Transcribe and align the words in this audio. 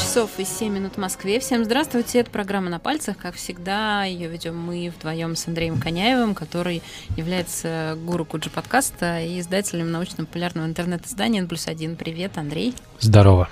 часов 0.00 0.30
и 0.38 0.44
7 0.44 0.72
минут 0.72 0.94
в 0.94 0.98
Москве. 0.98 1.38
Всем 1.40 1.64
здравствуйте. 1.64 2.20
Это 2.20 2.30
программа 2.30 2.70
«На 2.70 2.78
пальцах». 2.78 3.18
Как 3.18 3.34
всегда, 3.34 4.04
ее 4.04 4.28
ведем 4.28 4.58
мы 4.58 4.90
вдвоем 4.96 5.36
с 5.36 5.46
Андреем 5.46 5.78
Коняевым, 5.78 6.34
который 6.34 6.82
является 7.16 7.98
гуру 8.04 8.24
Куджи 8.24 8.48
подкаста 8.48 9.20
и 9.20 9.38
издателем 9.40 9.90
научно-популярного 9.90 10.66
интернет-издания 10.66 11.40
«N 11.40 11.48
плюс 11.48 11.68
один». 11.68 11.96
Привет, 11.96 12.38
Андрей. 12.38 12.74
Здорово. 12.98 13.48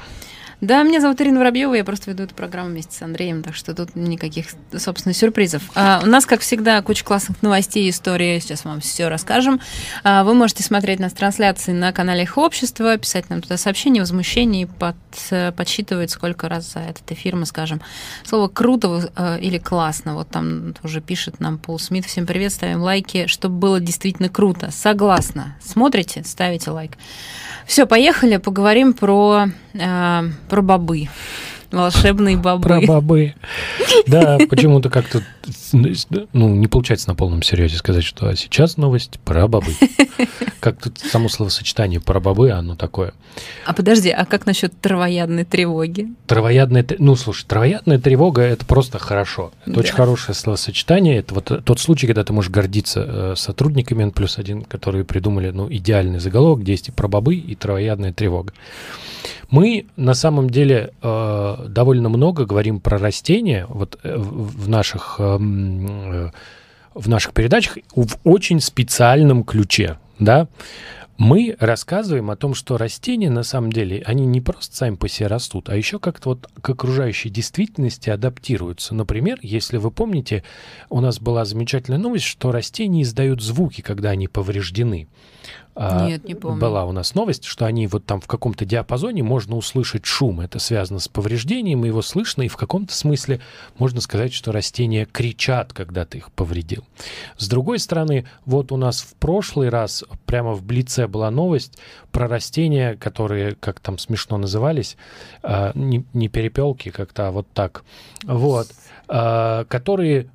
Да, 0.61 0.83
меня 0.83 1.01
зовут 1.01 1.21
Ирина 1.21 1.39
Воробьева, 1.39 1.75
я 1.75 1.85
просто 1.85 2.11
веду 2.11 2.25
эту 2.25 2.35
программу 2.35 2.71
вместе 2.71 2.93
с 2.93 3.01
Андреем, 3.01 3.45
так 3.45 3.55
что 3.55 3.77
тут 3.77 3.95
никаких, 3.95 4.46
собственно, 4.77 5.14
сюрпризов. 5.14 5.62
А, 5.77 6.00
у 6.03 6.07
нас, 6.07 6.27
как 6.27 6.41
всегда, 6.41 6.82
куча 6.82 7.05
классных 7.05 7.41
новостей, 7.43 7.89
истории, 7.89 8.41
сейчас 8.41 8.64
вам 8.64 8.81
все 8.81 9.07
расскажем. 9.07 9.61
А, 10.03 10.25
вы 10.25 10.35
можете 10.35 10.64
смотреть 10.64 10.99
нас 10.99 11.13
трансляции 11.13 11.71
на 11.71 11.93
канале 11.93 12.25
их 12.25 12.36
общества, 12.39 12.96
писать 12.99 13.31
нам 13.31 13.41
туда 13.41 13.57
сообщения, 13.57 14.00
возмущения, 14.00 14.67
под, 14.67 14.96
подсчитывать, 15.55 16.11
сколько 16.11 16.49
раз 16.49 16.72
за 16.72 16.81
этот 16.81 17.09
эфир 17.13 17.36
мы 17.36 17.46
скажем 17.46 17.81
слово 18.25 18.49
«круто» 18.49 19.13
э, 19.14 19.39
или 19.40 19.59
«классно». 19.59 20.14
Вот 20.14 20.29
там 20.29 20.75
уже 20.82 21.00
пишет 21.00 21.39
нам 21.39 21.59
Пол 21.59 21.79
Смит. 21.79 22.04
Всем 22.04 22.27
привет, 22.27 22.53
ставим 22.53 22.81
лайки, 22.81 23.29
чтобы 23.29 23.54
было 23.54 23.79
действительно 23.79 24.29
круто. 24.29 24.72
Согласна. 24.72 25.57
Смотрите, 25.63 26.25
ставите 26.25 26.72
лайк. 26.72 26.93
Все, 27.68 27.86
поехали, 27.86 28.39
поговорим 28.39 28.95
про, 28.95 29.49
э, 29.75 30.22
про 30.48 30.62
бобы. 30.62 31.08
Волшебные 31.70 32.36
бобы. 32.36 32.62
Про 32.62 32.80
бобы. 32.80 33.34
Да, 34.06 34.38
почему-то 34.48 34.91
как-то 34.91 35.22
ну, 35.72 36.48
не 36.48 36.66
получается 36.66 37.08
на 37.08 37.14
полном 37.14 37.42
серьезе 37.42 37.77
сказать, 37.77 38.05
что 38.05 38.28
а 38.28 38.36
сейчас 38.36 38.77
новость 38.77 39.19
про 39.20 39.47
бобы. 39.48 39.72
Как 40.61 40.80
тут 40.80 40.98
само 40.98 41.28
словосочетание 41.28 42.00
про 42.00 42.20
бобы, 42.20 42.50
оно 42.50 42.74
такое. 42.74 43.12
А 43.64 43.72
подожди, 43.72 44.11
а 44.11 44.24
как 44.24 44.44
насчет 44.44 44.78
травоядной 44.80 45.44
тревоги? 45.44 46.08
Травоядная, 46.27 46.84
ну, 46.98 47.14
слушай, 47.14 47.47
травоядная 47.47 48.00
тревога– 48.00 48.42
это 48.42 48.66
просто 48.66 48.98
хорошо. 48.98 49.52
Это 49.62 49.74
да. 49.74 49.80
очень 49.80 49.94
хорошее 49.94 50.34
словосочетание. 50.34 51.18
Это 51.18 51.34
вот 51.34 51.64
тот 51.64 51.78
случай, 51.78 52.06
когда 52.08 52.24
ты 52.24 52.33
можешь 52.33 52.50
гордиться 52.50 53.05
э, 53.06 53.34
сотрудниками 53.36 54.02
N 54.02 54.10
плюс 54.10 54.38
один, 54.38 54.62
которые 54.62 55.05
придумали, 55.05 55.50
ну, 55.50 55.72
идеальный 55.72 56.18
заголовок, 56.18 56.62
где 56.62 56.72
есть 56.72 56.88
и 56.88 56.92
про 56.92 57.06
бобы, 57.06 57.36
и 57.36 57.55
травоядная 57.55 58.12
тревога. 58.12 58.52
Мы 59.50 59.86
на 59.96 60.12
самом 60.12 60.50
деле 60.50 60.92
э, 61.02 61.66
довольно 61.68 62.10
много 62.10 62.44
говорим 62.44 62.80
про 62.80 62.98
растения 62.98 63.66
вот 63.68 63.98
э, 64.02 64.16
в 64.18 64.68
наших 64.68 65.16
э, 65.18 65.38
в 65.39 67.08
наших 67.08 67.33
передачах 67.33 67.78
в 67.94 68.19
очень 68.25 68.61
специальном 68.61 69.45
ключе, 69.45 69.98
да. 70.19 70.48
Мы 71.19 71.56
рассказываем 71.58 72.30
о 72.30 72.36
том, 72.36 72.55
что 72.55 72.78
растения 72.78 73.28
на 73.28 73.42
самом 73.42 73.72
деле, 73.72 74.05
они 74.06 74.25
не 74.25 74.41
просто 74.41 74.77
сами 74.77 74.95
по 74.95 75.08
себе 75.08 75.27
растут, 75.27 75.69
а 75.69 75.77
еще 75.77 75.98
как-то 75.98 76.28
вот 76.28 76.48
к 76.62 76.70
окружающей 76.70 77.28
действительности 77.28 78.08
адаптируются. 78.08 78.95
Например, 78.95 79.36
если 79.42 79.78
вы 79.78 79.91
помните, 79.91 80.45
у 80.91 81.00
нас 81.00 81.19
была 81.19 81.45
замечательная 81.45 81.98
новость, 81.98 82.25
что 82.25 82.52
растения 82.52 83.02
издают 83.02 83.42
звуки, 83.42 83.80
когда 83.80 84.11
они 84.11 84.28
повреждены. 84.28 85.08
А, 85.80 86.08
Нет, 86.08 86.24
не 86.24 86.34
помню. 86.34 86.60
Была 86.60 86.84
у 86.86 86.92
нас 86.92 87.14
новость, 87.14 87.44
что 87.44 87.64
они 87.64 87.86
вот 87.86 88.04
там 88.04 88.20
в 88.20 88.26
каком-то 88.26 88.64
диапазоне 88.64 89.22
можно 89.22 89.54
услышать 89.54 90.06
шум. 90.06 90.40
Это 90.40 90.58
связано 90.58 90.98
с 90.98 91.06
повреждением, 91.06 91.84
его 91.84 92.02
слышно, 92.02 92.42
и 92.42 92.48
в 92.48 92.56
каком-то 92.56 92.92
смысле 92.92 93.40
можно 93.78 94.00
сказать, 94.00 94.32
что 94.32 94.50
растения 94.50 95.06
кричат, 95.06 95.72
когда 95.72 96.04
ты 96.04 96.18
их 96.18 96.32
повредил. 96.32 96.82
С 97.36 97.48
другой 97.48 97.78
стороны, 97.78 98.26
вот 98.44 98.72
у 98.72 98.76
нас 98.76 99.02
в 99.02 99.14
прошлый 99.14 99.68
раз 99.68 100.02
прямо 100.26 100.52
в 100.54 100.64
Блице 100.64 101.06
была 101.06 101.30
новость 101.30 101.78
про 102.10 102.26
растения, 102.26 102.96
которые, 102.96 103.54
как 103.54 103.78
там 103.78 103.98
смешно 103.98 104.36
назывались, 104.36 104.96
а, 105.44 105.70
не, 105.76 106.04
не 106.12 106.28
перепелки 106.28 106.90
как-то, 106.90 107.28
а 107.28 107.30
вот 107.30 107.46
так, 107.54 107.84
вот, 108.24 108.66
а, 109.06 109.64
которые 109.66 110.28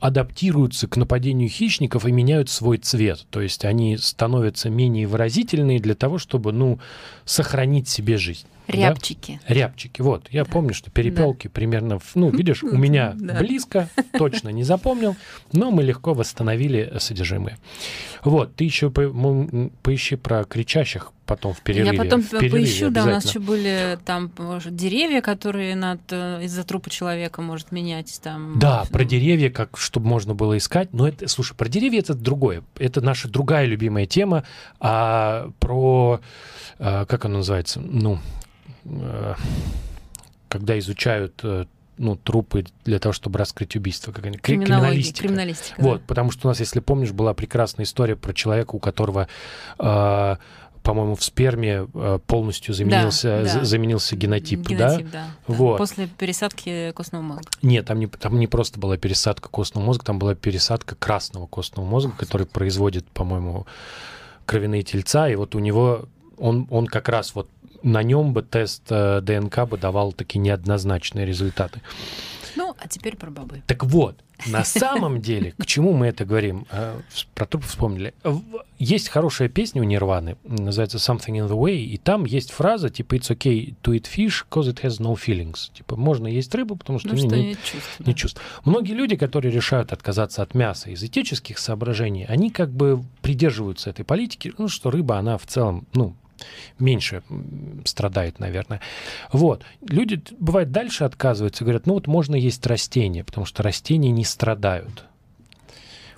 адаптируются 0.00 0.86
к 0.86 0.96
нападению 0.96 1.48
хищников 1.48 2.06
и 2.06 2.12
меняют 2.12 2.48
свой 2.48 2.78
цвет. 2.78 3.26
То 3.30 3.40
есть 3.40 3.64
они 3.64 3.96
становятся 3.96 4.70
менее 4.70 5.06
выразительные 5.06 5.80
для 5.80 5.94
того, 5.94 6.18
чтобы, 6.18 6.52
ну, 6.52 6.78
сохранить 7.24 7.88
себе 7.88 8.16
жизнь. 8.16 8.46
Рябчики. 8.68 9.40
Да? 9.46 9.54
Рябчики. 9.54 10.02
Вот. 10.02 10.28
Я 10.30 10.44
да. 10.44 10.50
помню, 10.50 10.74
что 10.74 10.90
перепелки 10.90 11.48
да. 11.48 11.52
примерно, 11.52 11.98
ну, 12.14 12.30
видишь, 12.30 12.62
у 12.62 12.76
меня 12.76 13.12
да. 13.16 13.34
близко, 13.34 13.88
точно 14.12 14.48
не 14.48 14.64
запомнил, 14.64 15.16
но 15.52 15.70
мы 15.70 15.82
легко 15.82 16.14
восстановили 16.14 16.94
содержимое. 16.98 17.58
Вот. 18.24 18.54
Ты 18.56 18.64
еще 18.64 18.90
по 18.90 19.06
поищи 19.82 20.16
про 20.16 20.44
кричащих 20.44 21.12
потом 21.26 21.54
в 21.54 21.60
перерыве. 21.60 21.96
Я 21.96 22.02
потом 22.02 22.22
в 22.22 22.30
перерыве 22.30 22.50
поищу, 22.64 22.90
да, 22.90 23.02
у 23.02 23.06
нас 23.06 23.26
еще 23.26 23.40
были 23.40 23.98
там 24.04 24.30
может, 24.38 24.76
деревья, 24.76 25.20
которые 25.20 25.74
над 25.74 26.00
э, 26.10 26.44
из-за 26.44 26.62
трупа 26.62 26.88
человека 26.88 27.42
может 27.42 27.72
менять 27.72 28.20
там. 28.22 28.58
Да, 28.58 28.84
про 28.90 29.04
деревья, 29.04 29.50
как 29.50 29.76
чтобы 29.76 30.06
можно 30.06 30.34
было 30.34 30.56
искать. 30.56 30.92
Но 30.92 31.08
это, 31.08 31.26
слушай, 31.28 31.54
про 31.54 31.68
деревья 31.68 31.98
это 31.98 32.14
другое. 32.14 32.62
Это 32.78 33.00
наша 33.00 33.28
другая 33.28 33.66
любимая 33.66 34.06
тема. 34.06 34.44
А 34.78 35.50
про 35.58 36.20
а, 36.78 37.04
как 37.06 37.24
оно 37.24 37.38
называется? 37.38 37.80
Ну, 37.80 38.18
Э, 38.18 38.45
когда 40.48 40.78
изучают 40.78 41.40
э, 41.42 41.66
ну, 41.98 42.16
трупы 42.16 42.66
для 42.84 42.98
того, 42.98 43.12
чтобы 43.12 43.38
раскрыть 43.38 43.76
убийство. 43.76 44.12
Как 44.12 44.26
они, 44.26 44.38
криминалистика. 44.38 45.26
криминалистика 45.26 45.80
вот, 45.80 46.00
да. 46.00 46.04
потому 46.06 46.30
что 46.30 46.48
у 46.48 46.50
нас, 46.50 46.60
если 46.60 46.80
помнишь, 46.80 47.12
была 47.12 47.34
прекрасная 47.34 47.84
история 47.84 48.16
про 48.16 48.32
человека, 48.32 48.74
у 48.74 48.78
которого 48.78 49.28
э, 49.78 50.36
по-моему, 50.82 51.16
в 51.16 51.24
сперме 51.24 51.88
э, 51.92 52.18
полностью 52.28 52.72
заменился, 52.72 53.42
да, 53.44 53.54
да. 53.54 53.64
заменился 53.64 54.14
генотип, 54.14 54.60
генотип 54.60 55.10
да? 55.10 55.26
да? 55.48 55.54
Вот. 55.54 55.78
После 55.78 56.06
пересадки 56.06 56.92
костного 56.92 57.22
мозга. 57.22 57.48
Нет, 57.62 57.86
там 57.86 57.98
не, 57.98 58.06
там 58.06 58.38
не 58.38 58.46
просто 58.46 58.78
была 58.78 58.96
пересадка 58.96 59.48
костного 59.48 59.84
мозга, 59.84 60.04
там 60.04 60.20
была 60.20 60.36
пересадка 60.36 60.94
красного 60.94 61.48
костного 61.48 61.84
мозга, 61.84 62.12
который 62.16 62.46
производит, 62.46 63.04
по-моему, 63.08 63.66
кровяные 64.44 64.84
тельца, 64.84 65.28
и 65.28 65.34
вот 65.34 65.56
у 65.56 65.58
него 65.58 66.06
он, 66.38 66.66
он 66.70 66.86
как 66.86 67.08
раз 67.08 67.34
вот 67.34 67.48
на 67.82 68.02
нем 68.02 68.32
бы 68.32 68.42
тест 68.42 68.82
э, 68.90 69.20
ДНК 69.20 69.68
бы 69.68 69.78
давал 69.78 70.12
такие 70.12 70.40
неоднозначные 70.40 71.26
результаты. 71.26 71.80
Ну, 72.56 72.74
а 72.78 72.88
теперь 72.88 73.16
про 73.16 73.30
бобы. 73.30 73.62
Так 73.66 73.84
вот, 73.84 74.16
на 74.46 74.64
самом 74.64 75.20
деле, 75.20 75.52
к 75.58 75.66
чему 75.66 75.92
мы 75.92 76.06
это 76.06 76.24
говорим? 76.24 76.66
Э, 76.70 76.98
про 77.34 77.46
трупы 77.46 77.66
вспомнили. 77.66 78.14
Есть 78.78 79.08
хорошая 79.08 79.48
песня 79.48 79.82
у 79.82 79.84
Нирваны, 79.84 80.36
называется 80.44 80.98
Something 80.98 81.38
in 81.38 81.48
the 81.48 81.56
Way, 81.56 81.76
и 81.76 81.96
там 81.98 82.24
есть 82.24 82.50
фраза 82.50 82.90
типа 82.90 83.14
It's 83.14 83.30
okay 83.30 83.74
to 83.82 83.92
eat 83.92 84.04
fish 84.04 84.44
because 84.48 84.68
it 84.68 84.82
has 84.82 85.00
no 85.00 85.14
feelings. 85.14 85.72
Типа 85.74 85.96
можно 85.96 86.26
есть 86.26 86.54
рыбу, 86.54 86.76
потому 86.76 86.98
что, 86.98 87.08
ну, 87.08 87.16
что 87.16 87.36
не, 87.36 87.48
нет 87.48 87.58
чувств, 87.62 88.00
не 88.00 88.06
да. 88.06 88.12
чувств. 88.14 88.40
Многие 88.64 88.92
люди, 88.92 89.16
которые 89.16 89.52
решают 89.52 89.92
отказаться 89.92 90.42
от 90.42 90.54
мяса 90.54 90.90
из 90.90 91.02
этических 91.02 91.58
соображений, 91.58 92.24
они 92.26 92.50
как 92.50 92.70
бы 92.70 93.02
придерживаются 93.22 93.90
этой 93.90 94.04
политики, 94.04 94.52
ну, 94.58 94.68
что 94.68 94.90
рыба, 94.90 95.18
она 95.18 95.38
в 95.38 95.46
целом, 95.46 95.86
ну, 95.94 96.14
меньше 96.78 97.22
страдает, 97.84 98.38
наверное. 98.38 98.80
Вот. 99.32 99.62
Люди, 99.86 100.22
бывает, 100.38 100.70
дальше 100.70 101.04
отказываются, 101.04 101.64
говорят, 101.64 101.86
ну 101.86 101.94
вот 101.94 102.06
можно 102.06 102.34
есть 102.34 102.66
растения, 102.66 103.24
потому 103.24 103.46
что 103.46 103.62
растения 103.62 104.10
не 104.10 104.24
страдают. 104.24 105.04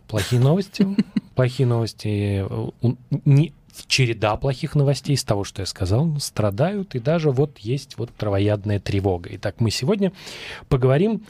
Плохие 0.06 0.40
новости. 0.40 0.86
Плохие 1.34 1.66
новости. 1.66 2.44
Не, 3.24 3.52
череда 3.86 4.36
плохих 4.36 4.74
новостей 4.74 5.14
из 5.14 5.24
того, 5.24 5.44
что 5.44 5.62
я 5.62 5.66
сказал, 5.66 6.18
страдают, 6.18 6.94
и 6.94 6.98
даже 6.98 7.30
вот 7.30 7.58
есть 7.58 7.96
вот 7.98 8.10
травоядная 8.14 8.80
тревога. 8.80 9.30
Итак, 9.34 9.56
мы 9.60 9.70
сегодня 9.70 10.12
поговорим, 10.68 11.24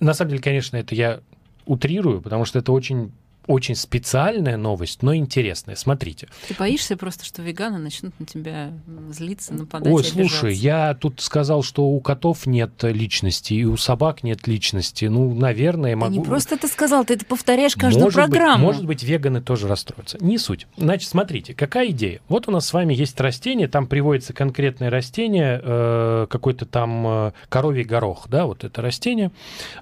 на 0.00 0.14
самом 0.14 0.30
деле, 0.30 0.42
конечно, 0.42 0.76
это 0.76 0.94
я 0.94 1.20
утрирую, 1.66 2.20
потому 2.20 2.44
что 2.44 2.58
это 2.58 2.72
очень 2.72 3.12
очень 3.46 3.74
специальная 3.74 4.56
новость, 4.56 5.02
но 5.02 5.14
интересная. 5.14 5.76
Смотрите. 5.76 6.28
Ты 6.48 6.54
боишься 6.54 6.96
просто, 6.96 7.24
что 7.24 7.42
веганы 7.42 7.78
начнут 7.78 8.18
на 8.18 8.26
тебя 8.26 8.72
злиться, 9.10 9.54
нападать 9.54 9.92
Ой, 9.92 10.04
слушай, 10.04 10.54
я 10.54 10.94
тут 10.94 11.20
сказал, 11.20 11.62
что 11.62 11.84
у 11.84 12.00
котов 12.00 12.46
нет 12.46 12.82
личности, 12.82 13.54
и 13.54 13.64
у 13.64 13.76
собак 13.76 14.22
нет 14.22 14.46
личности. 14.46 15.06
Ну, 15.06 15.34
наверное, 15.34 15.90
я 15.90 15.96
могу... 15.96 16.12
Ты 16.12 16.18
не 16.20 16.24
просто 16.24 16.54
это 16.54 16.68
сказал, 16.68 17.04
ты 17.04 17.14
это 17.14 17.24
повторяешь 17.24 17.74
каждую 17.74 18.04
может 18.04 18.16
программу. 18.16 18.66
Быть, 18.66 18.74
может 18.74 18.86
быть, 18.86 19.02
веганы 19.02 19.40
тоже 19.40 19.68
расстроятся. 19.68 20.18
Не 20.20 20.38
суть. 20.38 20.66
Значит, 20.76 21.08
смотрите, 21.08 21.54
какая 21.54 21.90
идея? 21.90 22.20
Вот 22.28 22.48
у 22.48 22.50
нас 22.50 22.66
с 22.66 22.72
вами 22.72 22.94
есть 22.94 23.20
растение, 23.20 23.68
там 23.68 23.86
приводится 23.86 24.32
конкретное 24.32 24.90
растение, 24.90 25.60
э, 25.62 26.26
какой-то 26.30 26.66
там 26.66 27.06
э, 27.06 27.32
коровий 27.48 27.84
горох, 27.84 28.28
да, 28.28 28.46
вот 28.46 28.64
это 28.64 28.82
растение, 28.82 29.30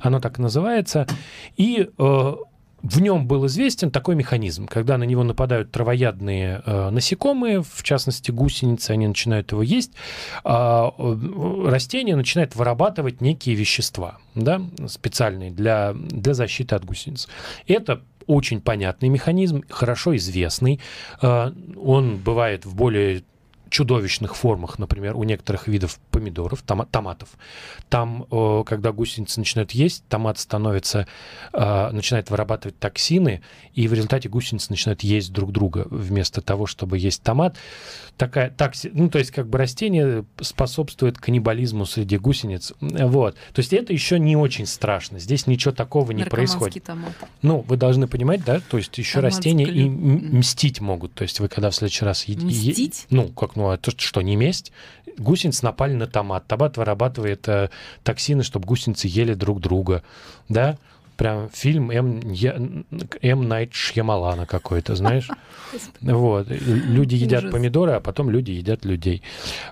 оно 0.00 0.20
так 0.20 0.38
называется, 0.38 1.06
и... 1.56 1.91
Э, 1.99 2.35
в 2.82 3.00
нем 3.00 3.26
был 3.26 3.46
известен 3.46 3.90
такой 3.90 4.17
механизм, 4.17 4.67
когда 4.67 4.99
на 4.99 5.05
него 5.05 5.23
нападают 5.23 5.70
травоядные 5.70 6.62
э, 6.67 6.90
насекомые, 6.90 7.62
в 7.62 7.82
частности 7.82 8.31
гусеницы, 8.31 8.90
они 8.90 9.06
начинают 9.06 9.52
его 9.52 9.62
есть, 9.62 9.93
э, 10.44 10.90
растение 11.67 12.17
начинает 12.17 12.56
вырабатывать 12.56 13.20
некие 13.20 13.55
вещества, 13.55 14.19
да, 14.34 14.61
специальные 14.88 15.52
для, 15.52 15.93
для 15.94 16.34
защиты 16.34 16.75
от 16.75 16.84
гусениц. 16.84 17.29
Это 17.69 18.02
очень 18.26 18.61
понятный 18.61 19.08
механизм, 19.08 19.62
хорошо 19.69 20.17
известный. 20.17 20.81
Э, 21.20 21.52
он 21.81 22.17
бывает 22.19 22.67
в 22.67 22.75
более 22.75 23.23
чудовищных 23.73 24.37
формах, 24.37 24.79
например, 24.79 25.17
у 25.17 25.25
некоторых 25.25 25.67
видов 25.67 25.99
помидоров, 26.11 26.63
тома- 26.63 26.87
томатов. 26.91 27.31
Там, 27.89 28.27
когда 28.67 28.93
гусеницы 28.93 29.41
начинают 29.41 29.73
есть, 29.73 30.05
томат 30.09 30.39
становится, 30.39 31.07
э, 31.53 31.91
начинает 31.91 32.31
вырабатывать 32.31 32.79
токсины, 32.79 33.41
и 33.73 33.89
в 33.89 33.95
результате 33.95 34.29
гусеницы 34.29 34.67
начинают 34.71 35.03
есть 35.03 35.33
друг 35.33 35.53
друга 35.53 35.87
вместо 35.91 36.43
того, 36.43 36.67
чтобы 36.67 36.99
есть 36.99 37.23
томат. 37.23 37.57
Такая, 38.19 38.51
так, 38.51 38.75
ну, 38.93 39.09
то 39.09 39.19
есть 39.19 39.31
как 39.31 39.49
бы 39.49 39.57
растение 39.57 40.27
способствует 40.41 41.17
каннибализму 41.17 41.87
среди 41.87 42.19
гусениц. 42.19 42.75
Вот. 42.81 43.37
То 43.55 43.61
есть 43.61 43.73
это 43.73 43.95
еще 43.95 44.19
не 44.19 44.37
очень 44.37 44.67
страшно. 44.67 45.19
Здесь 45.19 45.47
ничего 45.47 45.73
такого 45.73 46.13
не 46.13 46.25
происходит. 46.25 46.85
Томат. 46.85 47.13
Ну, 47.41 47.65
вы 47.67 47.79
должны 47.79 48.07
понимать, 48.07 48.45
да, 48.45 48.61
то 48.61 48.77
есть 48.77 48.99
еще 48.99 49.21
Томат 49.21 49.33
растения 49.33 49.65
и 49.65 49.89
мстить 49.89 50.83
могут. 50.83 51.15
То 51.15 51.23
есть 51.23 51.41
вы 51.41 51.49
когда 51.49 51.71
в 51.71 51.75
следующий 51.75 52.05
раз... 52.05 52.29
Мстить? 52.29 53.07
Е- 53.09 53.17
ну, 53.17 53.29
как, 53.29 53.57
ну, 53.57 53.62
это 53.70 53.93
что, 53.97 54.23
не 54.23 54.37
месть? 54.37 54.73
Гусеницы 55.19 55.64
напали 55.64 55.94
на 55.94 56.06
томат. 56.06 56.47
Томат 56.47 56.76
вырабатывает 56.76 57.47
э, 57.49 57.69
токсины, 58.03 58.43
чтобы 58.43 58.67
гусеницы 58.67 59.09
ели 59.09 59.35
друг 59.35 59.61
друга, 59.61 60.03
да? 60.49 60.79
Прям 61.17 61.50
фильм 61.50 61.91
М, 61.91 62.32
Я, 62.32 62.56
М 63.23 63.49
Найт 63.49 63.75
Шьямалана 63.75 64.47
какой-то, 64.47 64.97
знаешь? 64.97 65.29
Вот. 66.00 66.49
Люди 66.49 67.14
едят 67.14 67.50
помидоры, 67.50 67.93
а 67.93 68.00
потом 68.00 68.31
люди 68.31 68.50
едят 68.50 68.85
людей. 68.85 69.23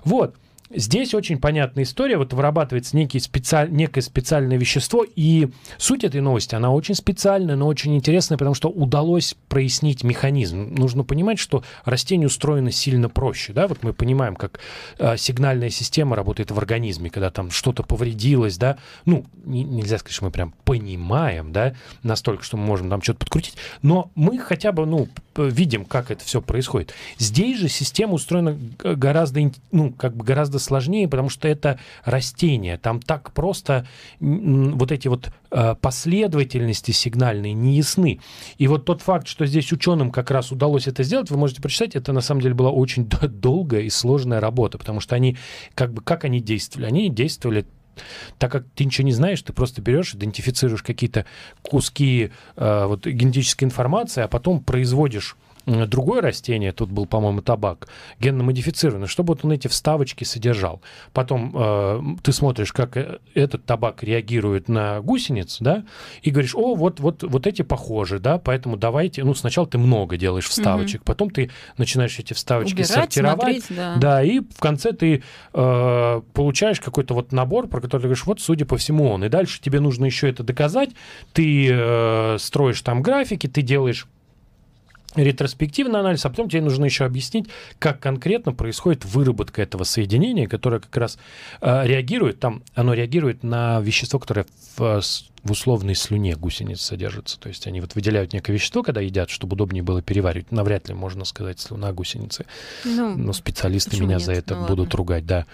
Вот. 0.05 0.35
Здесь 0.73 1.13
очень 1.13 1.37
понятная 1.37 1.83
история. 1.83 2.17
Вот 2.17 2.33
вырабатывается 2.33 2.95
некий 2.95 3.19
специаль... 3.19 3.71
некое 3.71 4.01
специальное 4.01 4.57
вещество, 4.57 5.05
и 5.15 5.49
суть 5.77 6.03
этой 6.03 6.21
новости, 6.21 6.55
она 6.55 6.71
очень 6.71 6.95
специальная, 6.95 7.55
но 7.55 7.67
очень 7.67 7.95
интересная, 7.95 8.37
потому 8.37 8.55
что 8.55 8.69
удалось 8.69 9.35
прояснить 9.49 10.03
механизм. 10.03 10.73
Нужно 10.73 11.03
понимать, 11.03 11.39
что 11.39 11.63
растение 11.85 12.27
устроено 12.27 12.71
сильно 12.71 13.09
проще. 13.09 13.53
Да? 13.53 13.67
Вот 13.67 13.83
мы 13.83 13.93
понимаем, 13.93 14.35
как 14.35 14.59
э, 14.97 15.17
сигнальная 15.17 15.69
система 15.69 16.15
работает 16.15 16.51
в 16.51 16.57
организме, 16.57 17.09
когда 17.09 17.29
там 17.31 17.51
что-то 17.51 17.83
повредилось, 17.83 18.57
да. 18.57 18.77
Ну, 19.05 19.25
не, 19.45 19.63
нельзя 19.63 19.97
сказать, 19.97 20.15
что 20.15 20.25
мы 20.25 20.31
прям 20.31 20.53
понимаем, 20.63 21.51
да, 21.51 21.75
настолько, 22.03 22.43
что 22.43 22.57
мы 22.57 22.65
можем 22.65 22.89
там 22.89 23.01
что-то 23.01 23.19
подкрутить, 23.19 23.55
но 23.81 24.11
мы 24.15 24.37
хотя 24.37 24.71
бы, 24.71 24.85
ну, 24.85 25.07
видим, 25.35 25.85
как 25.85 26.11
это 26.11 26.23
все 26.23 26.41
происходит. 26.41 26.93
Здесь 27.17 27.59
же 27.59 27.69
система 27.69 28.13
устроена 28.13 28.57
гораздо, 28.79 29.41
ну, 29.71 29.91
как 29.91 30.15
бы 30.15 30.23
гораздо 30.23 30.59
сложнее, 30.61 31.07
потому 31.07 31.29
что 31.29 31.47
это 31.47 31.79
растение. 32.05 32.77
Там 32.77 33.01
так 33.01 33.33
просто 33.33 33.85
вот 34.19 34.91
эти 34.91 35.07
вот 35.07 35.31
э, 35.51 35.75
последовательности 35.81 36.91
сигнальные 36.91 37.53
не 37.53 37.75
ясны. 37.75 38.19
И 38.57 38.67
вот 38.67 38.85
тот 38.85 39.01
факт, 39.01 39.27
что 39.27 39.45
здесь 39.45 39.71
ученым 39.71 40.11
как 40.11 40.31
раз 40.31 40.51
удалось 40.51 40.87
это 40.87 41.03
сделать, 41.03 41.29
вы 41.29 41.37
можете 41.37 41.61
прочитать, 41.61 41.95
это 41.95 42.13
на 42.13 42.21
самом 42.21 42.41
деле 42.41 42.53
была 42.53 42.71
очень 42.71 43.05
долгая 43.21 43.81
и 43.81 43.89
сложная 43.89 44.39
работа, 44.39 44.77
потому 44.77 44.99
что 44.99 45.15
они, 45.15 45.37
как 45.75 45.93
бы, 45.93 46.01
как 46.01 46.23
они 46.23 46.39
действовали? 46.39 46.87
Они 46.87 47.09
действовали 47.09 47.65
так 48.37 48.51
как 48.51 48.65
ты 48.73 48.85
ничего 48.85 49.05
не 49.05 49.11
знаешь, 49.11 49.41
ты 49.41 49.53
просто 49.53 49.81
берешь, 49.81 50.15
идентифицируешь 50.15 50.81
какие-то 50.81 51.25
куски 51.61 52.31
э, 52.55 52.85
вот, 52.85 53.05
генетической 53.05 53.65
информации, 53.65 54.23
а 54.23 54.27
потом 54.27 54.63
производишь 54.63 55.35
другое 55.65 56.21
растение, 56.21 56.71
тут 56.71 56.91
был, 56.91 57.05
по-моему, 57.05 57.41
табак, 57.41 57.87
генно 58.19 58.43
модифицированный, 58.43 59.07
чтобы 59.07 59.33
вот 59.33 59.45
он 59.45 59.51
эти 59.51 59.67
вставочки 59.67 60.23
содержал. 60.23 60.81
Потом 61.13 61.53
э, 61.55 62.01
ты 62.23 62.31
смотришь, 62.31 62.73
как 62.73 62.97
э, 62.97 63.19
этот 63.33 63.65
табак 63.65 64.03
реагирует 64.03 64.69
на 64.69 65.01
гусениц, 65.01 65.57
да, 65.59 65.83
и 66.21 66.31
говоришь, 66.31 66.55
о, 66.55 66.75
вот, 66.75 66.99
вот, 66.99 67.23
вот 67.23 67.47
эти 67.47 67.61
похожи, 67.61 68.19
да, 68.19 68.37
поэтому 68.37 68.77
давайте, 68.77 69.23
ну, 69.23 69.33
сначала 69.33 69.67
ты 69.67 69.77
много 69.77 70.17
делаешь 70.17 70.47
вставочек, 70.47 71.01
угу. 71.01 71.05
потом 71.05 71.29
ты 71.29 71.51
начинаешь 71.77 72.17
эти 72.19 72.33
вставочки 72.33 72.73
Убирать, 72.73 72.87
сортировать, 72.87 73.39
смотреть, 73.39 73.65
да. 73.69 73.95
да, 73.97 74.23
и 74.23 74.39
в 74.39 74.59
конце 74.59 74.93
ты 74.93 75.23
э, 75.53 76.21
получаешь 76.33 76.79
какой-то 76.79 77.13
вот 77.13 77.31
набор, 77.31 77.67
про 77.67 77.81
который 77.81 78.01
ты 78.01 78.07
говоришь, 78.07 78.25
вот, 78.25 78.41
судя 78.41 78.65
по 78.65 78.77
всему, 78.77 79.09
он. 79.09 79.23
И 79.23 79.29
дальше 79.29 79.61
тебе 79.61 79.79
нужно 79.79 80.05
еще 80.05 80.29
это 80.29 80.43
доказать, 80.43 80.91
ты 81.33 81.69
э, 81.71 82.37
строишь 82.39 82.81
там 82.81 83.01
графики, 83.01 83.47
ты 83.47 83.61
делаешь 83.61 84.07
ретроспективный 85.15 85.99
анализ, 85.99 86.25
а 86.25 86.29
потом 86.29 86.49
тебе 86.49 86.61
нужно 86.61 86.85
еще 86.85 87.05
объяснить, 87.05 87.47
как 87.79 87.99
конкретно 87.99 88.53
происходит 88.53 89.05
выработка 89.05 89.61
этого 89.61 89.83
соединения, 89.83 90.47
которое 90.47 90.79
как 90.79 90.95
раз 90.95 91.17
э, 91.61 91.87
реагирует, 91.87 92.39
там 92.39 92.63
оно 92.75 92.93
реагирует 92.93 93.43
на 93.43 93.79
вещество, 93.81 94.19
которое 94.19 94.45
в, 94.77 95.01
в 95.43 95.51
условной 95.51 95.95
слюне 95.95 96.35
гусениц 96.35 96.81
содержится. 96.81 97.39
То 97.39 97.49
есть 97.49 97.67
они 97.67 97.81
вот 97.81 97.95
выделяют 97.95 98.33
некое 98.33 98.53
вещество, 98.53 98.83
когда 98.83 99.01
едят, 99.01 99.29
чтобы 99.29 99.53
удобнее 99.53 99.83
было 99.83 100.01
переваривать. 100.01 100.51
Навряд 100.51 100.87
ли 100.87 100.93
можно 100.93 101.25
сказать 101.25 101.59
слюна 101.59 101.91
гусеницы. 101.91 102.45
Ну, 102.85 103.15
Но 103.17 103.33
специалисты 103.33 103.97
меня 103.97 104.15
нет? 104.15 104.21
за 104.23 104.33
это 104.33 104.55
ну, 104.55 104.61
будут 104.67 104.87
ладно. 104.87 104.97
ругать, 104.97 105.25
да. 105.25 105.45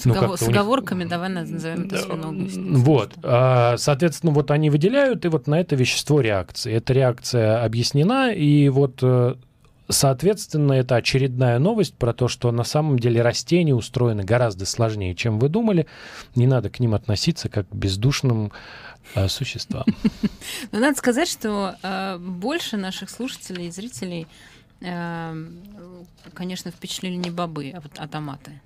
С, 0.00 0.04
ну, 0.06 0.36
с 0.36 0.42
оговорками 0.42 1.00
них... 1.00 1.10
давай 1.10 1.28
назовем 1.28 1.84
это 1.84 1.98
свиногусеница. 1.98 2.82
Вот. 2.82 3.12
А, 3.22 3.76
соответственно, 3.76 4.32
вот 4.32 4.50
они 4.50 4.70
выделяют, 4.70 5.24
и 5.24 5.28
вот 5.28 5.46
на 5.46 5.60
это 5.60 5.76
вещество 5.76 6.20
реакции. 6.20 6.72
Эта 6.72 6.92
реакция 6.92 7.62
объяснена, 7.62 8.32
и 8.32 8.68
вот 8.70 9.00
э, 9.02 9.34
Соответственно, 9.90 10.74
это 10.74 10.96
очередная 10.96 11.58
новость 11.58 11.96
про 11.96 12.12
то, 12.12 12.28
что 12.28 12.52
на 12.52 12.62
самом 12.62 12.98
деле 12.98 13.22
растения 13.22 13.74
устроены 13.74 14.22
гораздо 14.22 14.64
сложнее, 14.64 15.16
чем 15.16 15.40
вы 15.40 15.48
думали. 15.48 15.86
Не 16.36 16.46
надо 16.46 16.70
к 16.70 16.78
ним 16.78 16.94
относиться 16.94 17.48
как 17.48 17.68
к 17.68 17.74
бездушным 17.74 18.52
э, 19.16 19.26
существам. 19.26 19.84
Но 20.72 20.78
надо 20.78 20.96
сказать, 20.96 21.28
что 21.28 21.74
э, 21.82 22.18
больше 22.18 22.76
наших 22.76 23.10
слушателей 23.10 23.66
и 23.66 23.70
зрителей, 23.72 24.28
э, 24.80 25.46
конечно, 26.34 26.70
впечатлили 26.70 27.16
не 27.16 27.30
бобы, 27.30 27.72
а, 27.74 27.80
вот, 27.80 27.92
а 27.96 28.06
томаты. 28.06 28.60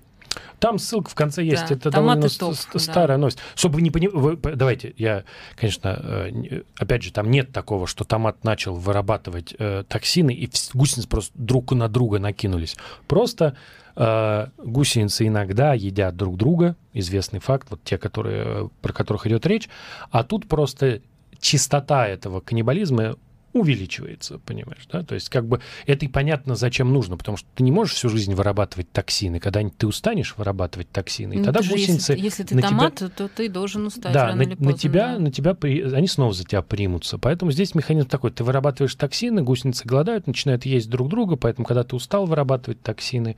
Там 0.59 0.79
ссылка 0.79 1.09
в 1.09 1.15
конце 1.15 1.43
есть. 1.43 1.67
Да, 1.69 1.75
Это 1.75 1.91
довольно 1.91 2.29
топ, 2.29 2.55
старая 2.55 3.17
да. 3.17 3.21
новость. 3.21 3.39
Чтобы 3.55 3.75
вы 3.75 3.81
не 3.81 3.91
понимали... 3.91 4.37
Давайте, 4.55 4.93
я, 4.97 5.23
конечно, 5.55 5.99
э, 6.01 6.61
опять 6.77 7.03
же, 7.03 7.11
там 7.11 7.29
нет 7.29 7.51
такого, 7.51 7.87
что 7.87 8.03
томат 8.03 8.43
начал 8.43 8.75
вырабатывать 8.75 9.55
э, 9.57 9.83
токсины, 9.87 10.33
и 10.33 10.49
гусеницы 10.73 11.07
просто 11.07 11.31
друг 11.35 11.71
на 11.71 11.87
друга 11.87 12.19
накинулись. 12.19 12.75
Просто 13.07 13.55
э, 13.95 14.47
гусеницы 14.57 15.27
иногда 15.27 15.73
едят 15.73 16.15
друг 16.15 16.37
друга, 16.37 16.75
известный 16.93 17.39
факт, 17.39 17.67
вот 17.69 17.83
те, 17.83 17.97
которые, 17.97 18.69
про 18.81 18.93
которых 18.93 19.27
идет 19.27 19.45
речь, 19.45 19.69
а 20.11 20.23
тут 20.23 20.47
просто 20.47 21.01
чистота 21.39 22.07
этого 22.07 22.39
каннибализма 22.39 23.17
увеличивается, 23.55 24.37
понимаешь, 24.39 24.85
да? 24.91 25.03
То 25.03 25.15
есть 25.15 25.29
как 25.29 25.47
бы 25.47 25.61
это 25.85 26.05
и 26.05 26.07
понятно, 26.09 26.55
зачем 26.55 26.91
нужно, 26.91 27.15
потому 27.15 27.37
что 27.37 27.47
ты 27.55 27.63
не 27.63 27.71
можешь 27.71 27.95
всю 27.95 28.09
жизнь 28.09 28.33
вырабатывать 28.33 28.91
токсины. 28.91 29.39
Когда-нибудь 29.39 29.77
ты 29.77 29.87
устанешь 29.87 30.35
вырабатывать 30.37 30.89
токсины, 30.91 31.35
и 31.35 31.37
ну, 31.37 31.45
тогда 31.45 31.61
гусеницы... 31.61 32.13
Если, 32.13 32.23
если 32.23 32.43
ты 32.43 32.61
томат, 32.61 32.95
тебя... 32.95 33.09
то 33.09 33.29
ты 33.29 33.47
должен 33.47 33.85
устать 33.85 34.11
да, 34.11 34.25
рано 34.27 34.37
на, 34.37 34.41
или 34.43 34.55
поздно. 34.55 34.71
На 34.71 34.77
тебя, 34.77 35.13
да. 35.13 35.19
на 35.19 35.31
тебя, 35.31 35.57
они 35.95 36.07
снова 36.07 36.33
за 36.33 36.43
тебя 36.43 36.61
примутся. 36.61 37.17
Поэтому 37.17 37.51
здесь 37.51 37.73
механизм 37.75 38.09
такой. 38.09 38.31
Ты 38.31 38.43
вырабатываешь 38.43 38.95
токсины, 38.95 39.41
гусеницы 39.41 39.87
голодают, 39.87 40.27
начинают 40.27 40.65
есть 40.65 40.89
друг 40.89 41.07
друга, 41.07 41.37
поэтому 41.37 41.65
когда 41.65 41.83
ты 41.83 41.95
устал 41.95 42.25
вырабатывать 42.25 42.81
токсины, 42.81 43.37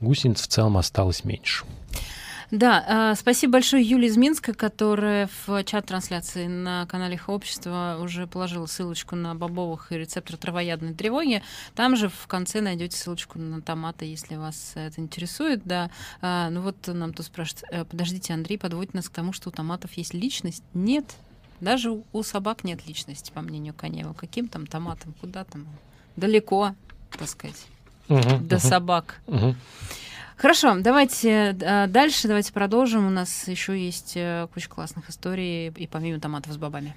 гусениц 0.00 0.40
в 0.42 0.46
целом 0.46 0.76
осталось 0.76 1.24
меньше. 1.24 1.64
Да, 2.50 3.12
э, 3.12 3.16
спасибо 3.16 3.54
большое 3.54 3.82
Юлии 3.82 4.08
из 4.08 4.16
Минска, 4.16 4.54
которая 4.54 5.28
в 5.46 5.64
чат 5.64 5.86
трансляции 5.86 6.46
на 6.46 6.86
канале 6.86 7.20
общества 7.26 7.98
уже 8.00 8.26
положила 8.26 8.66
ссылочку 8.66 9.16
на 9.16 9.34
бобовых 9.34 9.90
и 9.90 9.98
рецептор 9.98 10.36
травоядной 10.36 10.94
тревоги. 10.94 11.42
Там 11.74 11.96
же 11.96 12.08
в 12.08 12.26
конце 12.28 12.60
найдете 12.60 12.96
ссылочку 12.96 13.38
на 13.38 13.60
томаты, 13.60 14.04
если 14.04 14.36
вас 14.36 14.72
это 14.76 15.00
интересует. 15.00 15.62
Да. 15.64 15.90
А, 16.20 16.50
ну 16.50 16.60
вот 16.60 16.76
нам 16.86 17.12
тут 17.12 17.26
спрашивают, 17.26 17.64
э, 17.70 17.84
подождите, 17.84 18.32
Андрей 18.32 18.58
подводит 18.58 18.94
нас 18.94 19.08
к 19.08 19.12
тому, 19.12 19.32
что 19.32 19.48
у 19.48 19.52
томатов 19.52 19.92
есть 19.94 20.14
личность. 20.14 20.62
Нет, 20.72 21.16
даже 21.60 22.02
у 22.12 22.22
собак 22.22 22.62
нет 22.62 22.86
личности, 22.86 23.32
по 23.32 23.40
мнению 23.40 23.74
Конева. 23.74 24.12
Каким 24.12 24.46
там 24.46 24.66
томатом? 24.66 25.14
Куда 25.20 25.44
там? 25.44 25.66
Далеко, 26.14 26.74
так 27.10 27.28
сказать, 27.28 27.66
угу, 28.08 28.38
до 28.40 28.56
угу. 28.56 28.64
собак. 28.64 29.20
Угу. 29.26 29.56
Хорошо, 30.36 30.76
давайте 30.78 31.56
э, 31.58 31.86
дальше, 31.86 32.28
давайте 32.28 32.52
продолжим. 32.52 33.06
У 33.06 33.10
нас 33.10 33.48
еще 33.48 33.78
есть 33.78 34.12
э, 34.16 34.46
куча 34.52 34.68
классных 34.68 35.08
историй, 35.08 35.68
и 35.68 35.86
помимо 35.86 36.20
томатов 36.20 36.52
с 36.52 36.56
бобами. 36.58 36.94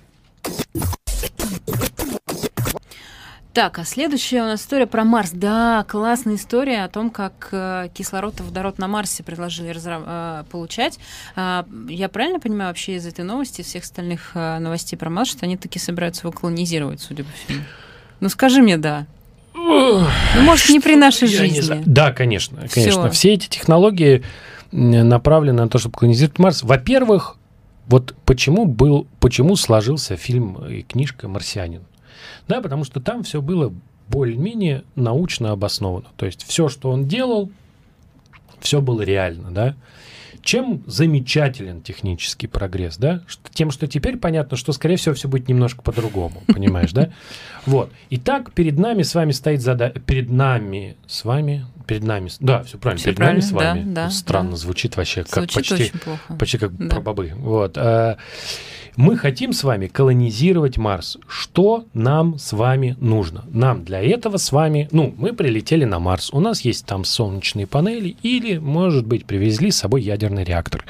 Так, 3.53 3.79
а 3.79 3.83
следующая 3.83 4.43
у 4.43 4.45
нас 4.45 4.61
история 4.61 4.87
про 4.87 5.03
Марс. 5.03 5.31
Да, 5.31 5.83
классная 5.87 6.35
история 6.35 6.83
о 6.83 6.89
том, 6.89 7.09
как 7.09 7.49
э, 7.51 7.89
кислород 7.93 8.39
и 8.39 8.43
водород 8.43 8.77
на 8.77 8.87
Марсе 8.87 9.23
предложили 9.23 9.73
э, 9.75 10.43
получать. 10.51 10.99
Э, 11.35 11.63
я 11.87 12.09
правильно 12.09 12.39
понимаю 12.39 12.69
вообще 12.69 12.95
из 12.95 13.07
этой 13.07 13.25
новости, 13.25 13.61
из 13.61 13.67
всех 13.67 13.83
остальных 13.83 14.31
э, 14.35 14.59
новостей 14.59 14.97
про 14.97 15.09
Марс, 15.09 15.29
что 15.29 15.45
они 15.45 15.57
таки 15.57 15.79
собираются 15.79 16.27
его 16.27 16.31
колонизировать, 16.31 17.01
судя 17.01 17.23
по 17.23 17.31
всему? 17.31 17.63
Ну 18.19 18.29
скажи 18.29 18.61
мне 18.61 18.77
да. 18.77 19.07
Ну, 19.53 20.05
может, 20.41 20.69
не 20.69 20.79
при 20.79 20.95
нашей 20.95 21.27
жизни. 21.27 21.83
Да, 21.85 22.11
конечно, 22.11 22.67
конечно. 22.71 23.09
Все 23.09 23.33
эти 23.33 23.47
технологии 23.47 24.23
направлены 24.71 25.63
на 25.63 25.69
то, 25.69 25.79
чтобы 25.79 25.97
колонизировать 25.97 26.39
Марс. 26.39 26.63
Во-первых, 26.63 27.37
вот 27.87 28.15
почему 28.25 28.65
был, 28.65 29.07
почему 29.19 29.55
сложился 29.55 30.15
фильм 30.15 30.63
и 30.65 30.83
книжка 30.83 31.27
«Марсианин». 31.27 31.81
Да, 32.47 32.61
потому 32.61 32.83
что 32.83 32.99
там 32.99 33.23
все 33.23 33.41
было 33.41 33.73
более-менее 34.07 34.83
научно 34.95 35.51
обосновано. 35.51 36.07
То 36.17 36.25
есть 36.25 36.43
все, 36.43 36.69
что 36.69 36.91
он 36.91 37.07
делал, 37.07 37.49
все 38.59 38.81
было 38.81 39.01
реально, 39.01 39.51
да. 39.51 39.75
Чем 40.41 40.83
замечателен 40.87 41.81
технический 41.81 42.47
прогресс, 42.47 42.97
да? 42.97 43.21
Тем, 43.53 43.71
что 43.71 43.87
теперь 43.87 44.17
понятно, 44.17 44.57
что, 44.57 44.71
скорее 44.73 44.95
всего, 44.95 45.13
все 45.15 45.27
будет 45.27 45.47
немножко 45.47 45.81
по-другому, 45.81 46.41
понимаешь, 46.47 46.91
да? 46.91 47.09
Вот. 47.65 47.91
Итак, 48.09 48.51
перед 48.53 48.79
нами 48.79 49.03
с 49.03 49.13
вами 49.13 49.31
стоит 49.31 49.61
задача... 49.61 49.99
Перед 49.99 50.29
нами 50.29 50.95
с 51.07 51.23
вами... 51.25 51.65
Перед 51.85 52.03
нами... 52.03 52.29
Да, 52.39 52.63
все 52.63 52.77
правильно. 52.77 53.03
Перед 53.03 53.19
нами 53.19 53.39
с 53.41 53.51
вами. 53.51 53.83
да, 53.83 54.05
да, 54.05 54.09
Странно 54.09 54.51
да. 54.51 54.57
звучит 54.57 54.95
вообще, 54.97 55.23
как 55.23 55.51
Звучит 55.51 55.55
почти... 55.55 55.73
очень 55.73 55.99
плохо. 55.99 56.35
Почти 56.39 56.57
как 56.57 56.75
Да. 56.77 56.87
про 56.95 57.01
бобы. 57.01 57.31
Вот. 57.35 57.77
Мы 58.99 59.15
хотим 59.15 59.53
с 59.53 59.63
вами 59.63 59.87
колонизировать 59.87 60.77
Марс. 60.77 61.17
Что 61.25 61.85
нам 61.93 62.37
с 62.37 62.51
вами 62.51 62.97
нужно? 62.99 63.45
Нам 63.49 63.85
для 63.85 64.01
этого 64.01 64.35
с 64.35 64.51
вами, 64.51 64.89
ну, 64.91 65.15
мы 65.17 65.31
прилетели 65.31 65.85
на 65.85 65.99
Марс, 65.99 66.33
у 66.33 66.41
нас 66.41 66.59
есть 66.65 66.85
там 66.85 67.05
солнечные 67.05 67.65
панели 67.65 68.17
или, 68.23 68.57
может 68.57 69.07
быть, 69.07 69.23
привезли 69.23 69.71
с 69.71 69.77
собой 69.77 70.01
ядерный 70.01 70.43
реактор. 70.43 70.83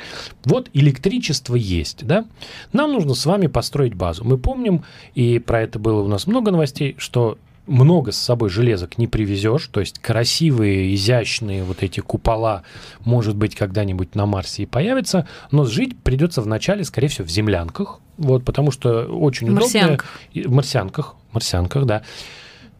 Вот 0.43 0.71
электричество 0.73 1.53
есть, 1.53 2.03
да? 2.03 2.25
Нам 2.73 2.93
нужно 2.93 3.13
с 3.13 3.27
вами 3.27 3.45
построить 3.45 3.93
базу. 3.93 4.23
Мы 4.25 4.39
помним, 4.39 4.85
и 5.13 5.37
про 5.37 5.61
это 5.61 5.77
было 5.77 6.01
у 6.01 6.07
нас 6.07 6.25
много 6.25 6.49
новостей, 6.49 6.95
что 6.97 7.37
много 7.69 8.11
с 8.11 8.17
собой 8.17 8.49
железок 8.49 8.97
не 8.97 9.07
привезешь, 9.07 9.67
то 9.67 9.79
есть 9.79 9.99
красивые, 9.99 10.93
изящные 10.95 11.63
вот 11.63 11.83
эти 11.83 11.99
купола, 11.99 12.63
может 13.05 13.35
быть, 13.35 13.55
когда-нибудь 13.55 14.15
на 14.15 14.25
Марсе 14.25 14.63
и 14.63 14.65
появятся, 14.65 15.27
но 15.51 15.65
жить 15.65 15.97
придется 15.97 16.41
вначале, 16.41 16.83
скорее 16.83 17.07
всего, 17.07 17.25
в 17.27 17.29
землянках, 17.29 17.99
вот, 18.17 18.43
потому 18.43 18.71
что 18.71 19.03
очень 19.05 19.47
В 19.47 19.51
удобно. 19.51 19.97
В 20.33 20.51
марсианках, 20.51 21.15
марсианках, 21.31 21.85
да. 21.85 22.01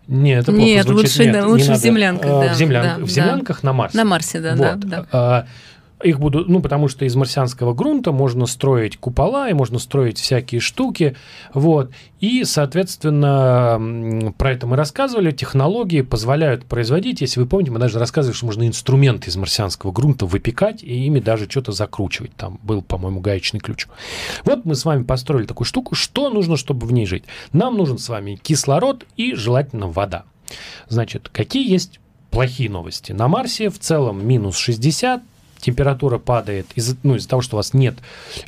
Нет, 0.08 0.42
это 0.44 0.52
плохо 0.54 0.66
Нет, 0.66 0.88
звучит. 0.88 1.04
лучше, 1.04 1.24
Нет, 1.26 1.34
да, 1.34 1.48
лучше 1.48 1.72
в 1.74 1.76
землянках, 1.76 2.32
А, 2.32 2.42
да, 2.48 2.54
в, 2.54 2.58
землян- 2.58 2.82
да, 2.84 2.96
в 2.96 3.00
да. 3.02 3.06
землянках 3.06 3.62
на 3.64 3.74
Марсе. 3.74 3.98
На 3.98 4.06
Марсе, 4.06 4.40
да, 4.42 4.56
да, 4.56 4.72
Вот. 4.72 4.80
да. 4.80 5.06
А, 5.12 5.46
Их 6.04 6.18
будут, 6.20 6.48
ну, 6.48 6.62
потому 6.62 6.88
что 6.88 7.04
из 7.04 7.16
марсианского 7.16 7.74
грунта 7.74 8.14
можно 8.14 8.46
строить 8.46 8.98
купола, 8.98 9.50
и 9.50 9.54
можно 9.54 9.80
строить 9.80 10.18
всякие 10.18 10.62
штуки, 10.62 11.18
вот. 11.54 11.92
И, 12.22 12.46
соответственно, 12.46 14.34
про 14.38 14.52
это 14.54 14.66
мы 14.66 14.78
рассказывали, 14.78 15.32
технологии 15.32 16.02
позволяют 16.02 16.64
производить, 16.66 17.20
если 17.20 17.42
вы 17.42 17.48
помните, 17.48 17.72
мы 17.72 17.80
даже 17.80 18.00
рассказывали, 18.00 18.36
что 18.36 18.46
можно 18.46 18.66
инструменты 18.66 19.30
из 19.30 19.36
марсианского 19.36 19.92
грунта 19.92 20.26
выпекать, 20.26 20.84
и 20.84 21.06
ими 21.06 21.20
даже 21.20 21.50
что-то 21.50 21.74
закручивать, 21.74 22.34
там 22.36 22.60
был, 22.64 22.82
по-моему, 22.82 23.20
гаечный 23.20 23.60
ключ. 23.60 23.88
Вот 24.46 24.64
мы 24.64 24.76
с 24.76 24.86
вами 24.86 25.04
построили 25.04 25.48
такую 25.48 25.66
штуку, 25.66 25.96
что 25.96 26.30
нужно, 26.30 26.56
чтобы 26.56 26.88
в 26.88 26.94
ней 26.94 27.06
жить? 27.06 27.26
Нам 27.52 27.76
нужен 27.76 27.98
с 27.98 28.08
вами 28.08 28.40
кислород 28.42 29.06
и, 29.18 29.36
желательно, 29.36 29.88
вода. 29.88 30.24
Значит, 30.88 31.30
какие 31.30 31.70
есть 31.70 32.00
плохие 32.32 32.70
новости? 32.70 33.12
На 33.12 33.28
Марсе 33.28 33.70
в 33.70 33.80
целом 33.80 34.26
минус 34.26 34.58
60, 34.58 35.24
температура 35.60 36.18
падает 36.18 36.68
из-за 36.76 36.98
ну, 37.04 37.16
из 37.16 37.28
того, 37.28 37.42
что 37.42 37.56
у 37.56 37.58
вас 37.58 37.74
нет 37.74 37.96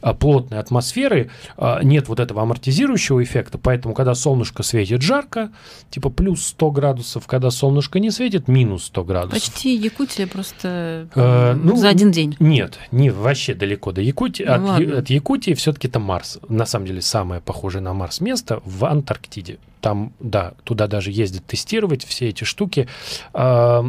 а, 0.02 0.14
плотной 0.14 0.60
атмосферы, 0.60 1.30
а, 1.58 1.82
нет 1.84 2.08
вот 2.08 2.20
этого 2.20 2.42
амортизирующего 2.42 3.24
эффекта, 3.24 3.58
поэтому, 3.58 3.94
когда 3.94 4.16
солнышко 4.16 4.64
светит 4.64 5.02
жарко, 5.02 5.52
типа 5.90 6.10
плюс 6.10 6.46
100 6.48 6.72
градусов, 6.72 7.28
когда 7.28 7.52
солнышко 7.52 8.00
не 8.00 8.12
светит, 8.12 8.48
минус 8.48 8.86
100 8.86 9.04
градусов. 9.04 9.34
Почти 9.34 9.76
Якутия 9.76 10.28
просто 10.28 11.08
Э, 11.16 11.54
ну, 11.54 11.76
за 11.76 11.90
один 11.90 12.12
день. 12.12 12.36
Нет, 12.40 12.80
не 12.92 13.10
вообще 13.10 13.54
далеко 13.54 13.92
до 13.92 14.02
Якутии. 14.02 14.44
Ну 14.44 14.54
от, 14.54 14.62
ладно. 14.62 14.98
От 14.98 15.10
Якутии 15.10 15.54
все-таки 15.54 15.88
это 15.88 16.00
Марс. 16.00 16.40
На 16.48 16.66
самом 16.66 16.86
деле 16.86 17.02
самое 17.02 17.42
похожее 17.42 17.82
на 17.82 17.94
Марс 17.94 18.22
место 18.22 18.62
в 18.66 18.86
Антарктиде. 18.86 19.58
Там, 19.82 20.14
да, 20.20 20.54
туда 20.64 20.88
даже 20.88 21.12
ездят 21.12 21.46
тестировать 21.46 22.06
все 22.06 22.30
эти 22.30 22.44
штуки. 22.44 22.88
Э, 23.34 23.84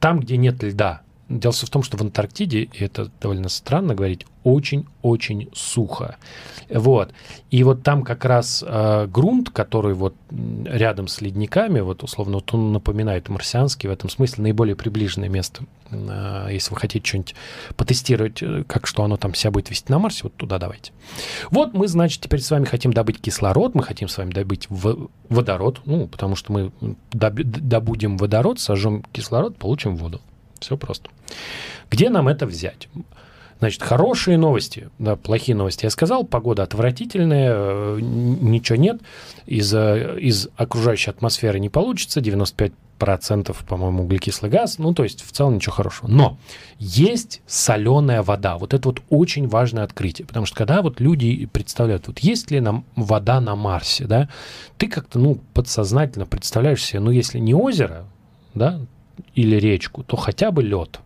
Там, 0.00 0.20
где 0.20 0.36
нет 0.36 0.62
льда. 0.62 1.00
Дело 1.28 1.52
в 1.52 1.70
том, 1.70 1.82
что 1.82 1.96
в 1.96 2.02
Антарктиде, 2.02 2.62
и 2.62 2.84
это 2.84 3.10
довольно 3.20 3.48
странно 3.48 3.96
говорить, 3.96 4.24
очень-очень 4.44 5.48
сухо. 5.52 6.18
Вот. 6.70 7.12
И 7.50 7.64
вот 7.64 7.82
там 7.82 8.04
как 8.04 8.24
раз 8.24 8.62
э, 8.64 9.08
грунт, 9.08 9.50
который 9.50 9.94
вот 9.94 10.14
рядом 10.30 11.08
с 11.08 11.20
ледниками, 11.20 11.80
вот 11.80 12.04
условно, 12.04 12.34
вот 12.34 12.54
он 12.54 12.72
напоминает 12.72 13.28
марсианский 13.28 13.88
в 13.88 13.92
этом 13.92 14.08
смысле 14.08 14.44
наиболее 14.44 14.76
приближенное 14.76 15.28
место. 15.28 15.64
Э, 15.90 16.46
если 16.52 16.72
вы 16.72 16.78
хотите 16.78 17.04
что-нибудь 17.04 17.34
потестировать, 17.76 18.40
э, 18.40 18.62
как 18.68 18.86
что 18.86 19.02
оно 19.02 19.16
там 19.16 19.34
себя 19.34 19.50
будет 19.50 19.68
вести 19.70 19.90
на 19.90 19.98
Марсе, 19.98 20.20
вот 20.24 20.36
туда 20.36 20.58
давайте. 20.58 20.92
Вот 21.50 21.74
мы, 21.74 21.88
значит, 21.88 22.20
теперь 22.20 22.40
с 22.40 22.50
вами 22.52 22.66
хотим 22.66 22.92
добыть 22.92 23.20
кислород, 23.20 23.74
мы 23.74 23.82
хотим 23.82 24.06
с 24.06 24.16
вами 24.16 24.30
добыть 24.30 24.68
в- 24.70 25.08
водород, 25.28 25.80
ну, 25.86 26.06
потому 26.06 26.36
что 26.36 26.52
мы 26.52 26.72
доб- 27.10 27.42
добудем 27.42 28.16
водород, 28.16 28.60
сожжем 28.60 29.02
кислород, 29.12 29.56
получим 29.58 29.96
воду. 29.96 30.20
Все 30.66 30.76
просто. 30.76 31.10
Где 31.90 32.10
нам 32.10 32.26
это 32.26 32.44
взять? 32.44 32.88
Значит, 33.60 33.84
хорошие 33.84 34.36
новости, 34.36 34.88
да, 34.98 35.14
плохие 35.14 35.54
новости. 35.54 35.84
Я 35.84 35.90
сказал, 35.90 36.24
погода 36.24 36.64
отвратительная, 36.64 37.52
э, 37.54 37.98
ничего 38.00 38.76
нет, 38.76 39.00
из, 39.46 39.72
э, 39.72 40.18
из 40.20 40.48
окружающей 40.56 41.10
атмосферы 41.10 41.60
не 41.60 41.68
получится, 41.68 42.20
95% 42.20 43.64
по-моему, 43.68 44.02
углекислый 44.02 44.50
газ, 44.50 44.78
ну, 44.78 44.92
то 44.92 45.04
есть 45.04 45.24
в 45.24 45.30
целом 45.30 45.54
ничего 45.54 45.72
хорошего. 45.72 46.08
Но 46.08 46.36
есть 46.80 47.40
соленая 47.46 48.24
вода, 48.24 48.58
вот 48.58 48.74
это 48.74 48.88
вот 48.88 49.02
очень 49.08 49.46
важное 49.46 49.84
открытие, 49.84 50.26
потому 50.26 50.46
что 50.46 50.56
когда 50.56 50.82
вот 50.82 50.98
люди 50.98 51.46
представляют, 51.46 52.08
вот 52.08 52.18
есть 52.18 52.50
ли 52.50 52.58
нам 52.58 52.84
вода 52.96 53.40
на 53.40 53.54
Марсе, 53.54 54.06
да, 54.06 54.28
ты 54.78 54.88
как-то, 54.88 55.20
ну, 55.20 55.38
подсознательно 55.54 56.26
представляешь 56.26 56.84
себе, 56.84 56.98
ну, 56.98 57.12
если 57.12 57.38
не 57.38 57.54
озеро, 57.54 58.04
да, 58.52 58.80
или 59.34 59.56
речку, 59.56 60.02
то 60.02 60.16
хотя 60.16 60.50
бы 60.50 60.62
лед. 60.62 61.00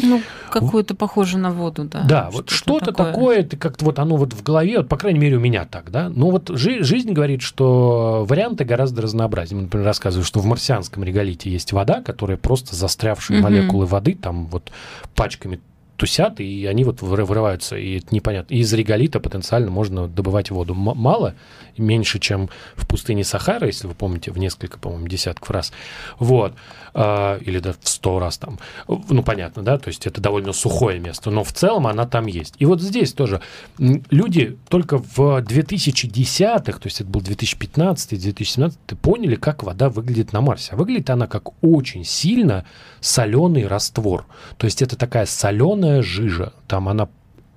Ну, 0.00 0.22
какую-то 0.50 0.94
похоже 0.94 1.38
на 1.38 1.50
воду, 1.50 1.84
да. 1.84 2.04
Да, 2.04 2.30
вот 2.30 2.50
что-то 2.50 2.92
такое, 2.92 3.42
ты 3.42 3.56
как-то 3.56 3.84
вот 3.84 3.98
оно 3.98 4.16
вот 4.16 4.32
в 4.32 4.42
голове, 4.44 4.78
вот, 4.78 4.88
по 4.88 4.96
крайней 4.96 5.18
мере, 5.18 5.36
у 5.36 5.40
меня 5.40 5.64
так, 5.64 5.90
да. 5.90 6.08
Но 6.08 6.30
вот 6.30 6.50
жи- 6.50 6.84
жизнь 6.84 7.12
говорит, 7.12 7.42
что 7.42 8.24
варианты 8.28 8.64
гораздо 8.64 9.02
разнообразнее. 9.02 9.62
Например, 9.62 9.86
рассказываю, 9.86 10.24
что 10.24 10.38
в 10.40 10.46
марсианском 10.46 11.02
реголите 11.02 11.50
есть 11.50 11.72
вода, 11.72 12.00
которая 12.02 12.36
просто 12.36 12.76
застрявшие 12.76 13.40
молекулы 13.42 13.86
воды 13.86 14.14
там 14.14 14.46
вот 14.46 14.70
пачками 15.16 15.58
тусят, 15.98 16.40
и 16.40 16.64
они 16.66 16.84
вот 16.84 17.00
выр- 17.00 17.24
вырываются, 17.24 17.76
и 17.76 17.98
это 17.98 18.14
непонятно. 18.14 18.54
Из 18.54 18.72
реголита 18.72 19.18
потенциально 19.20 19.70
можно 19.70 20.06
добывать 20.06 20.50
воду 20.50 20.72
М- 20.72 20.96
мало, 20.96 21.34
меньше, 21.76 22.18
чем 22.20 22.48
в 22.76 22.86
пустыне 22.86 23.24
Сахара, 23.24 23.66
если 23.66 23.88
вы 23.88 23.94
помните, 23.94 24.30
в 24.30 24.38
несколько, 24.38 24.78
по-моему, 24.78 25.08
десятков 25.08 25.50
раз. 25.50 25.72
Вот. 26.18 26.54
А, 26.94 27.38
или 27.38 27.58
даже 27.58 27.76
в 27.80 27.88
сто 27.88 28.18
раз 28.18 28.38
там. 28.38 28.58
Ну, 28.86 29.22
понятно, 29.22 29.62
да, 29.62 29.78
то 29.78 29.88
есть 29.88 30.06
это 30.06 30.20
довольно 30.20 30.52
сухое 30.52 30.98
место, 30.98 31.30
но 31.30 31.44
в 31.44 31.52
целом 31.52 31.86
она 31.86 32.06
там 32.06 32.26
есть. 32.26 32.54
И 32.58 32.64
вот 32.64 32.80
здесь 32.80 33.12
тоже 33.12 33.40
люди 33.78 34.56
только 34.68 34.98
в 34.98 35.40
2010-х, 35.40 36.78
то 36.78 36.86
есть 36.86 37.00
это 37.00 37.10
был 37.10 37.20
2015-2017, 37.20 38.96
поняли, 39.02 39.34
как 39.34 39.62
вода 39.62 39.90
выглядит 39.90 40.32
на 40.32 40.40
Марсе. 40.40 40.72
А 40.72 40.76
выглядит 40.76 41.10
она 41.10 41.26
как 41.26 41.62
очень 41.62 42.04
сильно 42.04 42.64
соленый 43.00 43.66
раствор. 43.66 44.26
То 44.56 44.66
есть 44.66 44.82
это 44.82 44.96
такая 44.96 45.26
соленая 45.26 46.02
жижа. 46.02 46.52
Там 46.66 46.88
она 46.88 47.08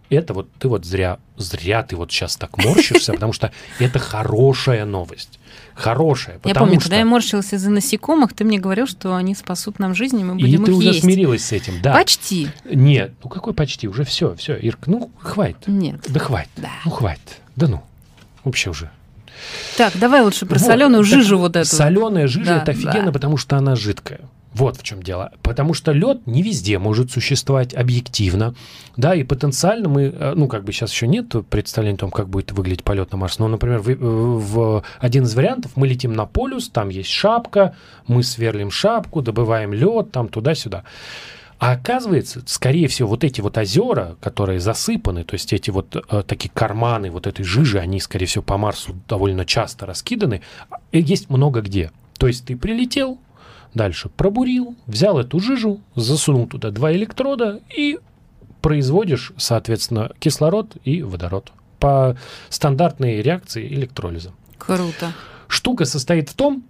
это 0.10 0.34
вот 0.34 0.50
ты 0.60 0.68
вот 0.68 0.84
зря, 0.86 1.20
зря 1.38 1.84
ты 1.84 1.96
вот 1.96 2.12
сейчас 2.12 2.36
так 2.36 2.58
морщишься, 2.58 3.14
потому 3.14 3.32
что 3.32 3.52
это 3.80 3.98
хорошая 3.98 4.84
новость. 4.86 5.40
Хорошая, 5.74 6.40
Я 6.44 6.54
помню, 6.54 6.74
что... 6.76 6.84
когда 6.84 6.98
я 6.98 7.06
морщилась 7.06 7.54
из-за 7.54 7.70
насекомых, 7.70 8.34
ты 8.34 8.44
мне 8.44 8.60
говорил, 8.60 8.88
что 8.88 9.16
они 9.16 9.34
спасут 9.36 9.80
нам 9.80 9.96
жизнь, 9.96 10.20
и 10.20 10.24
мы 10.24 10.38
И 10.38 10.42
будем 10.44 10.66
ты 10.66 10.72
их 10.72 10.78
уже 10.78 10.88
есть. 10.90 11.02
смирилась 11.02 11.46
с 11.46 11.52
этим, 11.54 11.82
да. 11.82 11.94
Почти. 11.94 12.50
Нет, 12.66 13.14
ну 13.24 13.30
какой 13.30 13.54
почти, 13.54 13.88
уже 13.88 14.04
все, 14.04 14.36
все, 14.36 14.56
Ирк, 14.58 14.88
ну 14.88 15.10
хватит, 15.18 15.68
Нет. 15.68 16.02
да 16.10 16.20
хватит, 16.20 16.50
Да. 16.58 16.70
ну 16.84 16.92
хватит, 16.92 17.40
да 17.56 17.68
ну, 17.68 17.82
вообще 18.44 18.70
уже. 18.70 18.92
Так, 19.78 19.94
давай 19.98 20.22
лучше 20.22 20.46
про 20.46 20.60
Вот, 20.60 20.68
соленую 20.68 21.04
жижу 21.06 21.38
вот 21.38 21.56
эту. 21.56 21.68
Соленая 21.70 22.28
жижа 22.28 22.46
Да, 22.56 22.58
это 22.62 22.72
офигенно, 22.72 23.06
да. 23.08 23.12
потому 23.14 23.38
что 23.38 23.56
она 23.56 23.76
жидкая. 23.76 24.20
Вот 24.54 24.78
в 24.78 24.84
чем 24.84 25.02
дело. 25.02 25.32
Потому 25.44 25.74
что 25.74 25.94
лед 25.94 26.28
не 26.28 26.42
везде 26.42 26.78
может 26.78 27.12
существовать 27.12 27.74
объективно. 27.74 28.54
Да, 28.98 29.16
и 29.16 29.24
потенциально 29.24 29.88
мы, 29.88 30.04
э, 30.04 30.34
ну, 30.36 30.48
как 30.48 30.66
бы 30.66 30.74
сейчас 30.74 30.92
еще 30.92 31.08
нет 31.08 31.34
представления 31.50 31.96
о 31.96 32.00
том, 32.00 32.12
как 32.12 32.28
будет 32.28 32.52
выглядеть 32.52 32.84
полет 32.84 33.12
на 33.12 33.18
Марс. 33.18 33.40
Но, 33.40 33.48
например, 33.48 33.80
в, 33.80 33.96
в 33.98 34.84
один 35.00 35.24
из 35.24 35.34
вариантов 35.36 35.72
мы 35.76 35.88
летим 35.88 36.14
на 36.14 36.26
полюс, 36.26 36.70
там 36.70 36.90
есть 36.90 37.10
шапка, 37.10 37.76
мы 38.08 38.24
сверлим 38.24 38.72
шапку, 38.72 39.22
добываем 39.22 39.74
лед, 39.74 40.12
там 40.12 40.28
туда-сюда. 40.28 40.84
А 41.62 41.74
оказывается, 41.74 42.42
скорее 42.48 42.88
всего, 42.88 43.08
вот 43.10 43.24
эти 43.24 43.40
вот 43.40 43.56
озера, 43.56 44.18
которые 44.20 44.60
засыпаны, 44.60 45.24
то 45.24 45.36
есть 45.36 45.54
эти 45.54 45.70
вот 45.70 45.96
э, 45.96 46.24
такие 46.24 46.50
карманы 46.50 47.12
вот 47.12 47.28
этой 47.28 47.46
жижи, 47.46 47.78
они, 47.78 48.00
скорее 48.00 48.26
всего, 48.26 48.44
по 48.44 48.58
Марсу 48.58 48.96
довольно 49.08 49.46
часто 49.46 49.86
раскиданы, 49.86 50.42
э, 50.92 51.00
есть 51.00 51.30
много 51.30 51.62
где. 51.62 51.92
То 52.18 52.26
есть 52.26 52.46
ты 52.46 52.58
прилетел, 52.58 53.20
дальше 53.74 54.10
пробурил, 54.10 54.76
взял 54.88 55.20
эту 55.20 55.40
жижу, 55.40 55.82
засунул 55.96 56.48
туда 56.48 56.72
два 56.72 56.92
электрода 56.94 57.60
и 57.76 58.00
производишь, 58.62 59.34
соответственно, 59.38 60.12
кислород 60.20 60.76
и 60.84 61.02
водород 61.02 61.52
по 61.80 62.16
стандартной 62.50 63.22
реакции 63.22 63.68
электролиза. 63.68 64.32
Круто. 64.58 65.14
Штука 65.48 65.86
состоит 65.86 66.30
в 66.30 66.36
том, 66.36 66.64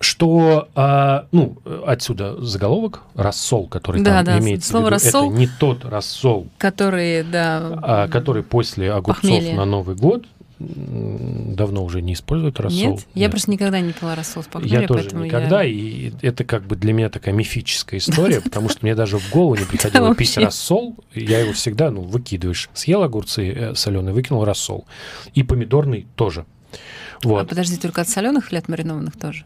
что, 0.00 0.68
а, 0.74 1.26
ну, 1.30 1.58
отсюда 1.86 2.40
заголовок 2.44 3.02
рассол, 3.14 3.68
который 3.68 4.02
Да, 4.02 4.16
там 4.16 4.24
да, 4.24 4.38
имеется 4.40 4.70
слово 4.70 4.84
в 4.84 4.86
виду, 4.86 4.94
«рассол». 4.94 5.30
это 5.30 5.38
не 5.38 5.48
тот 5.60 5.84
рассол, 5.84 6.48
Которые, 6.58 7.22
да. 7.22 7.78
а, 7.82 8.08
который 8.08 8.42
после 8.42 8.92
огурцов 8.92 9.22
Похмелье. 9.22 9.54
на 9.54 9.64
Новый 9.64 9.94
год 9.94 10.26
давно 11.54 11.84
уже 11.84 12.02
не 12.02 12.14
используют 12.14 12.60
рассол. 12.60 12.92
Нет? 12.92 13.06
Я 13.14 13.28
просто 13.28 13.50
никогда 13.50 13.80
не 13.80 13.92
пила 13.92 14.14
рассол 14.14 14.42
с 14.42 14.46
Я 14.46 14.52
похмелья, 14.52 14.86
тоже 14.88 15.10
никогда, 15.14 15.62
я... 15.62 15.70
и 15.70 16.12
это 16.22 16.44
как 16.44 16.66
бы 16.66 16.76
для 16.76 16.92
меня 16.92 17.08
такая 17.10 17.34
мифическая 17.34 17.98
история, 18.00 18.40
потому 18.44 18.68
что 18.68 18.80
мне 18.82 18.94
даже 18.94 19.18
в 19.18 19.30
голову 19.30 19.54
не 19.56 19.64
приходило 19.64 20.14
пить 20.14 20.36
рассол. 20.36 20.96
Я 21.14 21.40
его 21.40 21.52
всегда, 21.52 21.90
ну, 21.90 22.02
выкидываешь. 22.02 22.70
Съел 22.74 23.02
огурцы 23.02 23.72
соленые, 23.74 24.14
выкинул 24.14 24.44
рассол. 24.44 24.86
И 25.34 25.42
помидорный 25.42 26.06
тоже. 26.16 26.46
А 27.24 27.28
Вот. 27.28 27.48
подожди, 27.48 27.76
только 27.76 28.00
от 28.00 28.08
соленых 28.08 28.50
или 28.52 28.58
от 28.58 28.68
маринованных 28.68 29.16
тоже? 29.16 29.44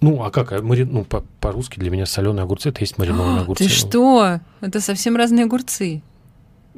Ну, 0.00 0.22
а 0.22 0.30
как? 0.30 0.52
а 0.52 0.62
мари- 0.62 0.84
Ну, 0.90 1.04
по- 1.04 1.24
по-русски 1.40 1.78
для 1.78 1.90
меня 1.90 2.06
соленые 2.06 2.44
огурцы 2.44 2.70
это 2.70 2.80
есть 2.80 2.96
маринованные 2.96 3.42
огурцы. 3.42 3.64
Ты 3.64 3.70
что? 3.70 4.40
Это 4.62 4.80
совсем 4.80 5.16
разные 5.16 5.44
огурцы. 5.44 6.00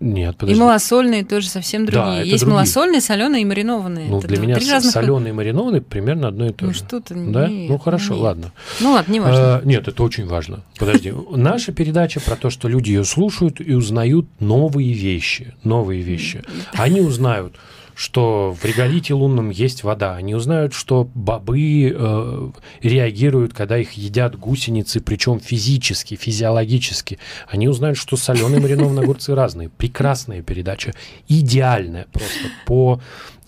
Нет, 0.00 0.34
И 0.34 0.38
подожди. 0.38 0.60
малосольные 0.60 1.24
тоже 1.24 1.48
совсем 1.48 1.86
Да, 1.86 1.92
другие. 1.92 2.20
это 2.20 2.24
Есть 2.28 2.40
другие. 2.40 2.54
малосольные, 2.56 3.00
соленые 3.00 3.42
и 3.42 3.44
маринованные. 3.44 4.08
Ну, 4.08 4.18
Это 4.18 4.28
для 4.28 4.38
меня 4.38 4.54
разных... 4.56 4.92
соленые 4.92 5.30
и 5.30 5.32
маринованные 5.32 5.80
примерно 5.80 6.28
одно 6.28 6.46
и 6.46 6.52
то 6.52 6.64
Ну 6.64 6.72
же. 6.72 6.78
что 6.78 7.00
ты, 7.00 7.14
Да? 7.14 7.48
нет, 7.48 7.68
ну 7.70 7.78
хорошо, 7.78 8.14
нет. 8.14 8.22
ладно. 8.22 8.52
Ну 8.80 8.92
ладно, 8.92 9.12
не 9.12 9.20
важно. 9.20 9.60
Э, 9.62 9.66
нет, 9.66 9.86
это 9.88 10.02
очень 10.02 10.26
важно. 10.26 10.60
Подожди. 10.78 11.12
Наша 11.36 11.72
передача 11.72 12.20
про 12.20 12.36
то, 12.36 12.50
что 12.50 12.68
люди 12.68 12.90
ее 12.90 13.04
слушают 13.04 13.60
и 13.60 13.74
узнают 13.74 14.26
новые 14.40 14.92
вещи. 14.92 15.54
Новые 15.62 16.00
вещи. 16.02 16.42
Они 16.72 17.00
узнают, 17.00 17.54
что 17.94 18.56
в 18.58 18.64
реголите 18.64 19.14
лунном 19.14 19.50
есть 19.50 19.84
вода. 19.84 20.14
Они 20.14 20.34
узнают, 20.34 20.72
что 20.72 21.08
бобы 21.14 21.94
э, 21.94 22.50
реагируют, 22.82 23.54
когда 23.54 23.78
их 23.78 23.92
едят 23.92 24.38
гусеницы, 24.38 25.00
причем 25.00 25.40
физически, 25.40 26.14
физиологически. 26.14 27.18
Они 27.48 27.68
узнают, 27.68 27.98
что 27.98 28.16
соленые 28.16 28.60
маринованные 28.60 29.04
огурцы 29.04 29.34
разные. 29.34 29.68
Прекрасная 29.68 30.42
передача. 30.42 30.94
Идеальная 31.28 32.06
просто 32.12 32.48
по 32.66 33.00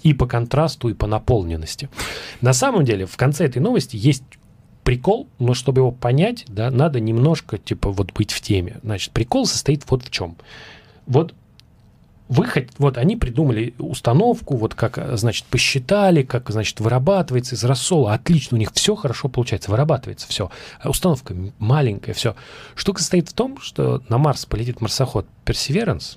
и 0.02 0.12
по 0.12 0.26
контрасту, 0.26 0.90
и 0.90 0.94
по 0.94 1.06
наполненности. 1.06 1.88
На 2.42 2.52
самом 2.52 2.84
деле, 2.84 3.06
в 3.06 3.16
конце 3.16 3.46
этой 3.46 3.60
новости 3.60 3.96
есть 3.96 4.22
прикол, 4.84 5.28
но 5.38 5.54
чтобы 5.54 5.80
его 5.80 5.90
понять, 5.90 6.44
да, 6.46 6.70
надо 6.70 7.00
немножко, 7.00 7.56
типа, 7.56 7.90
вот 7.90 8.12
быть 8.12 8.30
в 8.30 8.40
теме. 8.42 8.80
Значит, 8.82 9.12
прикол 9.12 9.46
состоит 9.46 9.82
вот 9.90 10.04
в 10.04 10.10
чем. 10.10 10.36
Вот 11.06 11.34
вы 12.28 12.46
хот- 12.46 12.70
вот 12.78 12.96
они 12.96 13.16
придумали 13.16 13.74
установку, 13.78 14.56
вот 14.56 14.74
как, 14.74 14.98
значит, 15.18 15.44
посчитали, 15.46 16.22
как, 16.22 16.48
значит, 16.50 16.80
вырабатывается 16.80 17.54
из 17.54 17.64
рассола. 17.64 18.14
Отлично, 18.14 18.56
у 18.56 18.58
них 18.58 18.70
все 18.72 18.94
хорошо 18.96 19.28
получается, 19.28 19.70
вырабатывается 19.70 20.26
все. 20.28 20.50
Установка 20.84 21.34
м- 21.34 21.52
маленькая, 21.58 22.14
все. 22.14 22.34
Штука 22.74 23.00
состоит 23.00 23.28
в 23.28 23.34
том, 23.34 23.60
что 23.60 24.02
на 24.08 24.16
Марс 24.18 24.46
полетит 24.46 24.80
марсоход 24.80 25.26
Perseverance, 25.44 26.16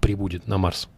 прибудет 0.00 0.46
на 0.48 0.58
Марс, 0.58 0.88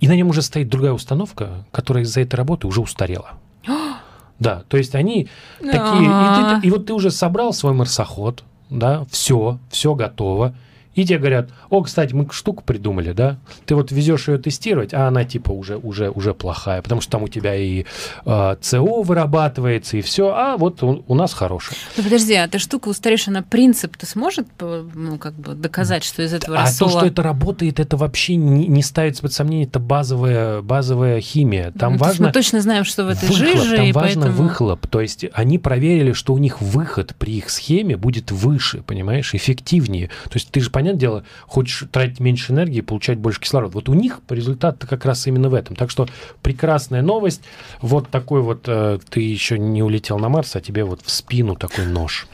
и 0.00 0.06
на 0.08 0.14
нем 0.14 0.28
уже 0.28 0.42
стоит 0.42 0.68
другая 0.68 0.92
установка, 0.92 1.64
которая 1.72 2.04
из-за 2.04 2.20
этой 2.20 2.36
работы 2.36 2.66
уже 2.66 2.80
устарела. 2.80 3.32
Да, 4.38 4.62
то 4.68 4.76
есть 4.76 4.94
они 4.94 5.28
такие, 5.58 5.80
А. 6.08 6.58
и, 6.58 6.60
ты- 6.60 6.68
и 6.68 6.70
вот 6.70 6.86
ты 6.86 6.92
уже 6.92 7.10
собрал 7.10 7.52
свой 7.52 7.72
марсоход, 7.72 8.44
да, 8.70 9.04
все, 9.10 9.58
все 9.68 9.96
готово, 9.96 10.54
и 11.02 11.06
тебе 11.06 11.18
говорят, 11.18 11.50
о, 11.70 11.82
кстати, 11.82 12.12
мы 12.12 12.26
штуку 12.32 12.64
придумали, 12.64 13.12
да, 13.12 13.38
ты 13.66 13.74
вот 13.74 13.92
везешь 13.92 14.28
ее 14.28 14.38
тестировать, 14.38 14.92
а 14.92 15.06
она 15.06 15.24
типа 15.24 15.52
уже, 15.52 15.76
уже, 15.76 16.10
уже 16.10 16.34
плохая, 16.34 16.82
потому 16.82 17.00
что 17.00 17.12
там 17.12 17.22
у 17.22 17.28
тебя 17.28 17.54
и 17.54 17.84
э, 18.24 18.56
СО 18.60 19.02
вырабатывается, 19.02 19.96
и 19.96 20.00
все, 20.00 20.28
а 20.34 20.56
вот 20.56 20.82
у, 20.82 21.04
у 21.06 21.14
нас 21.14 21.32
хорошая. 21.34 21.78
Ну 21.96 22.02
подожди, 22.02 22.34
а 22.34 22.46
эта 22.46 22.58
штука 22.58 22.88
устаревшая 22.88 23.32
на 23.32 23.42
принцип-то 23.42 24.06
сможет, 24.06 24.50
по- 24.52 24.84
ну, 24.94 25.18
как 25.18 25.34
бы 25.34 25.54
доказать, 25.54 26.02
что 26.02 26.22
из 26.22 26.32
этого 26.32 26.58
А 26.58 26.62
рассола... 26.62 26.90
то, 26.90 26.98
что 26.98 27.06
это 27.06 27.22
работает, 27.22 27.78
это 27.78 27.96
вообще 27.96 28.34
не, 28.34 28.66
не 28.66 28.82
ставится 28.82 29.22
под 29.22 29.32
сомнение, 29.32 29.66
это 29.68 29.78
базовая, 29.78 30.62
базовая 30.62 31.20
химия. 31.20 31.70
Там 31.78 31.92
Ну, 31.92 31.98
то 31.98 32.04
есть 32.06 32.18
важно... 32.18 32.26
Мы 32.26 32.32
точно 32.32 32.60
знаем, 32.60 32.84
что 32.84 33.04
в 33.04 33.08
этой 33.08 33.28
выхлоп, 33.28 33.38
жиже, 33.38 33.76
там 33.76 33.92
важно 33.92 34.22
поэтому... 34.22 34.48
выхлоп. 34.48 34.86
То 34.88 35.00
есть 35.00 35.26
они 35.32 35.58
проверили, 35.58 36.12
что 36.12 36.34
у 36.34 36.38
них 36.38 36.60
выход 36.60 37.14
при 37.18 37.36
их 37.38 37.50
схеме 37.50 37.96
будет 37.96 38.32
выше, 38.32 38.82
понимаешь, 38.82 39.34
эффективнее. 39.34 40.08
То 40.24 40.34
есть 40.34 40.50
ты 40.50 40.60
же, 40.60 40.70
понятное 40.88 41.00
дело, 41.00 41.24
хочешь 41.46 41.84
тратить 41.90 42.20
меньше 42.20 42.52
энергии, 42.52 42.80
получать 42.80 43.18
больше 43.18 43.40
кислорода. 43.40 43.74
Вот 43.74 43.88
у 43.88 43.94
них 43.94 44.20
результат 44.28 44.84
как 44.88 45.04
раз 45.04 45.26
именно 45.26 45.48
в 45.48 45.54
этом. 45.54 45.76
Так 45.76 45.90
что 45.90 46.08
прекрасная 46.42 47.02
новость. 47.02 47.42
Вот 47.80 48.08
такой 48.08 48.42
вот, 48.42 48.64
э, 48.66 48.98
ты 49.10 49.20
еще 49.20 49.58
не 49.58 49.82
улетел 49.82 50.18
на 50.18 50.28
Марс, 50.28 50.56
а 50.56 50.60
тебе 50.60 50.84
вот 50.84 51.02
в 51.02 51.10
спину 51.10 51.56
такой 51.56 51.86
нож. 51.86 52.26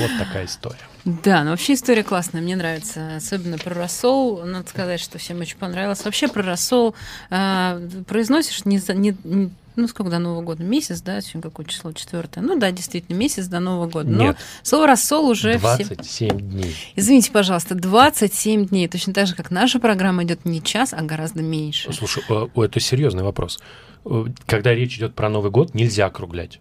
Вот 0.00 0.10
такая 0.18 0.46
история. 0.46 0.78
Да, 1.04 1.44
но 1.44 1.50
вообще 1.50 1.74
история 1.74 2.02
классная, 2.02 2.40
мне 2.40 2.56
нравится. 2.56 3.16
Особенно 3.16 3.58
про 3.58 3.74
рассол. 3.74 4.44
Надо 4.44 4.68
сказать, 4.68 5.00
что 5.00 5.18
всем 5.18 5.40
очень 5.40 5.56
понравилось. 5.56 6.04
Вообще 6.04 6.28
про 6.28 6.42
рассол 6.42 6.94
э, 7.30 7.88
произносишь 8.06 8.64
не, 8.64 8.80
не- 8.94 9.50
ну, 9.76 9.88
сколько 9.88 10.10
до 10.10 10.18
Нового 10.18 10.42
года? 10.42 10.62
Месяц, 10.64 11.00
да? 11.00 11.20
Сегодня 11.20 11.42
какое 11.42 11.66
число? 11.66 11.92
Четвертое. 11.92 12.40
Ну 12.40 12.58
да, 12.58 12.70
действительно, 12.70 13.16
месяц 13.16 13.46
до 13.46 13.60
Нового 13.60 13.88
года. 13.88 14.08
Но 14.10 14.24
Нет. 14.24 14.36
слово 14.62 14.86
рассол 14.86 15.28
уже 15.28 15.58
все... 15.58 15.84
27 15.84 16.40
дней. 16.40 16.74
Извините, 16.96 17.30
пожалуйста, 17.30 17.74
27 17.74 18.66
дней. 18.66 18.88
Точно 18.88 19.12
так 19.12 19.26
же, 19.26 19.34
как 19.34 19.50
наша 19.50 19.78
программа 19.78 20.24
идет 20.24 20.44
не 20.44 20.62
час, 20.62 20.92
а 20.92 21.02
гораздо 21.02 21.42
меньше. 21.42 21.92
Слушай, 21.92 22.24
это 22.56 22.80
серьезный 22.80 23.22
вопрос. 23.22 23.60
Э, 24.04 24.24
Когда 24.46 24.74
речь 24.74 24.96
идет 24.96 25.14
про 25.14 25.28
Новый 25.28 25.50
год, 25.50 25.74
нельзя 25.74 26.06
округлять. 26.06 26.60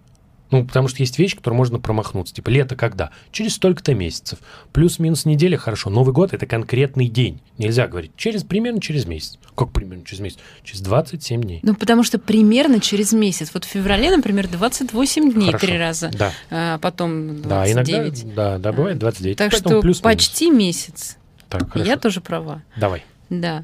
Ну, 0.51 0.63
потому 0.65 0.87
что 0.87 1.01
есть 1.01 1.17
вещи, 1.17 1.35
которые 1.35 1.57
можно 1.57 1.79
промахнуться. 1.79 2.33
Типа, 2.33 2.49
лето 2.49 2.75
когда? 2.75 3.09
Через 3.31 3.55
столько-то 3.55 3.95
месяцев. 3.95 4.39
Плюс-минус 4.73 5.25
неделя, 5.25 5.57
хорошо. 5.57 5.89
Новый 5.89 6.13
год– 6.13 6.33
это 6.33 6.45
конкретный 6.45 7.07
день. 7.07 7.41
Нельзя 7.57 7.87
говорить 7.87 8.11
через 8.15 8.43
примерно 8.43 8.79
через 8.79 9.05
месяц. 9.05 9.39
Как 9.55 9.71
примерно 9.71 10.05
через 10.05 10.19
месяц? 10.19 10.37
Через 10.63 10.81
27 10.81 11.41
дней. 11.41 11.59
Ну, 11.63 11.73
потому 11.73 12.03
что 12.03 12.19
примерно 12.19 12.79
через 12.79 13.11
месяц. 13.11 13.49
Вот 13.53 13.65
в 13.65 13.67
феврале, 13.67 14.15
например, 14.15 14.47
28 14.47 15.33
дней 15.33 15.47
Хорошо. 15.47 15.65
три 15.65 15.77
раза. 15.77 16.11
Да, 16.13 16.31
А 16.51 16.77
потом 16.77 17.41
29. 17.41 17.45
да, 17.45 18.03
иногда, 18.03 18.35
да, 18.35 18.57
да, 18.59 18.71
бывает 18.71 18.99
29. 18.99 19.37
Так 19.37 19.51
Поэтому 19.51 19.73
что 19.75 19.81
плюс-минус. 19.81 20.01
почти 20.03 20.51
месяц. 20.51 21.17
Так, 21.49 21.71
хорошо. 21.71 21.89
Я 21.89 21.97
тоже 21.97 22.21
права. 22.21 22.61
Давай. 22.77 23.03
Да. 23.29 23.63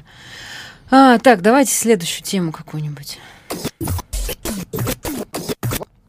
А, 0.90 1.18
так, 1.18 1.42
давайте 1.42 1.72
следующую 1.72 2.24
тему 2.24 2.50
какую-нибудь. 2.52 3.18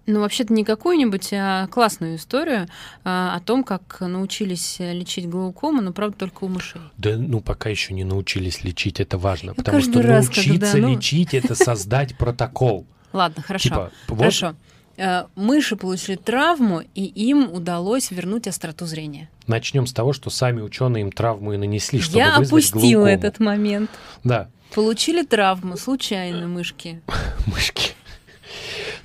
Ну, 0.05 0.19
вообще-то 0.19 0.51
не 0.53 0.65
какую-нибудь, 0.65 1.29
а 1.31 1.67
классную 1.67 2.17
историю 2.17 2.67
а, 3.05 3.35
о 3.35 3.39
том, 3.39 3.63
как 3.63 4.01
научились 4.01 4.77
лечить 4.79 5.29
глаукому, 5.29 5.81
но, 5.81 5.93
правда, 5.93 6.17
только 6.17 6.43
у 6.43 6.49
мышей. 6.49 6.81
Да, 6.97 7.15
ну, 7.15 7.39
пока 7.39 7.69
еще 7.69 7.93
не 7.93 8.03
научились 8.03 8.63
лечить, 8.63 8.99
это 8.99 9.17
важно. 9.17 9.49
Я 9.49 9.53
потому 9.53 9.81
что 9.81 10.01
раз, 10.01 10.25
научиться 10.25 10.51
когда, 10.71 10.87
ну- 10.87 10.95
лечить– 10.95 11.33
это 11.35 11.55
создать 11.55 12.17
протокол. 12.17 12.85
Ладно, 13.13 13.43
хорошо. 13.43 13.63
Типа, 13.63 13.91
вот 14.09 14.17
Хорошо. 14.17 14.55
Э, 14.97 15.23
Мыши 15.35 15.75
получили 15.75 16.17
травму, 16.17 16.81
и 16.93 17.03
им 17.03 17.51
удалось 17.51 18.11
вернуть 18.11 18.47
остроту 18.47 18.85
зрения. 18.85 19.29
Начнем 19.47 19.87
с 19.87 19.93
того, 19.93 20.13
что 20.13 20.29
сами 20.29 20.61
ученые 20.61 21.01
им 21.01 21.11
травму 21.11 21.53
и 21.53 21.57
нанесли, 21.57 21.99
чтобы 21.99 22.19
Я 22.19 22.37
вызвать 22.37 22.65
опустила 22.69 23.03
глаукому. 23.03 23.07
этот 23.07 23.39
момент. 23.39 23.89
Да, 24.23 24.49
Получили 24.73 25.23
травму, 25.23 25.77
случайно, 25.77 26.47
мышки. 26.47 27.01
мышки. 27.45 27.91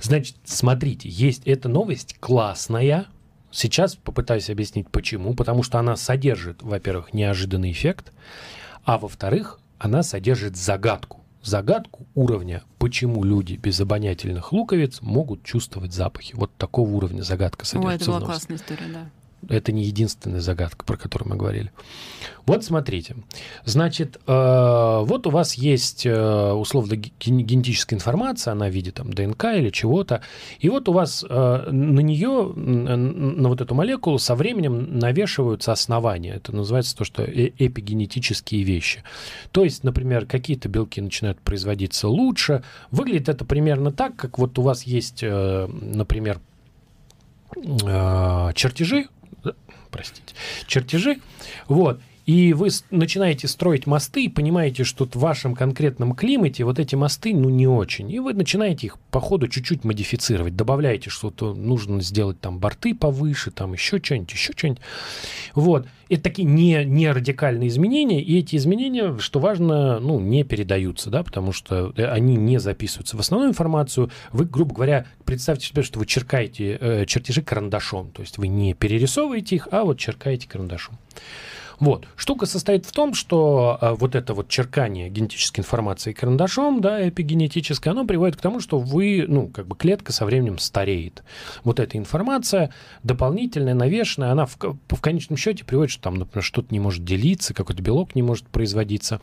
Значит, 0.01 0.37
смотрите, 0.45 1.09
есть 1.09 1.43
эта 1.45 1.69
новость 1.69 2.15
классная. 2.19 3.05
Сейчас 3.51 3.95
попытаюсь 3.95 4.49
объяснить 4.49 4.89
почему. 4.89 5.33
Потому 5.33 5.63
что 5.63 5.79
она 5.79 5.95
содержит, 5.95 6.61
во-первых, 6.61 7.13
неожиданный 7.13 7.71
эффект, 7.71 8.11
а 8.83 8.97
во-вторых, 8.97 9.59
она 9.77 10.03
содержит 10.03 10.55
загадку. 10.55 11.23
Загадку 11.41 12.05
уровня, 12.15 12.63
почему 12.79 13.23
люди 13.23 13.53
без 13.53 13.79
обонятельных 13.79 14.51
луковиц 14.51 15.01
могут 15.01 15.43
чувствовать 15.43 15.93
запахи. 15.93 16.33
Вот 16.35 16.53
такого 16.57 16.89
уровня 16.89 17.21
загадка 17.21 17.65
содержится 17.65 18.11
это 18.11 18.11
в 18.11 18.19
была 18.19 18.33
классная 18.33 18.57
история, 18.57 18.87
да. 18.93 19.09
Это 19.47 19.71
не 19.71 19.83
единственная 19.83 20.41
загадка, 20.41 20.83
про 20.85 20.97
которую 20.97 21.29
мы 21.29 21.35
говорили. 21.37 21.71
Вот 22.45 22.63
смотрите. 22.65 23.15
Значит, 23.63 24.19
э, 24.27 24.99
вот 25.03 25.27
у 25.27 25.29
вас 25.29 25.53
есть 25.53 26.05
э, 26.05 26.51
условно 26.51 26.95
ген- 26.95 27.45
генетическая 27.45 27.95
информация, 27.95 28.51
она 28.51 28.67
в 28.67 28.71
виде 28.71 28.91
там 28.91 29.13
ДНК 29.13 29.45
или 29.55 29.69
чего-то, 29.69 30.21
и 30.59 30.67
вот 30.67 30.89
у 30.89 30.91
вас 30.91 31.23
э, 31.27 31.69
на 31.71 31.99
нее, 31.99 32.51
на 32.55 33.49
вот 33.49 33.61
эту 33.61 33.75
молекулу 33.75 34.19
со 34.19 34.35
временем 34.35 34.99
навешиваются 34.99 35.71
основания. 35.71 36.33
Это 36.33 36.53
называется 36.55 36.97
то, 36.97 37.03
что 37.03 37.23
эпигенетические 37.23 38.63
вещи. 38.63 39.03
То 39.51 39.63
есть, 39.63 39.83
например, 39.83 40.25
какие-то 40.25 40.69
белки 40.69 40.99
начинают 40.99 41.39
производиться 41.39 42.07
лучше. 42.07 42.63
Выглядит 42.91 43.29
это 43.29 43.45
примерно 43.45 43.91
так, 43.91 44.15
как 44.15 44.37
вот 44.37 44.57
у 44.59 44.63
вас 44.63 44.83
есть, 44.83 45.21
например, 45.21 46.39
чертежи, 47.55 49.07
простите, 49.91 50.33
чертежи, 50.67 51.19
вот, 51.67 51.99
И 52.29 52.53
вы 52.53 52.69
начинаете 52.91 53.47
строить 53.47 53.87
мосты 53.87 54.25
и 54.25 54.29
понимаете, 54.29 54.83
что 54.83 55.05
в 55.05 55.15
вашем 55.15 55.55
конкретном 55.55 56.13
климате 56.13 56.63
вот 56.63 56.77
эти 56.77 56.93
мосты, 56.93 57.33
ну, 57.33 57.49
не 57.49 57.65
очень. 57.65 58.11
И 58.11 58.19
вы 58.19 58.35
начинаете 58.35 58.85
их 58.85 58.99
по 59.09 59.19
ходу 59.19 59.47
чуть-чуть 59.47 59.83
модифицировать. 59.83 60.55
Добавляете 60.55 61.09
что-то, 61.09 61.55
нужно 61.55 62.01
сделать 62.01 62.39
там 62.39 62.59
борты 62.59 62.93
повыше, 62.93 63.49
там 63.49 63.73
еще 63.73 63.97
что-нибудь, 63.97 64.31
еще 64.31 64.53
что-нибудь. 64.55 64.79
Вот. 65.55 65.87
Это 66.07 66.21
такие 66.21 66.47
не, 66.47 66.85
не 66.85 67.11
радикальные 67.11 67.67
изменения, 67.69 68.21
и 68.21 68.37
эти 68.37 68.57
изменения, 68.57 69.17
что 69.17 69.39
важно, 69.39 69.99
ну, 69.99 70.19
не 70.19 70.43
передаются, 70.43 71.09
да, 71.09 71.23
потому 71.23 71.51
что 71.51 71.93
э, 71.97 72.05
они 72.05 72.35
не 72.35 72.59
записываются. 72.59 73.17
В 73.17 73.21
основную 73.21 73.49
информацию 73.49 74.11
вы, 74.31 74.45
грубо 74.45 74.75
говоря, 74.75 75.07
представьте 75.25 75.65
себе, 75.65 75.81
что 75.81 75.97
вы 75.97 76.05
черкаете 76.05 76.77
э, 76.79 77.05
чертежи 77.07 77.41
карандашом, 77.41 78.11
то 78.11 78.21
есть 78.21 78.37
вы 78.37 78.49
не 78.49 78.75
перерисовываете 78.75 79.55
их, 79.55 79.67
а 79.71 79.83
вот 79.83 79.97
черкаете 79.97 80.47
карандашом. 80.47 80.95
Вот. 81.79 82.07
Штука 82.15 82.45
состоит 82.45 82.85
в 82.85 82.91
том, 82.91 83.13
что 83.13 83.77
а, 83.79 83.95
вот 83.95 84.15
это 84.15 84.33
вот 84.33 84.49
черкание 84.49 85.09
генетической 85.09 85.61
информации 85.61 86.11
карандашом, 86.11 86.81
да, 86.81 87.07
эпигенетическое, 87.07 87.91
оно 87.91 88.05
приводит 88.05 88.35
к 88.35 88.41
тому, 88.41 88.59
что 88.59 88.79
вы, 88.79 89.25
ну, 89.27 89.47
как 89.47 89.67
бы 89.67 89.75
клетка 89.75 90.11
со 90.11 90.25
временем 90.25 90.57
стареет. 90.57 91.23
Вот 91.63 91.79
эта 91.79 91.97
информация 91.97 92.73
дополнительная, 93.03 93.73
навешенная, 93.73 94.31
она 94.31 94.45
в, 94.45 94.57
в 94.57 95.01
конечном 95.01 95.37
счете 95.37 95.63
приводит, 95.63 95.91
что 95.91 96.03
там, 96.03 96.15
например, 96.15 96.43
что-то 96.43 96.67
не 96.71 96.79
может 96.79 97.05
делиться, 97.05 97.53
какой-то 97.53 97.81
белок 97.81 98.13
не 98.13 98.21
может 98.21 98.47
производиться. 98.47 99.21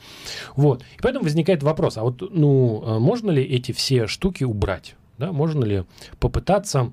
Вот. 0.54 0.82
И 0.96 1.02
поэтому 1.02 1.24
возникает 1.24 1.62
вопрос, 1.62 1.98
а 1.98 2.02
вот, 2.02 2.22
ну, 2.30 2.82
а 2.86 2.98
можно 2.98 3.30
ли 3.30 3.42
эти 3.42 3.72
все 3.72 4.06
штуки 4.06 4.44
убрать? 4.44 4.96
Да, 5.18 5.32
можно 5.32 5.64
ли 5.64 5.84
попытаться 6.20 6.92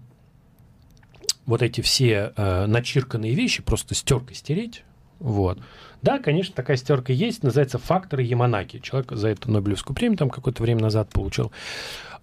вот 1.45 1.61
эти 1.61 1.81
все 1.81 2.33
э, 2.35 2.65
начирканные 2.67 3.33
вещи 3.33 3.61
просто 3.61 3.95
стеркой 3.95 4.35
стереть, 4.35 4.83
вот. 5.23 5.57
Да, 6.01 6.19
конечно, 6.19 6.53
такая 6.53 6.75
стерка 6.75 7.13
есть, 7.13 7.43
называется 7.43 7.79
факторы 7.79 8.23
Яманаки. 8.23 8.79
Человек 8.79 9.13
за 9.13 9.29
это 9.29 9.49
Нобелевскую 9.49 9.95
премию 9.95 10.17
там 10.17 10.29
какое-то 10.29 10.61
время 10.61 10.81
назад 10.81 11.07
получил. 11.09 11.53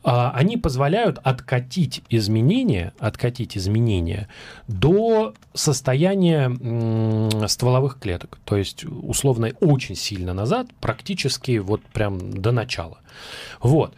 А, 0.04 0.32
они 0.32 0.58
позволяют 0.58 1.18
откатить 1.22 2.02
изменения, 2.10 2.92
откатить 2.98 3.56
изменения 3.56 4.28
до 4.68 5.32
состояния 5.54 7.48
стволовых 7.48 7.98
клеток. 7.98 8.38
То 8.44 8.56
есть, 8.56 8.84
условно, 8.84 9.50
очень 9.60 9.96
сильно 9.96 10.34
назад, 10.34 10.66
практически 10.82 11.56
вот 11.56 11.80
прям 11.80 12.32
до 12.34 12.52
начала. 12.52 12.98
Вот. 13.62 13.94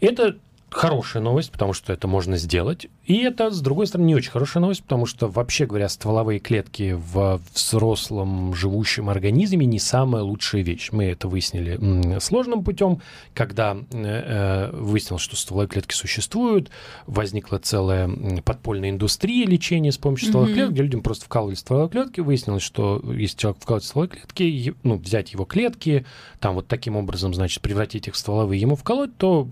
Это 0.00 0.36
хорошая 0.70 1.22
новость, 1.24 1.50
потому 1.50 1.72
что 1.72 1.92
это 1.92 2.06
можно 2.06 2.36
сделать. 2.36 2.86
И 3.04 3.16
это, 3.18 3.50
с 3.50 3.60
другой 3.60 3.88
стороны, 3.88 4.06
не 4.06 4.14
очень 4.14 4.30
хорошая 4.30 4.60
новость, 4.60 4.84
потому 4.84 5.06
что, 5.06 5.26
вообще 5.26 5.66
говоря, 5.66 5.88
стволовые 5.88 6.38
клетки 6.38 6.92
в 6.92 7.40
взрослом 7.52 8.54
живущем 8.54 9.10
организме 9.10 9.66
не 9.66 9.80
самая 9.80 10.22
лучшая 10.22 10.62
вещь. 10.62 10.90
Мы 10.92 11.06
это 11.06 11.26
выяснили 11.26 12.18
сложным 12.20 12.62
путем, 12.62 13.00
когда 13.34 13.76
э, 13.76 13.86
э, 13.92 14.70
выяснилось, 14.76 15.22
что 15.22 15.34
стволовые 15.34 15.68
клетки 15.68 15.94
существуют, 15.94 16.70
возникла 17.08 17.58
целая 17.58 18.08
подпольная 18.44 18.90
индустрия 18.90 19.46
лечения 19.46 19.90
с 19.90 19.98
помощью 19.98 20.28
стволовых 20.28 20.52
mm-hmm. 20.52 20.54
клеток, 20.54 20.74
где 20.74 20.82
людям 20.82 21.02
просто 21.02 21.24
вкалывали 21.24 21.56
стволовые 21.56 21.90
клетки. 21.90 22.20
Выяснилось, 22.20 22.62
что 22.62 23.02
если 23.12 23.36
человек 23.36 23.60
вкалывает 23.60 23.84
стволовые 23.84 24.20
клетки, 24.32 24.74
ну, 24.84 24.96
взять 24.96 25.32
его 25.32 25.44
клетки, 25.44 26.06
там 26.38 26.54
вот 26.54 26.68
таким 26.68 26.96
образом, 26.96 27.34
значит, 27.34 27.62
превратить 27.62 28.06
их 28.06 28.14
в 28.14 28.16
стволовые, 28.16 28.60
ему 28.60 28.76
вколоть, 28.76 29.16
то 29.16 29.48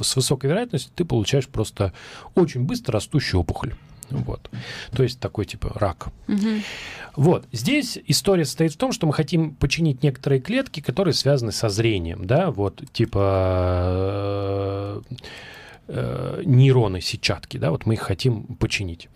с 0.00 0.16
высокой 0.16 0.48
вероятностью 0.48 0.92
ты 0.94 1.04
получаешь 1.04 1.46
просто 1.46 1.92
очень 2.34 2.62
быстро 2.62 2.85
быстро 2.86 2.92
растущая 2.92 3.38
опухоль. 3.38 3.74
Вот. 4.10 4.50
То 4.92 5.02
есть 5.02 5.18
такой 5.18 5.46
типа 5.46 5.72
рак. 5.74 6.08
Угу. 6.28 6.62
Вот. 7.16 7.44
Здесь 7.52 7.98
история 8.06 8.44
состоит 8.44 8.72
в 8.72 8.76
том, 8.76 8.92
что 8.92 9.06
мы 9.06 9.12
хотим 9.12 9.54
починить 9.54 10.04
некоторые 10.04 10.40
клетки, 10.40 10.80
которые 10.80 11.12
связаны 11.12 11.50
со 11.50 11.68
зрением. 11.68 12.24
Да, 12.24 12.50
вот 12.52 12.82
типа 12.92 13.82
э, 13.88 15.00
э, 15.88 16.42
нейроны 16.44 17.00
сетчатки, 17.00 17.58
да, 17.58 17.70
вот 17.70 17.86
мы 17.86 17.94
их 17.94 18.00
хотим 18.00 18.44
починить. 18.60 19.08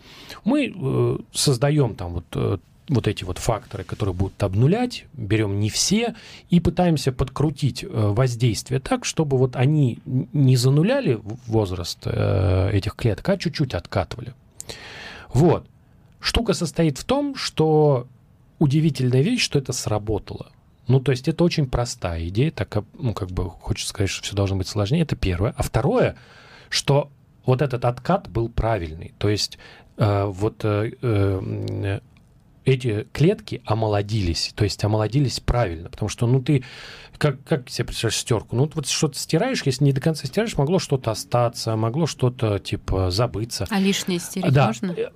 Мы 0.45 0.75
э, 0.75 1.19
создаем 1.33 1.95
там 1.95 2.15
вот 2.15 2.27
э, 2.35 2.59
вот 2.91 3.07
эти 3.07 3.23
вот 3.25 3.39
факторы, 3.39 3.85
которые 3.85 4.15
будут 4.15 4.43
обнулять, 4.43 5.07
берем 5.13 5.61
не 5.61 5.71
все 5.71 6.15
и 6.51 6.59
пытаемся 6.59 7.13
подкрутить 7.13 7.85
э, 7.85 7.89
воздействие 7.89 8.81
так, 8.81 9.05
чтобы 9.05 9.39
вот 9.39 9.55
они 9.55 10.01
не 10.05 10.57
зануляли 10.57 11.21
возраст 11.47 12.01
э, 12.05 12.71
этих 12.73 12.97
клеток, 12.97 13.29
а 13.29 13.39
чуть-чуть 13.39 13.75
откатывали. 13.75 14.35
Вот. 15.33 15.67
Штука 16.19 16.53
состоит 16.53 16.99
в 16.99 17.05
том, 17.05 17.37
что 17.37 18.09
удивительная 18.59 19.23
вещь, 19.23 19.43
что 19.43 19.59
это 19.59 19.73
сработало. 19.73 20.51
Ну, 20.89 20.99
то 20.99 21.13
есть 21.13 21.29
это 21.29 21.45
очень 21.45 21.69
простая 21.69 22.27
идея, 22.29 22.51
так, 22.51 22.83
ну, 22.99 23.15
как 23.15 23.31
бы 23.31 23.49
хочется 23.49 23.91
сказать, 23.91 24.11
что 24.11 24.25
все 24.25 24.35
должно 24.35 24.57
быть 24.57 24.67
сложнее, 24.67 25.03
это 25.03 25.15
первое. 25.15 25.55
А 25.57 25.63
второе, 25.63 26.17
что 26.69 27.09
вот 27.47 27.63
этот 27.63 27.85
откат 27.85 28.29
был 28.29 28.49
правильный. 28.49 29.15
То 29.19 29.29
есть 29.29 29.59
э, 29.97 30.25
вот 30.25 30.65
э, 30.65 30.91
э, 31.01 32.01
эти 32.73 33.07
клетки 33.13 33.63
омолодились, 33.65 34.53
то 34.55 34.65
есть 34.65 34.83
омолодились 34.85 35.41
правильно, 35.41 35.89
потому 35.89 36.09
что, 36.09 36.27
ну, 36.27 36.43
ты, 36.43 36.65
как, 37.19 37.43
как 37.45 37.69
себе 37.69 37.87
представляешь 37.87 38.19
стерку? 38.19 38.57
Ну, 38.57 38.71
вот 38.75 38.87
что-то 38.87 39.19
стираешь, 39.19 39.63
если 39.65 39.85
не 39.85 39.93
до 39.93 40.01
конца 40.01 40.27
стираешь, 40.27 40.57
могло 40.57 40.79
что-то 40.79 41.11
остаться, 41.11 41.77
могло 41.77 42.07
что-то, 42.07 42.59
типа, 42.59 43.11
забыться. 43.11 43.67
А 43.71 43.81
лишнее 43.81 44.19
стереть 44.19 44.53
да. 44.53 44.69
можно? 44.69 44.95
Э, 44.97 45.11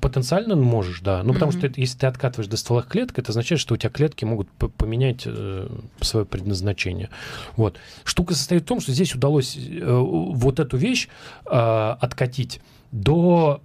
потенциально 0.00 0.56
можешь, 0.56 1.00
да. 1.00 1.22
Ну, 1.22 1.32
потому 1.32 1.52
mm-hmm. 1.52 1.58
что 1.58 1.66
это, 1.66 1.80
если 1.80 1.98
ты 1.98 2.06
откатываешь 2.06 2.48
до 2.48 2.56
стволовых 2.56 2.88
клеток, 2.88 3.18
это 3.18 3.30
означает, 3.30 3.60
что 3.60 3.74
у 3.74 3.76
тебя 3.76 3.90
клетки 3.90 4.24
могут 4.24 4.48
поменять 4.50 5.22
э, 5.26 5.68
свое 6.00 6.26
предназначение. 6.26 7.10
Вот. 7.56 7.78
Штука 8.04 8.34
состоит 8.34 8.62
в 8.62 8.66
том, 8.66 8.80
что 8.80 8.92
здесь 8.92 9.14
удалось 9.14 9.56
э, 9.56 9.84
вот 9.84 10.60
эту 10.60 10.76
вещь 10.76 11.08
э, 11.46 11.50
откатить 12.00 12.60
до 12.92 13.60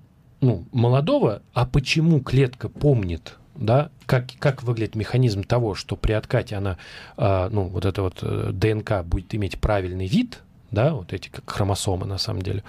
ну, 0.46 0.66
молодого, 0.72 1.42
а 1.54 1.66
почему 1.66 2.22
клетка 2.22 2.70
помнит, 2.70 3.38
да, 3.56 3.90
как, 4.06 4.28
как 4.38 4.62
выглядит 4.62 4.96
механизм 4.96 5.44
того, 5.44 5.74
что 5.74 5.96
при 5.96 6.14
откате 6.14 6.56
она, 6.56 6.78
э, 7.18 7.50
ну, 7.52 7.64
вот 7.64 7.84
эта 7.84 8.04
вот 8.04 8.20
э, 8.22 8.52
ДНК 8.54 9.04
будет 9.04 9.34
иметь 9.34 9.60
правильный 9.60 10.06
вид, 10.06 10.44
да, 10.70 10.94
вот 10.94 11.14
эти 11.14 11.30
как 11.30 11.50
хромосомы 11.50 12.06
на 12.06 12.20
самом 12.20 12.44
деле, 12.44 12.64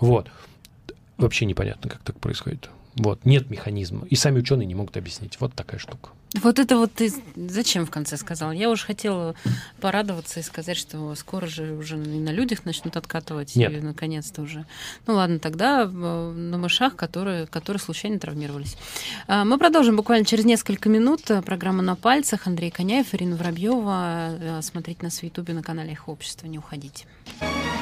вот, 0.00 0.30
вообще 1.18 1.44
непонятно, 1.44 1.90
как 1.90 2.00
так 2.00 2.18
происходит. 2.18 2.70
Вот, 2.96 3.26
нет 3.26 3.50
механизма. 3.50 4.06
И 4.06 4.16
сами 4.16 4.38
ученые 4.38 4.66
не 4.66 4.74
могут 4.74 4.96
объяснить. 4.96 5.38
Вот 5.38 5.52
такая 5.54 5.78
штука. 5.78 6.10
Вот 6.34 6.58
это 6.58 6.76
вот 6.76 6.92
ты 6.92 7.10
зачем 7.36 7.86
в 7.86 7.90
конце 7.90 8.16
сказал? 8.16 8.52
Я 8.52 8.70
уже 8.70 8.84
хотела 8.84 9.34
порадоваться 9.80 10.40
и 10.40 10.42
сказать, 10.42 10.76
что 10.76 11.14
скоро 11.14 11.46
же 11.46 11.72
уже 11.72 11.96
и 11.96 12.20
на 12.20 12.30
людях 12.30 12.64
начнут 12.64 12.96
откатывать. 12.96 13.56
Нет. 13.56 13.72
И 13.72 13.80
наконец-то 13.80 14.42
уже. 14.42 14.66
Ну 15.06 15.14
ладно, 15.14 15.38
тогда 15.38 15.84
э, 15.84 15.86
на 15.86 16.58
мышах, 16.58 16.96
которые, 16.96 17.46
которые 17.46 17.80
случайно 17.80 18.18
травмировались. 18.18 18.76
А, 19.26 19.44
мы 19.44 19.58
продолжим 19.58 19.96
буквально 19.96 20.26
через 20.26 20.44
несколько 20.44 20.88
минут. 20.88 21.22
Программа 21.44 21.82
«На 21.82 21.96
пальцах». 21.96 22.46
Андрей 22.46 22.70
Коняев, 22.70 23.14
Ирина 23.14 23.36
Воробьева. 23.36 24.36
Э, 24.38 24.62
смотреть 24.62 25.02
нас 25.02 25.20
в 25.20 25.22
Ютубе 25.22 25.54
на 25.54 25.62
канале 25.62 25.92
«Их 25.92 26.08
общество». 26.08 26.46
Не 26.46 26.58
уходите. 26.58 27.06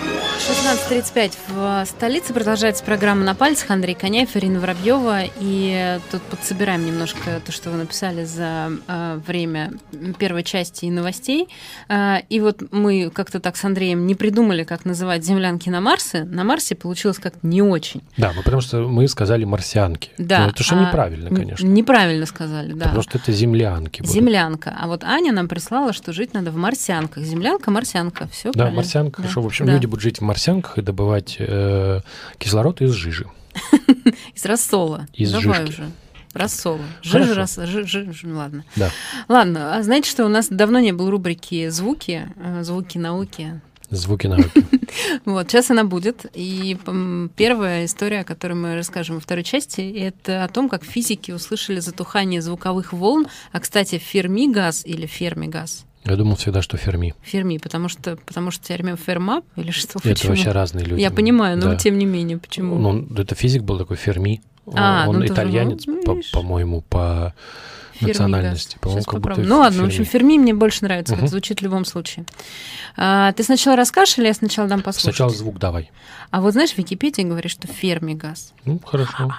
16.35 0.07 1.33
в 1.49 1.87
столице 1.87 2.33
продолжается 2.33 2.85
программа 2.85 3.25
«На 3.25 3.35
пальцах». 3.35 3.71
Андрей 3.71 3.95
Коняев, 3.95 4.37
Ирина 4.37 4.61
Воробьева. 4.61 5.23
И 5.41 5.99
тут 6.13 6.23
подсобираем 6.23 6.87
немножко 6.87 7.41
то, 7.45 7.51
что 7.51 7.71
вы 7.71 7.79
написали 7.79 8.25
за 8.25 8.71
э, 8.87 9.21
время 9.27 9.73
первой 10.19 10.45
части 10.45 10.85
и 10.85 10.91
новостей. 10.91 11.49
Э, 11.89 12.19
и 12.29 12.41
вот 12.41 12.63
мы 12.71 13.11
как-то 13.11 13.41
так 13.41 13.57
с 13.57 13.65
Андреем 13.65 14.07
не 14.07 14.15
придумали, 14.15 14.63
как 14.65 14.85
называть 14.85 15.25
землянки 15.25 15.69
на 15.69 15.81
Марсе. 15.81 16.25
На 16.25 16.45
Марсе 16.45 16.75
получилось 16.75 17.19
как-то 17.19 17.45
не 17.47 17.63
очень. 17.63 18.03
Да, 18.17 18.33
мы 18.37 18.43
потому 18.43 18.63
что 18.63 18.87
мы 18.87 19.09
сказали 19.09 19.45
марсианки. 19.45 20.11
Да. 20.19 20.45
Но 20.45 20.51
это 20.51 20.63
же 20.63 20.75
а, 20.77 20.87
неправильно, 20.87 21.35
конечно. 21.35 21.67
Неправильно 21.67 22.27
сказали, 22.27 22.73
да. 22.73 22.85
Потому 22.85 23.03
что 23.03 23.19
это 23.19 23.33
землянки. 23.33 24.03
Будут. 24.03 24.15
Землянка. 24.15 24.77
А 24.79 24.87
вот 24.87 25.03
Аня 25.03 25.33
нам 25.33 25.49
прислала, 25.49 25.93
что 25.93 26.13
жить 26.13 26.35
надо 26.35 26.51
в 26.51 26.57
марсианках. 26.57 27.25
Землянка, 27.25 27.71
марсианка. 27.71 28.29
Все 28.31 28.51
Да, 28.53 28.59
правильно. 28.59 28.77
марсианка. 28.77 29.23
Да. 29.23 29.29
Хорошо. 29.29 29.43
В 29.43 29.47
общем, 29.47 29.67
да. 29.67 29.73
люди 29.73 29.87
будут 29.87 29.96
жить 30.01 30.19
в 30.19 30.23
марсианках 30.23 30.79
и 30.79 30.83
добывать 30.83 31.37
э, 31.39 32.01
кислород 32.39 32.81
из 32.81 32.93
жижи. 32.93 33.27
Из 34.35 34.45
рассола. 34.45 35.07
Из 35.15 35.33
Давай 35.33 35.67
жижки. 35.67 35.81
уже. 35.81 35.91
Рассола. 36.35 36.85
Жижа, 37.03 37.35
рас, 37.35 37.57
жижа, 37.57 38.07
ладно. 38.25 38.65
Да. 38.77 38.91
Ладно, 39.27 39.75
а 39.75 39.83
знаете, 39.83 40.11
что 40.11 40.27
у 40.27 40.29
нас 40.29 40.49
давно 40.49 40.81
не 40.81 40.93
было 40.93 41.11
рубрики 41.11 41.69
«Звуки», 41.71 42.29
э, 42.37 42.63
«Звуки 42.63 42.99
науки». 42.99 43.61
Звуки 43.91 44.27
науки. 44.27 44.51
Вот, 45.25 45.51
сейчас 45.51 45.71
она 45.71 45.85
будет. 45.85 46.27
И 46.35 46.77
первая 47.37 47.85
история, 47.85 48.21
о 48.21 48.25
которой 48.25 48.55
мы 48.55 48.75
расскажем 48.75 49.17
во 49.17 49.21
второй 49.21 49.45
части, 49.45 49.81
это 49.81 50.45
о 50.45 50.49
том, 50.49 50.69
как 50.69 50.85
физики 50.85 51.33
услышали 51.33 51.81
затухание 51.81 52.41
звуковых 52.41 52.93
волн. 52.93 53.27
А, 53.53 53.61
кстати, 53.61 53.99
фермигаз 53.99 54.85
или 54.87 55.07
фермигаз 55.07 55.86
я 56.13 56.17
думал 56.17 56.37
всегда, 56.37 56.63
что 56.63 56.77
Ферми. 56.77 57.15
Ферми, 57.23 57.59
потому 57.59 57.89
что, 57.89 58.17
потому 58.17 58.51
что 58.51 58.65
теорема 58.65 58.97
Ферма 58.97 59.43
или 59.57 59.71
что? 59.71 59.99
Это 59.99 60.11
почему? 60.11 60.31
вообще 60.31 60.53
разные 60.53 60.85
люди. 60.85 61.01
Я 61.01 61.11
понимаю, 61.11 61.57
но 61.59 61.71
да. 61.71 61.77
тем 61.77 61.99
не 61.99 62.07
менее, 62.07 62.39
почему? 62.39 62.77
Ну, 62.77 63.07
это 63.17 63.35
физик 63.35 63.63
был 63.63 63.79
такой 63.79 63.97
Ферми. 63.97 64.43
А, 64.75 65.05
он 65.09 65.21
ну, 65.21 65.27
итальянец, 65.27 65.85
тоже, 65.85 65.99
ну, 65.99 66.03
по- 66.03 66.23
по-моему, 66.33 66.81
по 66.83 67.35
национальности. 68.01 68.79
По-моему, 68.81 69.05
как 69.05 69.21
будто 69.21 69.41
ну 69.41 69.59
ладно, 69.59 69.77
Ферми. 69.77 69.85
в 69.85 69.89
общем, 69.89 70.05
Ферми 70.05 70.39
мне 70.39 70.55
больше 70.55 70.85
нравится, 70.85 71.15
угу. 71.15 71.21
как 71.21 71.31
звучит 71.31 71.61
в 71.61 71.63
любом 71.63 71.85
случае. 71.85 72.27
А, 72.97 73.33
ты 73.33 73.43
сначала 73.43 73.77
расскажешь 73.77 74.19
или 74.19 74.27
я 74.27 74.35
сначала 74.35 74.69
дам 74.69 74.83
послушать? 74.83 75.17
Сначала 75.17 75.31
звук 75.31 75.59
давай. 75.59 75.91
А 76.31 76.41
вот 76.41 76.53
знаешь, 76.53 76.73
в 76.73 76.79
Википедии 76.79 77.23
говорит, 77.23 77.51
что 77.51 77.69
фермигаз. 77.69 78.53
Ну, 78.65 78.81
хорошо. 78.85 79.33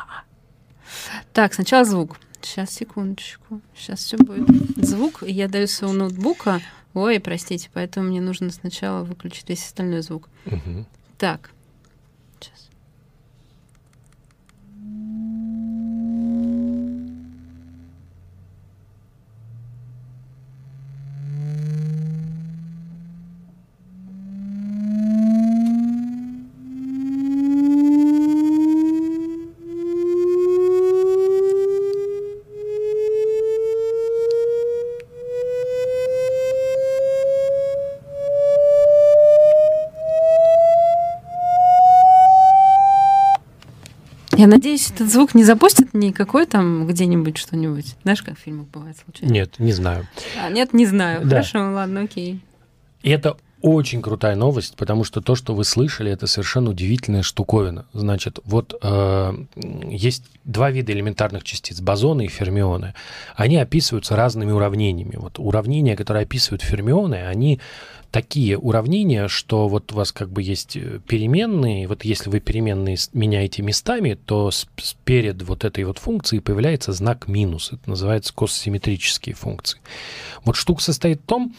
Так, 1.34 1.53
сначала 1.53 1.86
звук. 1.86 2.17
Сейчас, 2.48 2.72
секундочку. 2.72 3.60
Сейчас 3.76 4.00
все 4.00 4.18
будет. 4.18 4.48
Звук 4.78 5.22
я 5.28 5.50
даю 5.50 5.68
своего 5.68 5.94
ноутбука. 5.94 6.62
Ой, 6.94 7.20
простите, 7.20 7.70
поэтому 7.74 8.08
мне 8.08 8.22
нужно 8.22 8.52
сначала 8.52 9.04
выключить 9.04 9.50
весь 9.50 9.66
остальной 9.66 10.02
звук. 10.02 10.30
Угу. 10.46 10.86
Так. 11.18 11.52
Я 44.38 44.47
надеюсь, 44.47 44.91
этот 44.91 45.12
звук 45.12 45.34
не 45.34 45.43
запустит 45.43 45.93
никакой 45.93 46.45
там 46.45 46.86
где-нибудь 46.86 47.38
что-нибудь. 47.38 47.95
Знаешь, 48.04 48.21
как 48.21 48.38
в 48.38 48.41
фильмах 48.41 48.67
бывает 48.67 48.95
случайно? 49.04 49.34
Нет, 49.34 49.56
не 49.58 49.71
знаю. 49.71 50.08
А, 50.39 50.50
нет, 50.50 50.73
не 50.73 50.86
знаю. 50.86 51.21
Да. 51.23 51.30
Хорошо, 51.30 51.71
ладно, 51.71 52.02
окей. 52.02 52.39
И 53.02 53.10
это 53.10 53.38
очень 53.62 54.02
крутая 54.02 54.36
новость, 54.36 54.76
потому 54.76 55.04
что 55.04 55.22
то, 55.22 55.36
что 55.36 55.56
вы 55.56 55.63
слышали, 55.63 56.12
это 56.12 56.28
совершенно 56.28 56.70
удивительная 56.70 57.24
штуковина. 57.24 57.86
Значит, 57.93 58.39
вот 58.46 58.78
э, 58.82 59.34
есть 59.89 60.24
два 60.43 60.72
вида 60.72 60.91
элементарных 60.93 61.43
частиц, 61.43 61.82
бозоны 61.82 62.26
и 62.26 62.30
фермионы. 62.30 62.93
Они 63.36 63.58
описываются 63.58 64.15
разными 64.15 64.52
уравнениями. 64.52 65.15
Вот 65.17 65.39
уравнения, 65.39 65.96
которые 65.96 66.24
описывают 66.24 66.62
фермионы, 66.62 67.15
они 67.28 67.60
такие 68.12 68.58
уравнения, 68.58 69.28
что 69.28 69.67
вот 69.67 69.91
у 69.91 69.96
вас 69.96 70.12
как 70.12 70.30
бы 70.30 70.41
есть 70.41 70.78
э, 70.78 71.00
переменные, 71.08 71.88
вот 71.88 72.06
если 72.06 72.30
вы 72.30 72.39
переменные 72.39 72.98
меняете 73.13 73.63
местами, 73.63 74.17
то 74.26 74.52
перед 75.04 75.41
вот 75.41 75.65
этой 75.65 75.84
вот 75.84 75.98
функцией 75.98 76.41
появляется 76.41 76.93
знак 76.93 77.28
минус. 77.28 77.74
Это 77.74 77.89
называется 77.89 78.34
коссимметрические 78.34 79.36
функции. 79.36 79.80
Вот 80.46 80.56
штука 80.56 80.82
состоит 80.82 81.22
в 81.22 81.26
том, 81.26 81.54
что 81.54 81.58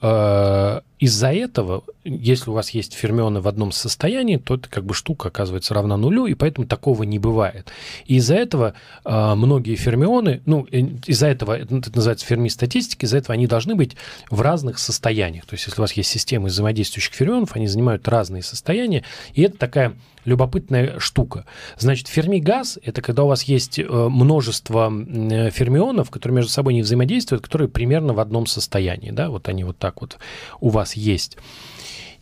э, 0.00 0.80
из-за 0.98 1.32
этого, 1.32 1.82
если 2.04 2.50
у 2.50 2.52
вас 2.52 2.70
есть 2.70 2.94
фермионы 2.94 3.40
в 3.40 3.48
одном 3.48 3.72
состоянии, 3.72 4.36
то 4.36 4.54
это 4.54 4.68
как 4.68 4.84
бы 4.84 4.94
штука 4.94 5.28
оказывается 5.28 5.74
равна 5.74 5.96
нулю, 5.96 6.26
и 6.26 6.34
поэтому 6.34 6.66
такого 6.66 7.02
не 7.02 7.18
бывает. 7.18 7.72
И 8.06 8.16
из-за 8.16 8.36
этого 8.36 8.74
э, 9.04 9.34
многие 9.34 9.74
фермионы, 9.74 10.42
ну, 10.46 10.66
э, 10.70 10.78
из-за 11.06 11.26
этого, 11.26 11.58
это 11.58 11.74
называется 11.94 12.26
ферми-статистика, 12.26 13.06
из-за 13.06 13.18
этого 13.18 13.34
они 13.34 13.46
должны 13.48 13.74
быть 13.74 13.96
в 14.30 14.40
разных 14.40 14.78
состояниях. 14.78 15.44
То 15.46 15.54
есть 15.54 15.66
если 15.66 15.80
у 15.80 15.82
вас 15.82 15.92
есть 15.94 16.10
системы 16.10 16.48
взаимодействующих 16.48 17.14
фермионов, 17.14 17.56
они 17.56 17.66
занимают 17.66 18.06
разные 18.06 18.42
состояния, 18.44 19.02
и 19.34 19.42
это 19.42 19.58
такая 19.58 19.96
любопытная 20.24 20.98
штука. 20.98 21.44
Значит, 21.78 22.08
ферми-газ— 22.08 22.78
это 22.82 23.02
когда 23.02 23.24
у 23.24 23.28
вас 23.28 23.44
есть 23.44 23.78
э, 23.78 23.84
множество 23.84 24.92
э, 24.92 25.50
фермионов, 25.50 26.10
которые 26.10 26.36
между 26.36 26.50
собой 26.50 26.74
не 26.74 26.82
взаимодействуют, 26.82 27.44
которые 27.44 27.68
примерно 27.68 28.12
в 28.14 28.20
одном 28.20 28.46
состоянии, 28.46 29.10
да, 29.10 29.30
вот 29.30 29.48
они 29.48 29.64
вот 29.64 29.78
так 29.78 30.00
вот 30.00 30.18
у 30.60 30.68
вас 30.68 30.94
есть. 30.94 31.38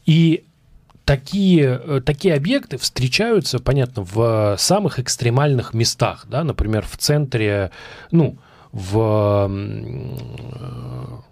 И 0.07 0.45
такие, 1.05 1.81
э, 1.85 2.01
такие 2.05 2.35
объекты 2.35 2.79
встречаются, 2.79 3.59
понятно, 3.59 4.05
в 4.05 4.57
самых 4.59 4.99
экстремальных 4.99 5.75
местах, 5.75 6.27
да, 6.29 6.45
например, 6.45 6.87
в 6.87 6.97
центре, 6.97 7.71
ну, 8.11 8.39
в 8.73 9.51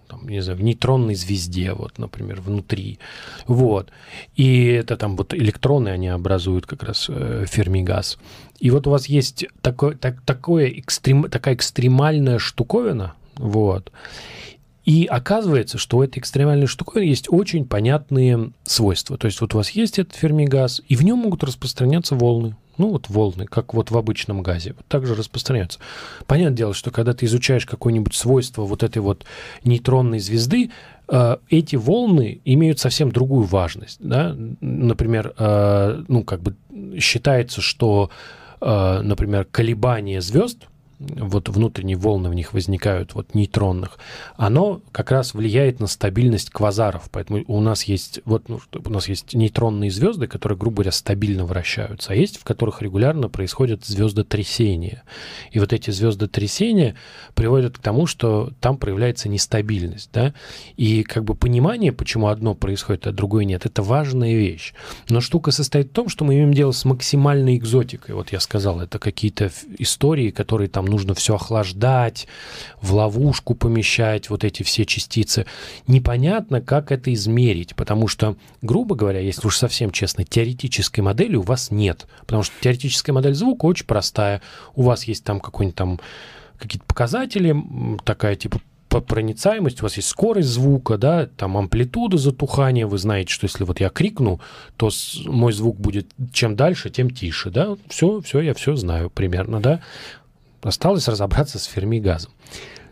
там, 0.07 0.27
не 0.27 0.41
знаю, 0.41 0.57
в 0.57 0.63
нейтронной 0.63 1.15
звезде, 1.15 1.73
вот, 1.73 1.97
например, 1.97 2.41
внутри. 2.41 2.99
Вот. 3.47 3.89
И 4.35 4.65
это 4.65 4.97
там 4.97 5.15
вот 5.15 5.33
электроны, 5.33 5.89
они 5.89 6.07
образуют 6.07 6.65
как 6.65 6.83
раз 6.83 7.05
э, 7.09 7.45
фермигаз. 7.47 8.17
И 8.59 8.71
вот 8.71 8.87
у 8.87 8.91
вас 8.91 9.05
есть 9.05 9.45
такой, 9.61 9.95
так, 9.95 10.21
такое 10.21 10.67
экстрем, 10.67 11.29
такая 11.29 11.55
экстремальная 11.55 12.39
штуковина, 12.39 13.13
вот. 13.35 13.91
И 14.83 15.05
оказывается, 15.05 15.77
что 15.77 15.97
у 15.97 16.03
этой 16.03 16.19
экстремальной 16.19 16.65
штуковины 16.65 17.07
есть 17.07 17.27
очень 17.29 17.65
понятные 17.65 18.51
свойства. 18.63 19.17
То 19.17 19.27
есть 19.27 19.39
вот 19.39 19.53
у 19.53 19.57
вас 19.57 19.69
есть 19.69 19.99
этот 19.99 20.15
фермигаз, 20.15 20.81
и 20.87 20.95
в 20.95 21.03
нем 21.03 21.19
могут 21.19 21.43
распространяться 21.43 22.15
волны 22.15 22.55
ну 22.79 22.89
вот 22.89 23.09
волны, 23.09 23.45
как 23.45 23.73
вот 23.73 23.91
в 23.91 23.97
обычном 23.97 24.41
газе, 24.41 24.73
вот 24.75 24.85
так 24.87 25.05
же 25.05 25.13
распространяются. 25.13 25.79
Понятное 26.25 26.57
дело, 26.57 26.73
что 26.73 26.89
когда 26.89 27.13
ты 27.13 27.25
изучаешь 27.27 27.65
какое-нибудь 27.65 28.15
свойство 28.15 28.63
вот 28.63 28.81
этой 28.81 28.99
вот 28.99 29.25
нейтронной 29.63 30.19
звезды, 30.19 30.71
э, 31.07 31.37
эти 31.49 31.75
волны 31.75 32.41
имеют 32.45 32.79
совсем 32.79 33.11
другую 33.11 33.43
важность. 33.43 33.97
Да? 33.99 34.35
Например, 34.61 35.33
э, 35.37 36.03
ну 36.07 36.23
как 36.23 36.41
бы 36.41 36.55
считается, 36.99 37.61
что, 37.61 38.09
э, 38.61 39.01
например, 39.01 39.45
колебания 39.45 40.21
звезд– 40.21 40.67
вот 40.99 41.47
внутренние 41.49 41.97
волны 41.97 42.29
в 42.29 42.33
них 42.33 42.53
возникают, 42.53 43.13
вот 43.13 43.33
нейтронных, 43.33 43.97
оно 44.35 44.81
как 44.91 45.11
раз 45.11 45.33
влияет 45.33 45.79
на 45.79 45.87
стабильность 45.87 46.49
квазаров. 46.49 47.09
Поэтому 47.11 47.43
у 47.47 47.61
нас 47.61 47.83
есть, 47.83 48.19
вот, 48.25 48.49
ну, 48.49 48.59
у 48.73 48.89
нас 48.89 49.07
есть 49.07 49.33
нейтронные 49.33 49.91
звезды, 49.91 50.27
которые, 50.27 50.57
грубо 50.57 50.77
говоря, 50.77 50.91
стабильно 50.91 51.45
вращаются, 51.45 52.11
а 52.11 52.15
есть, 52.15 52.37
в 52.37 52.43
которых 52.43 52.81
регулярно 52.81 53.29
происходят 53.29 53.85
звездотрясения. 53.85 55.03
И 55.51 55.59
вот 55.59 55.71
эти 55.71 55.91
звездотрясения 55.91 56.95
приводят 57.33 57.77
к 57.77 57.81
тому, 57.81 58.05
что 58.05 58.51
там 58.59 58.77
проявляется 58.77 59.29
нестабильность. 59.29 60.09
Да? 60.11 60.33
И 60.75 61.03
как 61.03 61.23
бы 61.23 61.33
понимание, 61.33 61.93
почему 61.93 62.27
одно 62.27 62.55
происходит, 62.55 63.07
а 63.07 63.11
другое 63.11 63.45
нет, 63.45 63.65
это 63.65 63.81
важная 63.81 64.35
вещь. 64.35 64.73
Но 65.07 65.21
штука 65.21 65.51
состоит 65.51 65.87
в 65.87 65.93
том, 65.93 66.09
что 66.09 66.25
мы 66.25 66.35
имеем 66.35 66.53
дело 66.53 66.71
с 66.71 66.83
максимальной 66.83 67.55
экзотикой. 67.57 68.15
Вот 68.15 68.31
я 68.31 68.39
сказал, 68.39 68.81
это 68.81 68.99
какие-то 68.99 69.49
истории, 69.77 70.31
которые 70.31 70.67
там 70.67 70.88
нужно 70.89 71.13
все 71.13 71.35
охлаждать, 71.35 72.27
в 72.81 72.93
ловушку 72.93 73.55
помещать 73.55 74.29
вот 74.29 74.43
эти 74.43 74.63
все 74.63 74.85
частицы. 74.85 75.45
Непонятно, 75.87 76.61
как 76.61 76.91
это 76.91 77.13
измерить, 77.13 77.75
потому 77.75 78.07
что, 78.07 78.35
грубо 78.61 78.95
говоря, 78.95 79.19
если 79.19 79.47
уж 79.47 79.57
совсем 79.57 79.91
честно, 79.91 80.23
теоретической 80.23 81.03
модели 81.03 81.35
у 81.35 81.41
вас 81.41 81.71
нет, 81.71 82.07
потому 82.21 82.43
что 82.43 82.53
теоретическая 82.59 83.11
модель 83.11 83.35
звука 83.35 83.65
очень 83.65 83.85
простая. 83.85 84.41
У 84.75 84.83
вас 84.83 85.03
есть 85.05 85.23
там 85.23 85.39
какой-нибудь 85.39 85.75
там 85.75 85.99
какие-то 86.57 86.85
показатели, 86.85 87.55
такая 88.03 88.35
типа 88.35 88.59
проницаемость, 88.89 89.81
у 89.81 89.83
вас 89.83 89.97
есть 89.97 90.07
скорость 90.07 90.49
звука, 90.49 90.97
да, 90.97 91.27
там 91.27 91.57
амплитуда 91.57 92.17
затухания, 92.17 92.87
вы 92.87 92.97
знаете, 92.97 93.31
что 93.31 93.45
если 93.45 93.63
вот 93.63 93.79
я 93.79 93.89
крикну, 93.89 94.41
то 94.77 94.89
мой 95.25 95.53
звук 95.53 95.79
будет 95.79 96.07
чем 96.33 96.55
дальше, 96.55 96.89
тем 96.89 97.11
тише, 97.11 97.51
да, 97.51 97.77
все, 97.87 98.19
все, 98.21 98.41
я 98.41 98.53
все 98.53 98.75
знаю 98.75 99.09
примерно, 99.09 99.61
да. 99.61 99.81
Осталось 100.61 101.07
разобраться 101.07 101.59
с 101.59 101.65
фермигазом. 101.65 102.31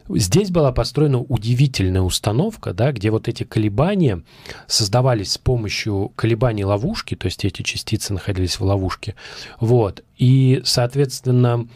Здесь 0.10 0.52
была 0.52 0.72
построена 0.72 1.20
удивительная 1.20 2.02
установка, 2.02 2.74
да, 2.74 2.92
где 2.92 3.12
вот 3.12 3.28
эти 3.28 3.44
колебания 3.44 4.24
создавались 4.66 5.34
с 5.34 5.38
помощью 5.38 6.14
колебаний 6.16 6.64
ловушки, 6.64 7.16
то 7.16 7.26
есть 7.26 7.44
эти 7.44 7.62
частицы 7.62 8.14
находились 8.14 8.60
в 8.60 8.64
ловушке. 8.64 9.16
Вот. 9.60 10.04
И, 10.18 10.62
соответственно, 10.64 11.68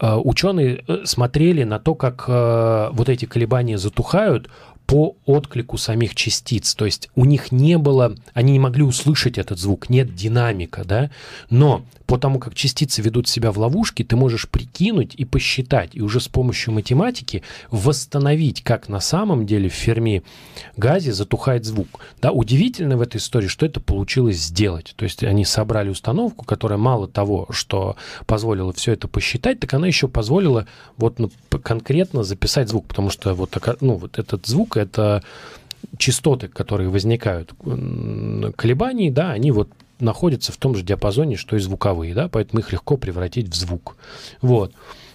э, 0.00 0.14
ученые 0.16 0.84
э, 0.86 1.02
смотрели 1.04 1.62
на 1.62 1.78
то, 1.78 1.94
как 1.94 2.24
э, 2.26 2.88
вот 2.92 3.08
эти 3.08 3.24
колебания 3.24 3.78
затухают 3.78 4.50
по 4.86 5.16
отклику 5.26 5.78
самих 5.78 6.14
частиц. 6.14 6.74
То 6.74 6.84
есть 6.84 7.10
у 7.14 7.24
них 7.24 7.52
не 7.52 7.76
было, 7.76 8.14
они 8.34 8.52
не 8.52 8.58
могли 8.58 8.82
услышать 8.82 9.36
этот 9.36 9.58
звук, 9.58 9.90
нет 9.90 10.14
динамика, 10.14 10.84
да, 10.84 11.10
но 11.50 11.84
по 12.06 12.18
тому, 12.18 12.38
как 12.38 12.54
частицы 12.54 13.02
ведут 13.02 13.28
себя 13.28 13.50
в 13.50 13.58
ловушке, 13.58 14.04
ты 14.04 14.14
можешь 14.14 14.48
прикинуть 14.48 15.14
и 15.16 15.24
посчитать, 15.24 15.90
и 15.92 16.00
уже 16.00 16.20
с 16.20 16.28
помощью 16.28 16.72
математики 16.72 17.42
восстановить, 17.70 18.62
как 18.62 18.88
на 18.88 19.00
самом 19.00 19.44
деле 19.44 19.68
в 19.68 19.74
Ферми 19.74 20.22
газе 20.76 21.12
затухает 21.12 21.64
звук. 21.64 22.00
Да, 22.22 22.30
удивительно 22.30 22.96
в 22.96 23.00
этой 23.00 23.16
истории, 23.16 23.48
что 23.48 23.66
это 23.66 23.80
получилось 23.80 24.36
сделать. 24.36 24.94
То 24.96 25.04
есть 25.04 25.24
они 25.24 25.44
собрали 25.44 25.88
установку, 25.88 26.44
которая 26.44 26.78
мало 26.78 27.08
того, 27.08 27.48
что 27.50 27.96
позволила 28.26 28.72
все 28.72 28.92
это 28.92 29.08
посчитать, 29.08 29.58
так 29.58 29.74
она 29.74 29.88
еще 29.88 30.06
позволила 30.06 30.66
вот 30.96 31.18
ну, 31.18 31.30
конкретно 31.62 32.22
записать 32.22 32.68
звук, 32.68 32.86
потому 32.86 33.10
что 33.10 33.34
вот, 33.34 33.56
ну, 33.80 33.94
вот 33.94 34.20
этот 34.20 34.46
звук 34.46 34.75
это 34.76 35.22
частоты, 35.98 36.48
которые 36.48 36.88
возникают, 36.88 37.54
колебаний, 38.56 39.10
да, 39.10 39.30
они 39.30 39.50
вот 39.50 39.68
находятся 40.00 40.52
в 40.52 40.56
том 40.56 40.74
же 40.74 40.82
диапазоне, 40.82 41.36
что 41.36 41.56
и 41.56 41.58
звуковые, 41.58 42.14
да, 42.14 42.28
поэтому 42.28 42.60
их 42.60 42.72
легко 42.72 42.96
превратить 42.96 43.48
в 43.48 43.54
звук. 43.54 43.96
Вот. 44.42 44.72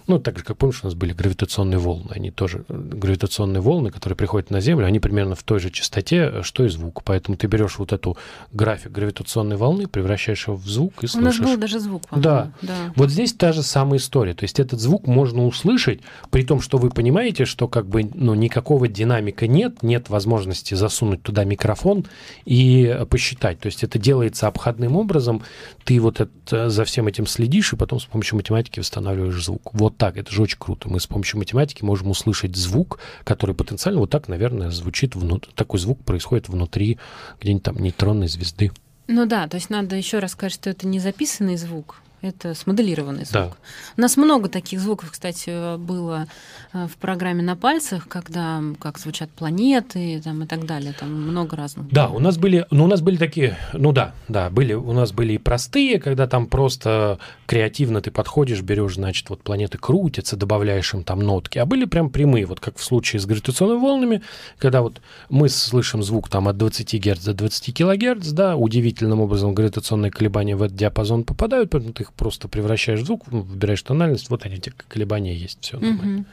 Ну, 0.08 0.20
так 0.20 0.38
же, 0.38 0.44
как 0.44 0.58
помнишь, 0.58 0.80
у 0.84 0.88
нас 0.88 0.94
были 0.94 1.14
гравитационные 1.14 1.78
волны. 1.78 2.10
Они 2.10 2.32
тоже, 2.32 2.66
э, 2.68 2.74
гравитационные 2.74 3.62
волны, 3.62 3.92
которые 3.92 4.18
приходят 4.18 4.50
на 4.50 4.62
Землю, 4.62 4.86
они 4.86 5.00
примерно 5.00 5.36
в 5.36 5.44
той 5.44 5.60
же 5.60 5.70
частоте, 5.70 6.42
что 6.44 6.66
и 6.66 6.70
звук. 6.70 7.04
Поэтому 7.04 7.38
ты 7.38 7.48
берешь 7.48 7.78
вот 7.78 7.94
эту 7.94 8.18
график 8.52 8.92
гравитационной 8.92 9.58
волны, 9.58 9.88
превращаешь 9.88 10.48
его 10.48 10.58
в 10.58 10.68
звук 10.68 11.04
и 11.04 11.08
слышишь. 11.08 11.40
У 11.40 11.44
нас 11.44 11.52
был 11.52 11.58
даже 11.58 11.80
звук, 11.80 12.04
да. 12.12 12.52
да. 12.62 12.74
Вот 12.96 13.10
здесь 13.10 13.34
та 13.34 13.54
же 13.54 13.64
самая 13.64 14.00
история. 14.00 14.34
То 14.34 14.44
есть 14.44 14.60
этот 14.60 14.80
звук 14.80 15.08
можно 15.08 15.46
услышать, 15.46 16.02
при 16.30 16.44
том, 16.44 16.62
что 16.62 16.78
вы 16.78 16.90
понимаете, 16.90 17.46
что 17.46 17.68
как 17.68 17.88
бы 17.88 18.10
ну, 18.14 18.34
никакого 18.34 18.88
динамика 18.88 19.48
нет, 19.48 19.84
нет 19.84 20.10
возможности 20.10 20.74
засунуть 20.76 21.24
туда 21.24 21.44
микрофон 21.44 22.06
и 22.46 23.06
посчитать. 23.10 23.60
То 23.60 23.68
есть 23.68 23.84
это 23.84 24.00
делается 24.00 24.48
обходным 24.48 24.96
образом. 24.96 25.44
Ты 25.84 26.00
вот 26.00 26.22
это, 26.22 26.70
за 26.70 26.86
всем 26.86 27.08
этим 27.08 27.28
следишь, 27.28 27.74
и 27.74 27.76
потом 27.76 28.00
с 28.00 28.06
помощью 28.06 28.38
математики 28.38 28.80
восстанавливаешь 28.80 29.44
звук. 29.44 29.70
Вот 29.74 29.90
так. 29.97 30.17
Это 30.17 30.32
же 30.32 30.41
очень 30.41 30.58
круто. 30.60 30.89
Мы 30.89 30.99
с 30.99 31.08
помощью 31.08 31.39
математики 31.39 31.84
можем 31.84 32.10
услышать 32.10 32.56
звук, 32.56 32.99
который 33.23 33.56
потенциально 33.56 33.99
вот 33.99 34.10
так, 34.10 34.27
наверное, 34.27 34.71
звучит. 34.71 35.15
Внутри, 35.15 35.51
такой 35.56 35.80
звук 35.80 36.04
происходит 36.04 36.49
внутри 36.49 36.99
где-нибудь 37.39 37.63
там 37.63 37.77
нейтронной 37.77 38.27
звезды. 38.27 38.71
Ну 39.08 39.25
да, 39.25 39.47
то 39.47 39.56
есть 39.56 39.69
надо 39.69 39.95
еще 39.95 40.19
раз 40.19 40.32
сказать, 40.32 40.54
что 40.54 40.69
это 40.69 40.88
не 40.88 40.99
записанный 40.99 41.58
звук, 41.58 42.01
это 42.22 42.54
смоделированный 42.54 43.26
звук. 43.26 43.34
Да. 43.34 43.52
У 43.98 44.02
нас 44.02 44.18
много 44.18 44.48
таких 44.50 44.80
звуков, 44.80 45.12
кстати, 45.12 45.78
было 45.78 46.28
э, 46.74 46.88
в 46.88 46.98
программе 46.98 47.42
на 47.42 47.56
пальцах, 47.56 48.08
когда 48.08 48.62
как 48.80 49.00
звучат 49.00 49.30
планеты 49.32 50.22
там, 50.24 50.44
и 50.44 50.48
так 50.48 50.66
далее. 50.66 50.94
Там 50.98 51.12
много 51.12 51.56
разных. 51.56 51.90
Да, 51.90 52.10
у 52.10 52.20
нас 52.20 52.38
были, 52.38 52.66
ну, 52.70 52.86
у 52.86 52.88
нас 52.88 53.02
были 53.02 53.18
такие, 53.18 53.58
ну 53.74 53.92
да, 53.92 54.14
да, 54.28 54.50
были, 54.50 54.74
у 54.74 54.94
нас 54.94 55.12
были 55.12 55.34
и 55.34 55.38
простые, 55.38 56.00
когда 56.00 56.28
там 56.28 56.48
просто 56.48 57.20
креативно 57.48 58.02
ты 58.02 58.12
подходишь, 58.12 58.62
берешь, 58.62 58.96
значит, 58.96 59.30
вот 59.30 59.42
планеты 59.42 59.78
крутятся, 59.78 60.38
добавляешь 60.38 60.94
им 60.94 61.04
там 61.04 61.20
нотки, 61.20 61.58
а 61.58 61.66
были 61.66 61.86
прям 61.86 62.10
прямые, 62.10 62.46
вот 62.46 62.60
как 62.60 62.78
в 62.78 62.84
случае 62.84 63.20
с 63.20 63.26
гравитационными 63.26 63.80
волнами, 63.80 64.22
когда 64.58 64.82
вот 64.82 65.02
мы 65.30 65.50
слышим 65.50 66.04
звук 66.04 66.30
там 66.30 66.48
от 66.48 66.58
20 66.58 66.94
Гц 66.96 67.24
до 67.24 67.34
20 67.34 67.76
килогерц, 67.76 68.28
да, 68.30 68.56
удивительным 68.56 69.22
образом 69.22 69.54
гравитационные 69.54 70.12
колебания 70.12 70.56
в 70.56 70.62
этот 70.62 70.78
диапазон 70.78 71.24
попадают, 71.24 71.72
поэтому 71.72 71.94
ты 71.94 72.04
их 72.04 72.11
просто 72.15 72.47
превращаешь 72.47 73.02
в 73.02 73.06
звук, 73.06 73.24
ну, 73.32 73.41
выбираешь 73.41 73.82
тональность, 73.82 74.30
вот 74.30 74.45
они, 74.45 74.56
эти 74.56 74.69
колебания 74.69 75.36
есть, 75.36 75.60
все 75.62 75.80
нормально. 75.80 76.26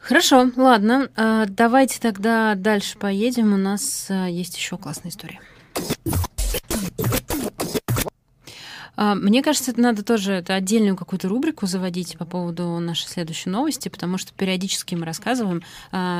Хорошо, 0.00 0.50
ладно. 0.56 1.10
А, 1.14 1.46
давайте 1.46 2.00
тогда 2.00 2.54
дальше 2.54 2.98
поедем. 2.98 3.52
У 3.52 3.58
нас 3.58 4.06
а, 4.08 4.26
есть 4.26 4.56
еще 4.56 4.78
классная 4.78 5.10
история. 5.10 5.40
А, 8.96 9.14
мне 9.14 9.42
кажется, 9.42 9.72
это 9.72 9.80
надо 9.80 10.02
тоже 10.02 10.32
это 10.32 10.54
отдельную 10.54 10.96
какую-то 10.96 11.28
рубрику 11.28 11.66
заводить 11.66 12.16
по 12.16 12.24
поводу 12.24 12.78
нашей 12.78 13.08
следующей 13.08 13.50
новости, 13.50 13.90
потому 13.90 14.16
что 14.16 14.32
периодически 14.32 14.94
мы 14.94 15.04
рассказываем, 15.04 15.62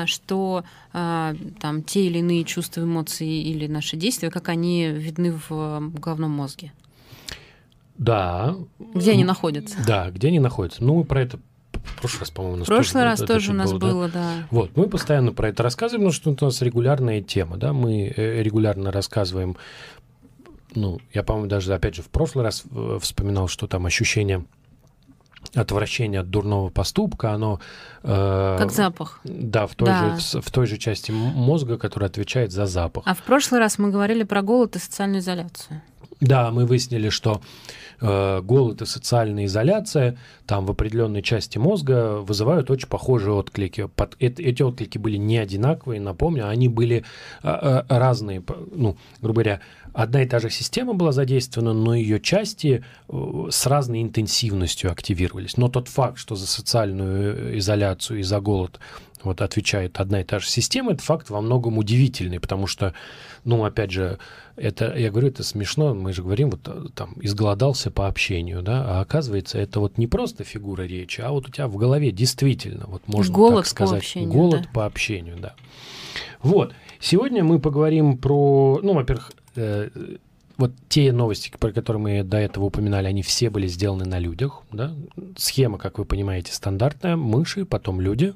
что 0.05 0.63
там 0.91 1.83
те 1.85 2.05
или 2.05 2.19
иные 2.19 2.43
чувства, 2.43 2.81
эмоции 2.81 3.43
или 3.43 3.67
наши 3.67 3.97
действия, 3.97 4.29
как 4.29 4.49
они 4.49 4.87
видны 4.87 5.39
в 5.49 5.91
головном 5.93 6.31
мозге. 6.31 6.71
Да. 8.01 8.55
Где 8.95 9.11
они 9.11 9.23
находятся? 9.23 9.77
Да, 9.85 10.09
где 10.09 10.29
они 10.29 10.39
находятся. 10.39 10.83
Ну, 10.83 10.95
мы 10.95 11.03
про 11.03 11.21
это 11.21 11.37
в 11.71 11.99
прошлый 11.99 12.21
раз, 12.21 12.31
по-моему, 12.31 12.55
у 12.55 12.59
нас 12.59 12.67
В 12.67 12.69
прошлый 12.69 13.03
тоже, 13.03 13.05
раз 13.05 13.19
тоже 13.19 13.51
у 13.51 13.53
нас 13.53 13.71
было, 13.71 13.79
было 13.79 14.07
да? 14.09 14.13
да. 14.13 14.47
Вот, 14.49 14.75
мы 14.75 14.87
постоянно 14.87 15.33
про 15.33 15.49
это 15.49 15.61
рассказываем, 15.61 16.09
потому 16.09 16.13
что 16.13 16.31
это 16.31 16.45
у 16.45 16.47
нас 16.47 16.61
регулярная 16.63 17.21
тема, 17.21 17.57
да, 17.57 17.73
мы 17.73 18.07
э, 18.15 18.41
регулярно 18.41 18.91
рассказываем, 18.91 19.55
ну, 20.73 20.99
я, 21.13 21.21
по-моему, 21.21 21.47
даже, 21.47 21.73
опять 21.73 21.95
же, 21.95 22.01
в 22.01 22.09
прошлый 22.09 22.43
раз 22.43 22.63
э, 22.71 22.97
вспоминал, 23.01 23.47
что 23.47 23.67
там 23.67 23.85
ощущение 23.85 24.45
отвращение 25.55 26.21
от 26.21 26.29
дурного 26.29 26.69
поступка, 26.69 27.33
оно... 27.33 27.59
Э, 28.03 28.57
как 28.59 28.71
запах. 28.71 29.19
Да, 29.23 29.67
в 29.67 29.75
той, 29.75 29.87
да. 29.87 30.17
Же, 30.17 30.39
в, 30.39 30.45
в 30.45 30.51
той 30.51 30.65
же 30.65 30.77
части 30.77 31.11
мозга, 31.11 31.77
которая 31.77 32.09
отвечает 32.09 32.51
за 32.51 32.65
запах. 32.65 33.03
А 33.05 33.13
в 33.13 33.21
прошлый 33.23 33.59
раз 33.59 33.77
мы 33.77 33.91
говорили 33.91 34.23
про 34.23 34.41
голод 34.41 34.75
и 34.75 34.79
социальную 34.79 35.19
изоляцию. 35.21 35.81
Да, 36.21 36.51
мы 36.51 36.67
выяснили, 36.67 37.09
что 37.09 37.41
э, 37.99 38.41
голод 38.41 38.83
и 38.83 38.85
социальная 38.85 39.45
изоляция 39.45 40.19
там 40.45 40.67
в 40.67 40.71
определенной 40.71 41.23
части 41.23 41.57
мозга 41.57 42.17
вызывают 42.17 42.69
очень 42.69 42.87
похожие 42.87 43.33
отклики. 43.33 43.87
Под, 43.95 44.15
э, 44.19 44.27
эти 44.27 44.61
отклики 44.61 44.99
были 44.99 45.17
не 45.17 45.39
одинаковые, 45.39 45.99
напомню, 45.99 46.47
они 46.47 46.67
были 46.67 47.03
э, 47.41 47.49
э, 47.49 47.83
разные. 47.89 48.43
Ну, 48.71 48.97
грубо 49.19 49.41
говоря, 49.41 49.61
одна 49.93 50.21
и 50.21 50.27
та 50.27 50.37
же 50.39 50.51
система 50.51 50.93
была 50.93 51.11
задействована, 51.11 51.73
но 51.73 51.95
ее 51.95 52.19
части 52.19 52.83
э, 53.09 53.47
с 53.49 53.65
разной 53.65 54.03
интенсивностью 54.03 54.91
активировались. 54.91 55.57
Но 55.57 55.69
тот 55.69 55.87
факт, 55.87 56.19
что 56.19 56.35
за 56.35 56.45
социальную 56.45 57.53
э, 57.53 57.57
изоляцию 57.57 58.19
и 58.19 58.23
за 58.23 58.39
голод 58.39 58.79
вот 59.23 59.41
отвечает 59.41 59.99
одна 59.99 60.21
и 60.21 60.23
та 60.23 60.39
же 60.39 60.47
система, 60.47 60.93
это 60.93 61.03
факт 61.03 61.29
во 61.29 61.41
многом 61.41 61.77
удивительный, 61.77 62.39
потому 62.39 62.67
что, 62.67 62.93
ну, 63.43 63.63
опять 63.63 63.91
же, 63.91 64.19
это, 64.55 64.95
я 64.97 65.09
говорю, 65.09 65.29
это 65.29 65.43
смешно, 65.43 65.93
мы 65.93 66.13
же 66.13 66.23
говорим, 66.23 66.51
вот 66.51 66.61
э, 66.67 66.85
там, 66.93 67.13
изголодался 67.21 67.91
по 67.91 68.07
общению, 68.07 68.61
да, 68.61 68.83
а 68.85 69.01
оказывается, 69.01 69.57
это 69.57 69.79
вот 69.79 69.97
не 69.97 70.07
просто 70.07 70.43
фигура 70.43 70.83
речи, 70.83 71.21
а 71.21 71.31
вот 71.31 71.47
у 71.47 71.51
тебя 71.51 71.67
в 71.67 71.77
голове 71.77 72.11
действительно, 72.11 72.85
вот 72.87 73.07
можно 73.07 73.33
голод 73.33 73.63
так 73.63 73.67
сказать, 73.67 73.91
по 73.93 73.97
общению, 73.97 74.31
голод 74.31 74.61
да. 74.63 74.69
по 74.73 74.85
общению, 74.85 75.37
да. 75.39 75.55
Вот, 76.41 76.73
сегодня 76.99 77.43
мы 77.43 77.59
поговорим 77.59 78.17
про, 78.17 78.79
ну, 78.83 78.93
во-первых, 78.93 79.31
э, 79.55 79.89
вот 80.61 80.71
те 80.89 81.11
новости, 81.11 81.51
про 81.59 81.71
которые 81.71 82.01
мы 82.01 82.23
до 82.23 82.37
этого 82.37 82.65
упоминали, 82.65 83.07
они 83.07 83.23
все 83.23 83.49
были 83.49 83.67
сделаны 83.67 84.05
на 84.05 84.19
людях, 84.19 84.61
да, 84.71 84.93
схема, 85.35 85.77
как 85.77 85.97
вы 85.97 86.05
понимаете, 86.05 86.53
стандартная, 86.53 87.15
мыши, 87.15 87.65
потом 87.65 87.99
люди, 87.99 88.33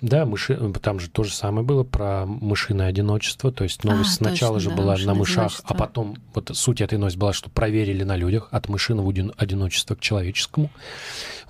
да, 0.00 0.24
мыши, 0.26 0.56
э, 0.58 0.72
там 0.80 1.00
же 1.00 1.10
то 1.10 1.24
же 1.24 1.32
самое 1.32 1.66
было 1.66 1.82
про 1.82 2.24
мышиное 2.24 2.86
одиночество. 2.86 3.50
То 3.50 3.64
есть 3.64 3.82
новость 3.82 4.12
а, 4.12 4.14
сначала 4.14 4.54
точно, 4.54 4.70
же 4.70 4.76
да, 4.76 4.82
была 4.82 4.96
на 4.96 5.14
мышах, 5.14 5.60
а 5.64 5.74
потом 5.74 6.16
вот 6.34 6.50
суть 6.54 6.80
этой 6.80 6.98
новости 6.98 7.18
была, 7.18 7.32
что 7.32 7.50
проверили 7.50 8.04
на 8.04 8.16
людях 8.16 8.48
от 8.52 8.68
мышиного 8.68 9.12
одиночества 9.36 9.96
к 9.96 10.00
человеческому. 10.00 10.70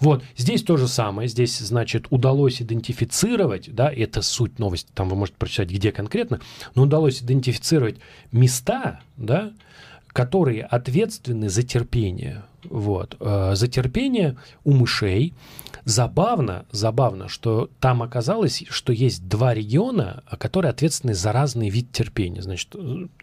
Вот, 0.00 0.22
здесь 0.36 0.62
то 0.62 0.76
же 0.76 0.88
самое. 0.88 1.28
Здесь, 1.28 1.58
значит, 1.58 2.06
удалось 2.10 2.62
идентифицировать, 2.62 3.74
да, 3.74 3.92
это 3.92 4.22
суть 4.22 4.58
новости, 4.58 4.88
там 4.94 5.08
вы 5.08 5.16
можете 5.16 5.36
прочитать, 5.38 5.70
где 5.70 5.92
конкретно, 5.92 6.40
но 6.74 6.84
удалось 6.84 7.20
идентифицировать 7.20 7.96
места, 8.32 9.00
да, 9.16 9.52
которые 10.08 10.64
ответственны 10.64 11.48
за 11.48 11.62
терпение. 11.62 12.44
Вот, 12.64 13.16
э, 13.20 13.52
за 13.54 13.68
терпение 13.68 14.36
у 14.64 14.72
мышей 14.72 15.34
Забавно, 15.88 16.66
забавно, 16.70 17.28
что 17.28 17.70
там 17.80 18.02
оказалось, 18.02 18.62
что 18.68 18.92
есть 18.92 19.26
два 19.26 19.54
региона, 19.54 20.22
которые 20.38 20.68
ответственны 20.68 21.14
за 21.14 21.32
разный 21.32 21.70
вид 21.70 21.92
терпения. 21.92 22.42
Значит, 22.42 22.76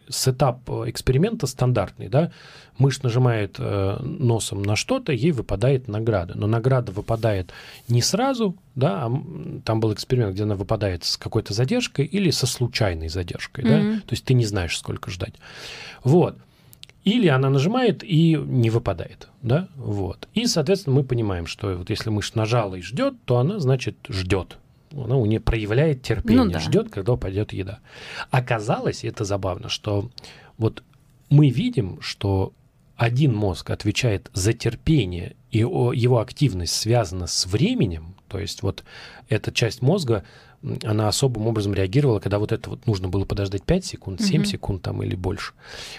сетап 0.10 0.68
эксперимента 0.88 1.46
стандартный, 1.46 2.10
да, 2.10 2.32
мышь 2.80 3.04
нажимает 3.04 3.58
э, 3.60 4.00
носом 4.02 4.64
на 4.64 4.76
что-то, 4.76 5.12
ей 5.12 5.32
выпадает 5.32 5.88
награда. 5.88 6.34
Но 6.36 6.48
награда 6.48 6.92
выпадает 6.92 7.52
не 7.88 8.02
сразу, 8.02 8.56
да, 8.74 9.06
а 9.06 9.12
там 9.64 9.80
был 9.80 9.94
эксперимент, 9.94 10.34
где 10.34 10.42
она 10.42 10.56
выпадает 10.56 11.04
с 11.04 11.18
какой-то 11.18 11.54
задержкой 11.54 12.06
или 12.06 12.32
со 12.32 12.48
случайной 12.48 13.10
задержкой, 13.10 13.64
mm-hmm. 13.64 13.94
да, 13.94 14.00
то 14.00 14.14
есть 14.14 14.26
ты 14.26 14.34
не 14.34 14.46
знаешь, 14.46 14.76
сколько 14.76 15.12
ждать. 15.12 15.36
Вот. 16.04 16.36
Или 17.06 17.28
она 17.28 17.52
нажимает 17.52 18.04
и 18.04 18.36
не 18.36 18.72
выпадает, 18.72 19.30
да, 19.44 19.70
вот. 19.76 20.28
И, 20.34 20.48
соответственно, 20.48 20.96
мы 20.96 21.04
понимаем, 21.04 21.46
что 21.46 21.76
вот 21.76 21.92
если 21.92 22.10
мышь 22.10 22.34
нажала 22.34 22.76
и 22.76 22.82
ждет, 22.82 23.14
то 23.26 23.38
она, 23.38 23.60
значит, 23.60 23.96
ждет. 24.10 24.58
Она 24.92 25.16
у 25.16 25.26
нее 25.28 25.40
проявляет 25.40 26.02
терпение, 26.02 26.46
ну, 26.46 26.52
да. 26.52 26.60
ждет, 26.60 26.90
когда 26.90 27.14
упадет 27.14 27.54
еда. 27.54 27.80
Оказалось, 28.32 29.04
и 29.04 29.08
это 29.08 29.24
забавно, 29.24 29.70
что 29.70 30.10
вот 30.58 30.84
мы 31.30 31.50
видим, 31.50 32.02
что 32.02 32.54
один 32.96 33.36
мозг 33.36 33.70
отвечает 33.70 34.32
за 34.34 34.54
терпение, 34.54 35.36
и 35.52 35.60
его 35.60 36.20
активность 36.20 36.74
связана 36.74 37.28
с 37.28 37.46
временем, 37.46 38.16
то 38.28 38.40
есть 38.40 38.64
вот 38.64 38.84
эта 39.30 39.52
часть 39.52 39.82
мозга 39.82 40.24
она 40.84 41.08
особым 41.08 41.48
образом 41.48 41.74
реагировала, 41.74 42.20
когда 42.20 42.40
вот 42.40 42.52
это 42.52 42.70
вот 42.70 42.86
нужно 42.88 43.08
было 43.08 43.26
подождать 43.26 43.64
5 43.64 43.86
секунд, 43.86 44.22
7 44.22 44.42
mm-hmm. 44.42 44.46
секунд 44.46 44.82
там 44.82 45.04
или 45.04 45.16
больше. 45.16 45.54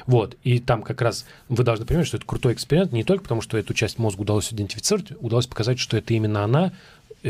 Вот. 0.07 0.37
И 0.43 0.59
там 0.59 0.83
как 0.83 1.01
раз 1.03 1.25
вы 1.49 1.65
должны 1.65 1.87
понимать, 1.87 2.07
что 2.07 2.17
это 2.17 2.27
крутой 2.27 2.55
эксперимент 2.55 2.93
не 2.93 3.05
только 3.05 3.23
потому, 3.23 3.41
что 3.41 3.59
эту 3.59 3.75
часть 3.75 3.99
мозга 3.99 4.23
удалось 4.23 4.53
идентифицировать, 4.53 5.13
удалось 5.21 5.47
показать, 5.47 5.79
что 5.79 5.97
это 5.97 6.15
именно 6.15 6.45
она 6.45 6.73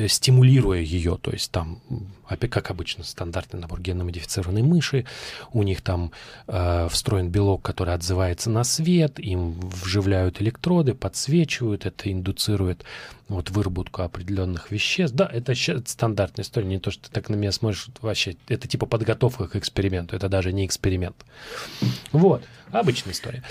стимулируя 0.08 0.80
ее, 0.80 1.18
то 1.20 1.30
есть 1.30 1.50
там, 1.50 1.80
как 2.50 2.70
обычно, 2.70 3.04
стандартный 3.04 3.60
набор 3.60 3.80
генно-модифицированной 3.80 4.62
мыши, 4.62 5.06
у 5.52 5.62
них 5.62 5.80
там 5.80 6.12
э, 6.48 6.88
встроен 6.90 7.30
белок, 7.30 7.62
который 7.62 7.94
отзывается 7.94 8.50
на 8.50 8.64
свет, 8.64 9.18
им 9.18 9.58
вживляют 9.60 10.42
электроды, 10.42 10.94
подсвечивают, 10.94 11.86
это 11.86 12.12
индуцирует 12.12 12.84
вот 13.28 13.50
выработку 13.50 14.02
определенных 14.02 14.70
веществ. 14.70 15.16
Да, 15.16 15.28
это 15.32 15.54
стандартная 15.54 16.44
история, 16.44 16.66
не 16.66 16.78
то, 16.78 16.90
что 16.90 17.04
ты 17.04 17.10
так 17.10 17.28
на 17.28 17.34
меня 17.34 17.52
смотришь, 17.52 17.88
вообще, 18.00 18.36
это 18.48 18.68
типа 18.68 18.86
подготовка 18.86 19.48
к 19.48 19.56
эксперименту, 19.56 20.16
это 20.16 20.28
даже 20.28 20.52
не 20.52 20.66
эксперимент. 20.66 21.16
Вот, 22.12 22.44
обычная 22.70 23.12
история. 23.12 23.42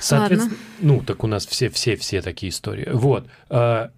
Соответственно, 0.00 0.56
Ладно. 0.78 0.96
ну, 0.96 1.02
так 1.02 1.24
у 1.24 1.26
нас 1.26 1.46
все-все-все 1.46 2.22
такие 2.22 2.50
истории. 2.50 2.88
Вот. 2.90 3.26
Э, 3.50 3.90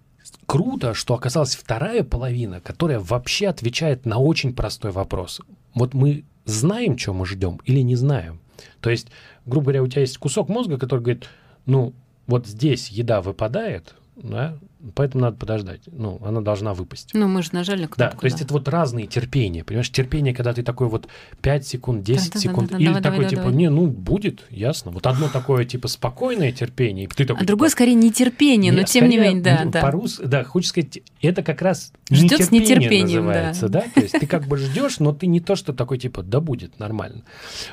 круто, 0.45 0.93
что 0.93 1.13
оказалась 1.13 1.55
вторая 1.55 2.03
половина, 2.03 2.61
которая 2.61 2.99
вообще 2.99 3.47
отвечает 3.47 4.05
на 4.05 4.17
очень 4.17 4.53
простой 4.53 4.91
вопрос. 4.91 5.41
Вот 5.73 5.93
мы 5.93 6.23
знаем, 6.45 6.97
что 6.97 7.13
мы 7.13 7.25
ждем 7.25 7.59
или 7.65 7.81
не 7.81 7.95
знаем. 7.95 8.39
То 8.79 8.89
есть, 8.89 9.07
грубо 9.45 9.65
говоря, 9.65 9.83
у 9.83 9.87
тебя 9.87 10.01
есть 10.01 10.17
кусок 10.17 10.49
мозга, 10.49 10.77
который 10.77 11.01
говорит, 11.01 11.29
ну, 11.65 11.93
вот 12.25 12.47
здесь 12.47 12.89
еда 12.89 13.21
выпадает, 13.21 13.95
да, 14.21 14.57
поэтому 14.95 15.23
надо 15.23 15.37
подождать. 15.37 15.81
Ну, 15.87 16.19
она 16.23 16.41
должна 16.41 16.73
выпасть. 16.73 17.11
Ну, 17.13 17.27
мы 17.27 17.43
же 17.43 17.49
нажали 17.53 17.85
кнопку. 17.85 17.97
Да, 17.97 18.09
то 18.09 18.25
есть 18.25 18.39
да. 18.39 18.45
это 18.45 18.53
вот 18.53 18.67
разные 18.67 19.05
терпения, 19.07 19.63
понимаешь? 19.63 19.89
Терпение, 19.91 20.33
когда 20.33 20.53
ты 20.53 20.63
такой 20.63 20.87
вот 20.87 21.07
5 21.41 21.67
секунд, 21.67 22.03
10 22.03 22.17
Да-да-да-да-да, 22.17 22.39
секунд, 22.39 22.69
давай, 22.69 22.81
или 22.81 22.87
давай, 22.87 23.01
такой 23.01 23.17
давай, 23.17 23.29
типа, 23.29 23.41
давай. 23.43 23.55
не, 23.57 23.69
ну, 23.69 23.87
будет, 23.87 24.45
ясно. 24.49 24.91
Вот 24.91 25.05
одно 25.05 25.29
такое 25.29 25.65
типа 25.65 25.87
спокойное 25.87 26.51
терпение, 26.51 27.05
и 27.05 27.07
ты 27.07 27.25
такой... 27.25 27.43
А 27.43 27.45
другое 27.45 27.69
типа, 27.69 27.77
скорее 27.77 27.95
нетерпение, 27.95 28.71
но 28.71 28.83
тем 28.83 29.07
не 29.07 29.17
скорее, 29.17 29.33
менее, 29.33 29.43
да, 29.43 29.61
ну, 29.63 29.71
да. 29.71 29.81
По-русски, 29.81 30.23
да, 30.23 30.43
хочешь 30.43 30.69
сказать, 30.69 30.99
это 31.21 31.43
как 31.43 31.61
раз 31.61 31.93
Ждёт 32.09 32.41
с 32.41 32.51
нетерпение 32.51 32.77
нетерпением, 32.77 33.25
да. 33.27 33.27
называется, 33.27 33.69
да. 33.69 33.85
То 33.93 34.01
есть 34.01 34.13
ты 34.19 34.25
как 34.27 34.47
бы 34.47 34.57
ждешь, 34.57 34.99
но 34.99 35.13
ты 35.13 35.27
не 35.27 35.39
то, 35.39 35.55
что 35.55 35.73
такой 35.73 35.97
типа, 35.97 36.23
да 36.23 36.39
будет 36.39 36.79
нормально. 36.79 37.23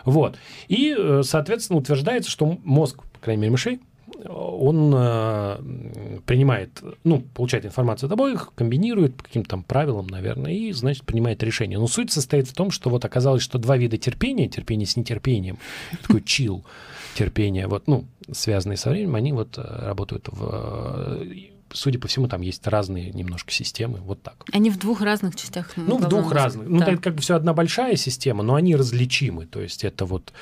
Вот. 0.05 0.37
И, 0.69 0.95
э, 0.97 1.23
соответственно, 1.25 1.79
утверждается, 1.79 2.31
что 2.31 2.59
мозг, 2.65 3.03
по 3.03 3.19
крайней 3.21 3.43
мере, 3.43 3.53
мышей, 3.53 3.81
он 4.29 4.93
э, 4.95 6.21
принимает, 6.27 6.83
ну, 7.03 7.21
получает 7.35 7.67
информацию 7.67 8.07
от 8.07 8.13
обоих, 8.13 8.53
комбинирует 8.55 9.17
по 9.17 9.25
каким-то 9.25 9.51
там 9.51 9.63
правилам, 9.63 10.07
наверное, 10.07 10.53
и, 10.53 10.73
значит, 10.73 11.05
принимает 11.05 11.43
решение. 11.43 11.79
Но 11.79 11.87
суть 11.87 12.13
состоит 12.13 12.49
в 12.49 12.55
том, 12.55 12.71
что 12.71 12.91
вот 12.91 13.05
оказалось, 13.05 13.43
что 13.43 13.59
два 13.59 13.77
вида 13.77 13.99
терпения, 13.99 14.49
терпение 14.49 14.87
с 14.87 14.97
нетерпением, 14.97 15.59
такой 16.03 16.23
чил 16.23 16.65
терпение, 17.15 17.67
вот, 17.67 17.87
ну, 17.87 18.05
связанные 18.33 18.77
со 18.77 18.91
временем, 18.91 19.15
они 19.15 19.33
вот 19.33 19.59
э, 19.59 19.63
работают 19.63 20.29
в... 20.31 21.19
э, 21.23 21.51
Судя 21.73 21.99
по 21.99 22.07
всему, 22.07 22.29
там 22.29 22.41
есть 22.41 22.65
разные 22.69 23.11
немножко 23.11 23.51
системы, 23.51 23.99
вот 23.99 24.23
так. 24.23 24.45
Они 24.53 24.71
в 24.71 24.79
двух 24.79 25.01
разных 25.01 25.35
частях. 25.35 25.73
Ну, 25.75 25.99
в 25.99 26.09
двух 26.09 26.31
разных. 26.31 26.69
Ну, 26.69 26.81
это 26.81 26.97
как 26.99 27.17
бы 27.17 27.21
все 27.21 27.35
одна 27.35 27.53
большая 27.53 27.97
система, 27.97 28.45
но 28.45 28.55
они 28.55 28.77
различимы. 28.77 29.47
То 29.47 29.61
есть 29.61 29.83
это 29.83 30.05
вот... 30.05 30.33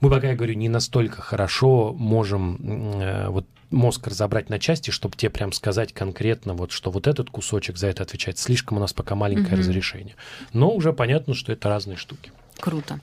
Мы 0.00 0.10
пока, 0.10 0.28
я 0.28 0.34
говорю, 0.34 0.54
не 0.54 0.68
настолько 0.68 1.20
хорошо 1.22 1.94
можем 1.96 2.56
э, 3.00 3.28
вот 3.28 3.46
мозг 3.70 4.06
разобрать 4.06 4.48
на 4.50 4.58
части, 4.58 4.90
чтобы 4.90 5.16
тебе 5.16 5.30
прям 5.30 5.52
сказать 5.52 5.92
конкретно, 5.92 6.54
вот, 6.54 6.72
что 6.72 6.90
вот 6.90 7.06
этот 7.06 7.30
кусочек 7.30 7.76
за 7.76 7.88
это 7.88 8.02
отвечает. 8.02 8.38
Слишком 8.38 8.78
у 8.78 8.80
нас 8.80 8.92
пока 8.92 9.14
маленькое 9.14 9.52
Мгм. 9.52 9.58
разрешение. 9.60 10.16
Но 10.52 10.70
уже 10.70 10.92
понятно, 10.92 11.34
что 11.34 11.52
это 11.52 11.68
разные 11.68 11.96
штуки. 11.96 12.32
Круто. 12.58 13.00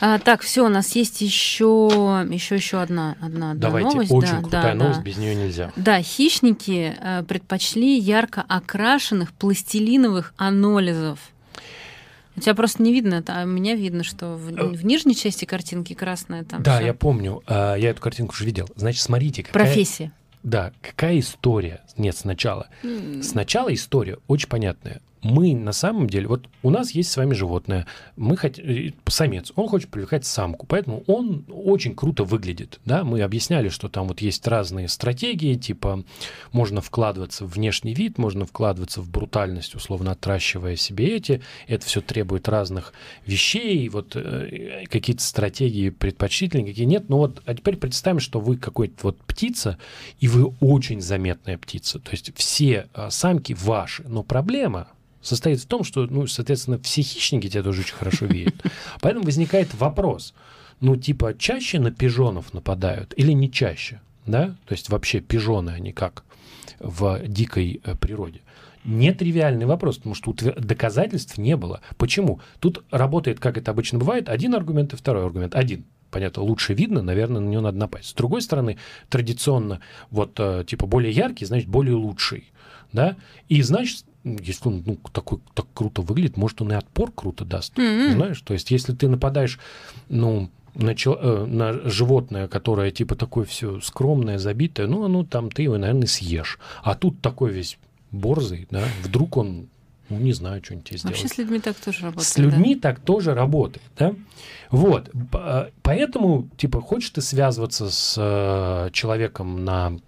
А, 0.00 0.18
так, 0.18 0.40
все, 0.40 0.64
у 0.64 0.68
нас 0.68 0.96
есть 0.96 1.20
еще, 1.20 2.24
еще, 2.30 2.54
еще 2.54 2.80
одна, 2.80 3.16
одна, 3.20 3.50
одна 3.50 3.54
Давайте, 3.54 3.90
новость. 3.90 4.10
очень 4.10 4.30
да, 4.30 4.40
крутая 4.40 4.62
да, 4.62 4.74
новость, 4.74 4.98
да. 5.00 5.04
без 5.04 5.16
нее 5.18 5.34
нельзя. 5.34 5.72
Да, 5.76 6.00
хищники 6.00 6.96
э, 6.98 7.22
предпочли 7.24 7.98
ярко 7.98 8.44
окрашенных 8.48 9.32
пластилиновых 9.32 10.32
анолизов. 10.38 11.18
У 12.36 12.40
тебя 12.40 12.54
просто 12.54 12.82
не 12.82 12.92
видно 12.92 13.14
это, 13.14 13.38
а 13.38 13.44
меня 13.44 13.74
видно, 13.74 14.02
что 14.04 14.36
в, 14.36 14.52
Э, 14.52 14.66
в 14.68 14.84
нижней 14.84 15.14
части 15.14 15.44
картинки 15.44 15.92
красная 15.94 16.44
там. 16.44 16.62
Да, 16.62 16.76
всё. 16.78 16.86
я 16.86 16.94
помню, 16.94 17.42
а, 17.46 17.74
я 17.76 17.90
эту 17.90 18.00
картинку 18.00 18.32
уже 18.32 18.44
видел. 18.44 18.68
Значит, 18.76 19.02
смотрите, 19.02 19.42
какая, 19.44 19.64
Профессия. 19.66 20.10
да, 20.42 20.72
какая 20.82 21.18
история. 21.20 21.80
Нет, 21.96 22.16
сначала. 22.16 22.68
М, 22.82 23.22
Сначала 23.22 23.72
история 23.72 24.18
очень 24.26 24.48
понятная. 24.48 25.00
Мы 25.24 25.54
на 25.54 25.72
самом 25.72 26.06
деле, 26.06 26.26
вот 26.28 26.48
у 26.62 26.68
нас 26.68 26.90
есть 26.90 27.10
с 27.10 27.16
вами 27.16 27.32
животное, 27.32 27.86
мы 28.16 28.36
хотим, 28.36 28.92
самец, 29.06 29.52
он 29.56 29.68
хочет 29.68 29.88
привлекать 29.88 30.26
самку, 30.26 30.66
поэтому 30.66 31.02
он 31.06 31.46
очень 31.48 31.94
круто 31.94 32.24
выглядит, 32.24 32.78
да, 32.84 33.04
мы 33.04 33.22
объясняли, 33.22 33.70
что 33.70 33.88
там 33.88 34.08
вот 34.08 34.20
есть 34.20 34.46
разные 34.46 34.86
стратегии, 34.86 35.54
типа 35.54 36.04
можно 36.52 36.82
вкладываться 36.82 37.46
в 37.46 37.54
внешний 37.54 37.94
вид, 37.94 38.18
можно 38.18 38.44
вкладываться 38.44 39.00
в 39.00 39.08
брутальность, 39.08 39.74
условно 39.74 40.10
отращивая 40.12 40.76
себе 40.76 41.16
эти, 41.16 41.40
это 41.68 41.86
все 41.86 42.02
требует 42.02 42.46
разных 42.46 42.92
вещей, 43.24 43.88
вот 43.88 44.16
э, 44.16 44.84
какие-то 44.90 45.22
стратегии 45.22 45.88
предпочтительные, 45.88 46.66
какие 46.66 46.84
нет, 46.84 47.08
ну 47.08 47.16
вот, 47.16 47.42
а 47.46 47.54
теперь 47.54 47.78
представим, 47.78 48.20
что 48.20 48.40
вы 48.40 48.58
какой-то 48.58 48.94
вот 49.04 49.18
птица, 49.22 49.78
и 50.20 50.28
вы 50.28 50.52
очень 50.60 51.00
заметная 51.00 51.56
птица, 51.56 51.83
то 51.92 52.10
есть 52.10 52.36
все 52.36 52.88
э, 52.94 53.10
самки 53.10 53.52
ваши, 53.52 54.02
но 54.08 54.22
проблема 54.22 54.88
состоит 55.20 55.60
в 55.60 55.66
том, 55.66 55.84
что, 55.84 56.06
ну, 56.06 56.26
соответственно, 56.26 56.78
все 56.78 57.02
хищники 57.02 57.48
тебя 57.48 57.62
тоже 57.62 57.82
очень 57.82 57.94
хорошо 57.94 58.26
видят. 58.26 58.54
Поэтому 59.00 59.24
возникает 59.24 59.74
вопрос, 59.74 60.34
ну, 60.80 60.96
типа, 60.96 61.34
чаще 61.38 61.80
на 61.80 61.90
пижонов 61.90 62.52
нападают 62.52 63.14
или 63.16 63.32
не 63.32 63.50
чаще, 63.50 64.00
да? 64.26 64.56
То 64.66 64.74
есть 64.74 64.88
вообще 64.88 65.20
пижоны, 65.20 65.70
они 65.70 65.92
как 65.92 66.24
в 66.78 67.20
дикой 67.26 67.80
э, 67.84 67.94
природе. 67.96 68.40
Нетривиальный 68.84 69.64
вопрос, 69.64 69.96
потому 69.96 70.14
что 70.14 70.30
утвер- 70.30 70.60
доказательств 70.60 71.38
не 71.38 71.56
было. 71.56 71.80
Почему? 71.96 72.40
Тут 72.60 72.84
работает, 72.90 73.40
как 73.40 73.56
это 73.56 73.70
обычно 73.70 73.98
бывает, 73.98 74.28
один 74.28 74.54
аргумент 74.54 74.92
и 74.92 74.96
второй 74.96 75.24
аргумент. 75.24 75.54
Один, 75.54 75.84
понятно, 76.14 76.44
лучше 76.44 76.74
видно, 76.74 77.02
наверное, 77.02 77.40
на 77.40 77.48
него 77.48 77.60
надо 77.60 77.76
напасть. 77.76 78.10
С 78.10 78.14
другой 78.14 78.40
стороны, 78.40 78.78
традиционно, 79.08 79.80
вот, 80.12 80.38
э, 80.38 80.64
типа, 80.64 80.86
более 80.86 81.10
яркий, 81.10 81.44
значит, 81.44 81.68
более 81.68 81.96
лучший, 81.96 82.52
да? 82.92 83.16
И, 83.48 83.60
значит, 83.62 84.04
если 84.22 84.68
он 84.68 84.84
ну, 84.86 84.96
такой 85.12 85.40
так 85.54 85.66
круто 85.74 86.02
выглядит, 86.02 86.36
может, 86.36 86.62
он 86.62 86.70
и 86.70 86.76
отпор 86.76 87.10
круто 87.10 87.44
даст. 87.44 87.76
М-м. 87.76 88.12
Знаешь, 88.12 88.40
то 88.42 88.54
есть, 88.54 88.70
если 88.70 88.94
ты 88.94 89.08
нападаешь, 89.08 89.58
ну, 90.08 90.50
на, 90.76 90.94
чел- 90.94 91.18
э, 91.20 91.46
на 91.46 91.72
животное, 91.90 92.46
которое 92.46 92.92
типа 92.92 93.16
такое 93.16 93.44
все 93.44 93.80
скромное, 93.80 94.38
забитое, 94.38 94.86
ну, 94.86 95.04
оно 95.04 95.24
там, 95.24 95.50
ты 95.50 95.62
его, 95.62 95.78
наверное, 95.78 96.06
съешь. 96.06 96.60
А 96.84 96.94
тут 96.94 97.20
такой 97.20 97.50
весь 97.50 97.76
борзый, 98.12 98.68
да, 98.70 98.84
вдруг 99.02 99.36
он, 99.36 99.66
ну, 100.08 100.18
не 100.18 100.32
знаю, 100.32 100.62
что-нибудь 100.62 100.88
тебе 100.88 100.98
сделает. 100.98 101.22
Вообще 101.22 101.34
с 101.34 101.38
людьми 101.38 101.60
так 101.60 101.76
тоже 101.76 102.02
работает. 102.02 102.26
С 102.26 102.38
людьми 102.38 102.74
так 102.76 103.00
тоже 103.00 103.34
работает, 103.34 103.84
да? 103.98 104.14
Вот, 104.70 105.10
э, 105.32 105.70
поэтому, 105.82 106.48
типа, 106.56 106.80
хочешь 106.80 107.10
ты 107.10 107.22
связываться 107.22 107.90
с 107.90 108.16
э, 108.18 108.90
человеком 108.92 109.64
на 109.64 109.98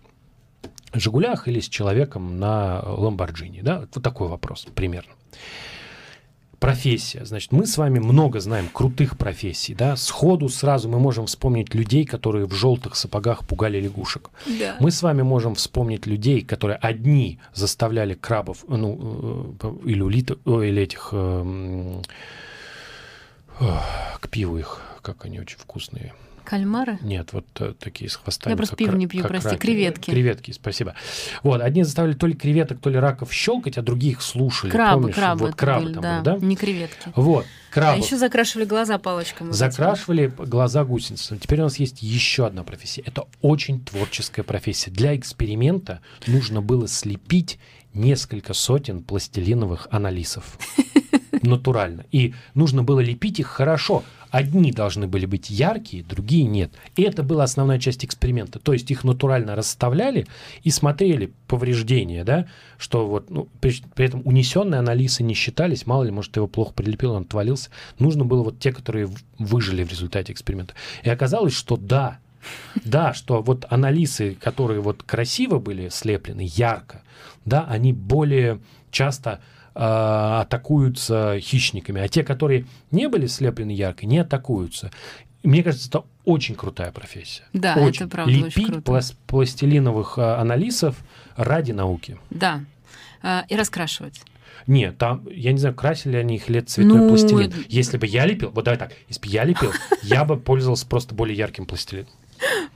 «Жигулях» 0.92 1.48
или 1.48 1.60
с 1.60 1.68
человеком 1.68 2.38
на 2.38 2.82
«Ламборджини», 2.82 3.60
да? 3.62 3.86
Вот 3.94 4.02
такой 4.02 4.28
вопрос 4.28 4.66
примерно. 4.74 5.12
Профессия. 6.58 7.24
Значит, 7.24 7.52
мы 7.52 7.66
с 7.66 7.76
вами 7.76 7.98
много 7.98 8.40
знаем 8.40 8.68
крутых 8.72 9.18
профессий, 9.18 9.74
да? 9.74 9.94
Сходу 9.96 10.48
сразу 10.48 10.88
мы 10.88 10.98
можем 10.98 11.26
вспомнить 11.26 11.74
людей, 11.74 12.06
которые 12.06 12.46
в 12.46 12.54
желтых 12.54 12.96
сапогах 12.96 13.46
пугали 13.46 13.78
лягушек. 13.80 14.30
Да. 14.46 14.76
Мы 14.80 14.90
с 14.90 15.02
вами 15.02 15.22
можем 15.22 15.54
вспомнить 15.54 16.06
людей, 16.06 16.42
которые 16.42 16.76
одни 16.76 17.38
заставляли 17.54 18.14
крабов, 18.14 18.64
ну, 18.68 19.54
э, 19.62 19.74
или 19.84 20.00
улиток, 20.00 20.38
о, 20.46 20.62
или 20.62 20.82
этих, 20.82 21.10
э, 21.12 21.16
м, 21.16 22.02
ох, 23.60 24.20
к 24.20 24.28
пиву 24.28 24.58
их, 24.58 24.80
как 25.02 25.26
они 25.26 25.38
очень 25.40 25.58
вкусные. 25.58 26.14
Кальмары? 26.46 26.98
Нет, 27.02 27.32
вот 27.32 27.44
э, 27.60 27.74
такие 27.78 28.08
с 28.08 28.16
хвостами. 28.16 28.52
Я 28.52 28.56
просто 28.56 28.76
пиво 28.76 28.96
не 28.96 29.06
пью, 29.06 29.24
прости, 29.24 29.48
раки. 29.50 29.58
креветки. 29.58 30.10
Креветки, 30.10 30.52
спасибо. 30.52 30.94
Вот, 31.42 31.60
одни 31.60 31.82
заставляли 31.82 32.16
то 32.16 32.26
ли 32.26 32.34
креветок, 32.34 32.80
то 32.80 32.88
ли 32.88 32.98
раков 32.98 33.32
щелкать, 33.32 33.76
а 33.76 33.82
других 33.82 34.22
слушали. 34.22 34.70
Крабы, 34.70 35.00
помнишь? 35.02 35.16
крабы. 35.16 35.46
Вот 35.46 35.54
крабы 35.56 35.84
были, 35.84 35.94
там 35.94 36.02
да. 36.02 36.22
были, 36.22 36.40
да? 36.40 36.46
Не 36.46 36.56
креветки. 36.56 37.12
Вот, 37.16 37.44
А 37.70 37.74
крабы. 37.74 37.98
еще 38.02 38.16
закрашивали 38.16 38.64
глаза 38.64 38.98
палочками. 38.98 39.50
Закрашивали 39.50 40.32
глаза 40.38 40.84
гусеницам. 40.84 41.38
Теперь 41.38 41.60
у 41.60 41.64
нас 41.64 41.78
есть 41.78 42.02
еще 42.02 42.46
одна 42.46 42.62
профессия. 42.62 43.02
Это 43.04 43.26
очень 43.42 43.84
творческая 43.84 44.44
профессия. 44.44 44.90
Для 44.90 45.16
эксперимента 45.16 46.00
нужно 46.26 46.62
было 46.62 46.86
слепить 46.88 47.58
несколько 47.92 48.54
сотен 48.54 49.02
пластилиновых 49.02 49.88
аналисов. 49.90 50.58
Натурально. 51.42 52.04
И 52.12 52.34
нужно 52.54 52.82
было 52.82 53.00
лепить 53.00 53.40
их 53.40 53.46
хорошо. 53.48 54.04
Одни 54.36 54.70
должны 54.70 55.06
были 55.06 55.24
быть 55.24 55.48
яркие, 55.48 56.04
другие 56.04 56.44
нет. 56.44 56.70
И 56.94 57.00
это 57.00 57.22
была 57.22 57.44
основная 57.44 57.78
часть 57.78 58.04
эксперимента. 58.04 58.58
То 58.58 58.74
есть 58.74 58.90
их 58.90 59.02
натурально 59.02 59.56
расставляли 59.56 60.26
и 60.62 60.68
смотрели 60.68 61.32
повреждения, 61.46 62.22
да, 62.22 62.46
что 62.76 63.06
вот, 63.06 63.30
ну, 63.30 63.48
при, 63.62 63.72
при 63.94 64.04
этом 64.04 64.20
унесенные 64.26 64.80
анализы 64.80 65.22
не 65.22 65.32
считались, 65.32 65.86
мало 65.86 66.02
ли, 66.02 66.10
может, 66.10 66.36
его 66.36 66.48
плохо 66.48 66.74
прилепил, 66.74 67.12
он 67.12 67.22
отвалился. 67.22 67.70
Нужно 67.98 68.26
было 68.26 68.42
вот 68.42 68.58
те, 68.58 68.72
которые 68.72 69.08
выжили 69.38 69.82
в 69.84 69.88
результате 69.88 70.34
эксперимента. 70.34 70.74
И 71.02 71.08
оказалось, 71.08 71.54
что 71.54 71.78
да, 71.78 72.18
да, 72.84 73.14
что 73.14 73.40
вот 73.40 73.64
анализы, 73.70 74.34
которые 74.38 74.82
вот 74.82 75.02
красиво 75.02 75.60
были 75.60 75.88
слеплены, 75.88 76.46
ярко, 76.46 77.00
да, 77.46 77.64
они 77.66 77.94
более 77.94 78.60
часто 78.90 79.40
атакуются 80.40 81.38
хищниками, 81.40 82.00
а 82.00 82.08
те, 82.08 82.22
которые 82.24 82.66
не 82.90 83.08
были 83.08 83.26
слеплены 83.26 83.70
ярко, 83.70 84.06
не 84.06 84.18
атакуются. 84.18 84.90
Мне 85.42 85.62
кажется, 85.62 85.88
это 85.88 86.04
очень 86.24 86.54
крутая 86.56 86.90
профессия. 86.90 87.44
Да, 87.52 87.74
очень. 87.76 88.02
это 88.04 88.08
правда 88.08 88.32
очень 88.32 88.44
Лепить 88.46 88.66
круто. 88.66 88.90
плас- 88.92 89.14
пластилиновых 89.26 90.18
э, 90.18 90.22
анализов 90.22 90.96
ради 91.36 91.72
науки. 91.72 92.18
Да. 92.30 92.64
А, 93.22 93.44
И 93.48 93.54
раскрашивать. 93.56 94.20
Нет, 94.66 94.98
там, 94.98 95.22
я 95.30 95.52
не 95.52 95.58
знаю, 95.58 95.74
красили 95.76 96.16
они 96.16 96.36
их 96.36 96.48
лет 96.48 96.68
цветной 96.68 96.98
Ну, 96.98 97.08
пластилин. 97.08 97.52
Если 97.68 97.98
бы 97.98 98.06
я 98.06 98.26
лепил, 98.26 98.50
вот 98.50 98.64
давай 98.64 98.78
так, 98.78 98.92
если 99.08 99.20
бы 99.20 99.28
я 99.28 99.44
лепил, 99.44 99.72
я 100.02 100.24
бы 100.24 100.36
пользовался 100.36 100.86
просто 100.86 101.14
более 101.14 101.36
ярким 101.36 101.66
пластилином. 101.66 102.08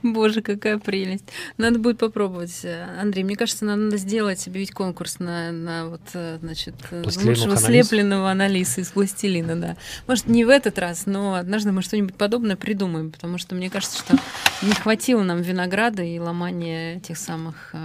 Боже, 0.03 0.41
какая 0.41 0.77
прелесть. 0.77 1.25
Надо 1.57 1.79
будет 1.79 1.97
попробовать. 1.97 2.65
Андрей, 2.99 3.23
мне 3.23 3.35
кажется, 3.35 3.65
надо 3.65 3.97
сделать, 3.97 4.47
объявить 4.47 4.71
конкурс 4.71 5.19
на, 5.19 5.51
на 5.51 5.87
вот, 5.87 6.01
э, 6.13 6.37
значит, 6.41 6.75
э, 6.91 7.03
лучшего 7.03 7.57
слепленного 7.57 8.31
анализа 8.31 8.81
из 8.81 8.91
пластилина, 8.91 9.55
да. 9.55 9.77
Может, 10.07 10.27
не 10.27 10.45
в 10.45 10.49
этот 10.49 10.79
раз, 10.79 11.05
но 11.05 11.35
однажды 11.35 11.71
мы 11.71 11.81
что-нибудь 11.81 12.15
подобное 12.15 12.55
придумаем, 12.55 13.11
потому 13.11 13.37
что 13.37 13.55
мне 13.55 13.69
кажется, 13.69 13.97
что 13.99 14.17
не 14.61 14.73
хватило 14.73 15.23
нам 15.23 15.41
винограда 15.41 16.03
и 16.03 16.19
ломания 16.19 16.99
тех 16.99 17.17
самых 17.17 17.71
э, 17.73 17.77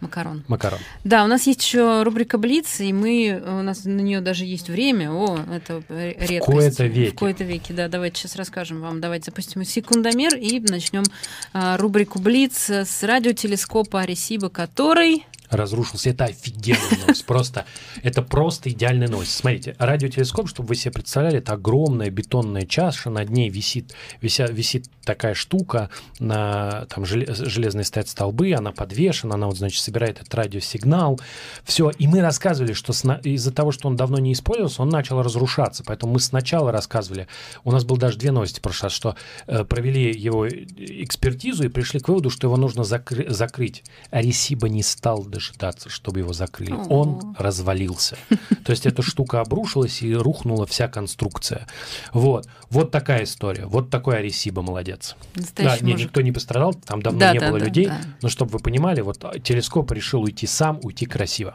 Макарон. 0.00 0.44
Макарон. 0.48 0.78
Да, 1.04 1.24
у 1.24 1.26
нас 1.26 1.46
есть 1.46 1.62
еще 1.62 2.02
рубрика 2.02 2.38
Блиц, 2.38 2.80
и 2.80 2.92
мы 2.92 3.42
у 3.44 3.62
нас 3.62 3.84
на 3.84 4.00
нее 4.00 4.20
даже 4.20 4.44
есть 4.44 4.68
время. 4.68 5.12
О, 5.12 5.38
это 5.52 5.82
редкость. 5.88 6.42
В 6.42 6.52
кои-то 6.52 6.86
веки. 6.86 7.10
В 7.10 7.14
кои-то 7.18 7.44
веки, 7.44 7.72
да. 7.72 7.88
Давайте 7.88 8.20
сейчас 8.20 8.36
расскажем 8.36 8.80
вам. 8.80 9.00
Давайте 9.00 9.26
запустим 9.26 9.64
секундомер 9.64 10.36
и 10.36 10.60
начнем 10.60 11.04
а, 11.52 11.76
рубрику 11.76 12.18
Блиц 12.18 12.70
с 12.70 13.02
радиотелескопа 13.02 14.00
Аресиба, 14.00 14.48
который 14.48 15.26
разрушился. 15.50 16.10
Это 16.10 16.24
офигенная 16.24 16.80
новость. 17.00 17.26
Просто, 17.26 17.66
это 18.02 18.22
просто 18.22 18.70
идеальная 18.70 19.08
новость. 19.08 19.32
Смотрите, 19.32 19.76
радиотелескоп, 19.78 20.48
чтобы 20.48 20.68
вы 20.68 20.74
себе 20.76 20.92
представляли, 20.92 21.38
это 21.38 21.52
огромная 21.52 22.10
бетонная 22.10 22.66
чаша, 22.66 23.10
над 23.10 23.30
ней 23.30 23.50
висит, 23.50 23.94
вися, 24.20 24.46
висит 24.46 24.86
такая 25.04 25.34
штука, 25.34 25.90
на, 26.18 26.86
там 26.86 27.04
железные 27.04 27.84
стоят 27.84 28.08
столбы, 28.08 28.52
она 28.52 28.72
подвешена, 28.72 29.34
она 29.34 29.46
вот, 29.46 29.56
значит, 29.56 29.82
собирает 29.82 30.20
этот 30.20 30.34
радиосигнал. 30.34 31.20
Все, 31.64 31.90
и 31.90 32.06
мы 32.06 32.20
рассказывали, 32.20 32.72
что 32.72 32.92
из-за 33.24 33.52
того, 33.52 33.72
что 33.72 33.88
он 33.88 33.96
давно 33.96 34.18
не 34.18 34.32
использовался, 34.32 34.82
он 34.82 34.88
начал 34.88 35.22
разрушаться. 35.22 35.82
Поэтому 35.84 36.14
мы 36.14 36.20
сначала 36.20 36.70
рассказывали, 36.72 37.26
у 37.64 37.72
нас 37.72 37.84
было 37.84 37.98
даже 37.98 38.18
две 38.18 38.30
новости 38.30 38.58
в 38.58 38.62
прошлый 38.62 38.86
раз, 38.86 38.92
что 38.92 39.16
э, 39.46 39.64
провели 39.64 40.12
его 40.12 40.48
экспертизу 40.48 41.64
и 41.64 41.68
пришли 41.68 42.00
к 42.00 42.08
выводу, 42.08 42.30
что 42.30 42.46
его 42.46 42.56
нужно 42.56 42.82
закры- 42.82 43.30
закрыть. 43.30 43.82
Аресиба 44.10 44.68
не 44.68 44.82
стал 44.82 45.24
дожидаться, 45.40 45.88
чтобы 45.88 46.20
его 46.20 46.32
закрыли. 46.32 46.74
Он 46.88 47.34
развалился. 47.38 48.16
То 48.64 48.70
есть 48.70 48.86
эта 48.86 49.02
штука 49.02 49.40
обрушилась 49.40 50.02
и 50.02 50.14
рухнула 50.14 50.66
вся 50.66 50.86
конструкция. 50.88 51.66
Вот. 52.12 52.46
Вот 52.68 52.90
такая 52.90 53.24
история. 53.24 53.66
Вот 53.66 53.90
такой 53.90 54.18
Аресиба 54.18 54.62
молодец. 54.62 55.16
да, 55.56 55.78
не, 55.80 55.94
никто 55.94 56.20
не 56.20 56.32
пострадал, 56.32 56.74
там 56.74 57.02
давно 57.02 57.20
да, 57.20 57.32
не 57.32 57.38
да, 57.38 57.48
было 57.48 57.58
да, 57.58 57.64
людей. 57.64 57.86
Да. 57.86 57.98
Но 58.22 58.28
чтобы 58.28 58.52
вы 58.52 58.58
понимали, 58.58 59.00
вот 59.00 59.18
телескоп 59.42 59.90
решил 59.92 60.22
уйти 60.22 60.46
сам, 60.46 60.78
уйти 60.82 61.06
красиво. 61.06 61.54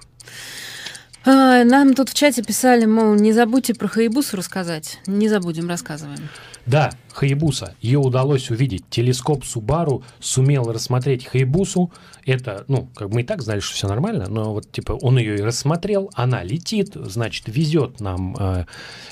А, 1.26 1.64
нам 1.64 1.94
тут 1.94 2.10
в 2.10 2.14
чате 2.14 2.44
писали, 2.44 2.86
мол, 2.86 3.16
не 3.16 3.34
забудьте 3.34 3.74
про 3.74 3.88
Хаябусу 3.88 4.38
рассказать. 4.38 5.00
Не 5.08 5.30
забудем, 5.30 5.68
рассказываем. 5.70 6.30
Да, 6.66 6.92
Хаябуса. 7.16 7.76
Ее 7.82 8.00
удалось 8.00 8.52
увидеть. 8.52 8.84
Телескоп 8.90 9.46
Субару 9.46 10.04
сумел 10.20 10.72
рассмотреть 10.72 11.26
Хаябусу. 11.26 11.92
Это, 12.26 12.66
ну, 12.68 12.90
как 12.96 13.10
мы 13.10 13.22
и 13.22 13.24
так 13.24 13.42
знали, 13.42 13.60
что 13.60 13.74
все 13.76 13.88
нормально, 13.88 14.28
но 14.28 14.54
вот, 14.54 14.72
типа, 14.72 14.94
он 14.94 15.18
ее 15.18 15.38
и 15.38 15.42
рассмотрел. 15.42 16.10
Она 16.14 16.44
летит, 16.44 16.92
значит, 16.96 17.46
везет 17.48 18.00
нам 18.02 18.36
э, 18.38 18.66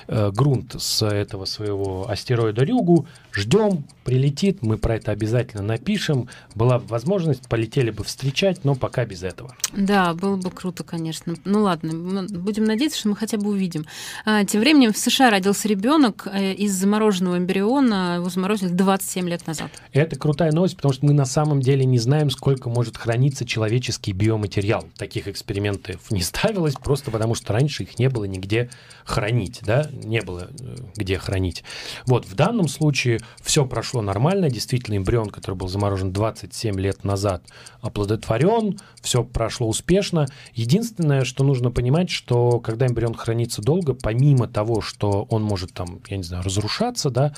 э, 0.08 0.32
грунт 0.32 0.76
с 0.78 1.06
этого 1.06 1.46
своего 1.46 2.10
астероида 2.10 2.64
Рюгу. 2.64 3.08
Ждем, 3.32 3.86
прилетит, 4.04 4.62
мы 4.62 4.78
про 4.78 4.96
это 4.96 5.12
обязательно 5.12 5.64
напишем. 5.64 6.28
Была 6.56 6.80
бы 6.80 6.88
возможность, 6.88 7.48
полетели 7.48 7.92
бы 7.92 8.04
встречать, 8.04 8.64
но 8.64 8.76
пока 8.76 9.06
без 9.06 9.24
этого. 9.24 9.56
Да, 9.72 10.14
было 10.14 10.36
бы 10.36 10.52
круто, 10.52 10.84
конечно. 10.84 11.36
Ну 11.46 11.64
ладно, 11.64 12.24
будем 12.30 12.66
надеяться, 12.66 13.00
что 13.00 13.10
мы 13.10 13.16
хотя 13.16 13.38
бы 13.38 13.50
увидим. 13.50 13.86
А, 14.26 14.44
тем 14.44 14.62
временем 14.62 14.92
в 14.92 14.98
США 14.98 15.30
родился 15.30 15.68
ребенок 15.68 16.28
э, 16.32 16.54
из 16.54 16.74
замороженного 16.74 17.38
эмбриона, 17.38 17.93
его 17.94 18.30
заморозили 18.30 18.70
27 18.70 19.30
лет 19.30 19.48
назад. 19.48 19.72
Это 19.92 20.18
крутая 20.18 20.52
новость, 20.52 20.76
потому 20.76 20.94
что 20.94 21.06
мы 21.06 21.14
на 21.14 21.26
самом 21.26 21.62
деле 21.62 21.86
не 21.86 22.00
знаем, 22.00 22.30
сколько 22.30 22.70
может 22.70 22.98
храниться 22.98 23.46
человеческий 23.46 24.12
биоматериал. 24.12 24.86
Таких 24.98 25.28
экспериментов 25.28 26.12
не 26.12 26.22
ставилось, 26.22 26.76
просто 26.76 27.12
потому 27.12 27.36
что 27.36 27.54
раньше 27.54 27.84
их 27.84 28.00
не 28.00 28.10
было 28.10 28.26
нигде 28.26 28.70
хранить, 29.06 29.60
да, 29.64 29.90
не 29.92 30.22
было 30.22 30.50
э, 30.60 30.76
где 30.96 31.18
хранить. 31.18 31.64
Вот, 32.06 32.26
в 32.26 32.36
данном 32.36 32.68
случае 32.68 33.20
все 33.42 33.66
прошло 33.66 34.02
нормально, 34.02 34.50
действительно 34.50 34.98
эмбрион, 34.98 35.30
который 35.30 35.56
был 35.56 35.68
заморожен 35.68 36.12
27 36.12 36.80
лет 36.80 37.04
назад, 37.04 37.44
оплодотворен, 37.82 38.80
все 39.02 39.24
прошло 39.24 39.68
успешно. 39.68 40.28
Единственное, 40.54 41.26
что 41.26 41.44
нужно 41.44 41.72
понимать, 41.72 42.10
что 42.10 42.60
когда 42.60 42.88
эмбрион 42.88 43.14
хранится 43.14 43.62
долго, 43.62 43.94
помимо 43.94 44.48
того, 44.48 44.82
что 44.82 45.28
он 45.30 45.44
может 45.44 45.74
там, 45.74 46.00
я 46.08 46.18
не 46.18 46.24
знаю, 46.24 46.44
разрушаться, 46.44 47.10
да, 47.10 47.34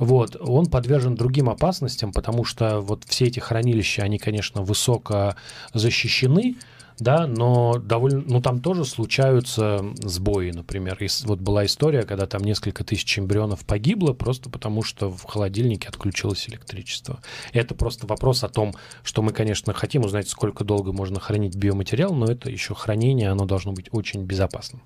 вот, 0.00 0.36
он 0.40 0.66
подвержен 0.66 1.14
другим 1.14 1.50
опасностям, 1.50 2.12
потому 2.12 2.44
что 2.44 2.80
вот 2.80 3.04
все 3.06 3.26
эти 3.26 3.38
хранилища, 3.38 4.02
они, 4.02 4.18
конечно, 4.18 4.62
высоко 4.62 5.36
защищены, 5.74 6.56
да, 6.98 7.26
но 7.26 7.78
довольно, 7.78 8.22
ну 8.26 8.40
там 8.40 8.60
тоже 8.60 8.84
случаются 8.84 9.84
сбои, 10.02 10.50
например. 10.50 11.02
И 11.02 11.08
вот 11.24 11.40
была 11.40 11.64
история, 11.66 12.02
когда 12.02 12.26
там 12.26 12.42
несколько 12.42 12.82
тысяч 12.82 13.18
эмбрионов 13.18 13.64
погибло 13.64 14.12
просто 14.12 14.50
потому, 14.50 14.82
что 14.82 15.10
в 15.10 15.24
холодильнике 15.24 15.88
отключилось 15.88 16.48
электричество. 16.48 17.20
И 17.52 17.58
это 17.58 17.74
просто 17.74 18.06
вопрос 18.06 18.42
о 18.42 18.48
том, 18.48 18.74
что 19.02 19.22
мы, 19.22 19.32
конечно, 19.32 19.72
хотим 19.72 20.04
узнать, 20.04 20.28
сколько 20.28 20.64
долго 20.64 20.92
можно 20.92 21.20
хранить 21.20 21.56
биоматериал, 21.56 22.14
но 22.14 22.26
это 22.26 22.50
еще 22.50 22.74
хранение, 22.74 23.30
оно 23.30 23.46
должно 23.46 23.72
быть 23.72 23.88
очень 23.92 24.24
безопасным. 24.24 24.82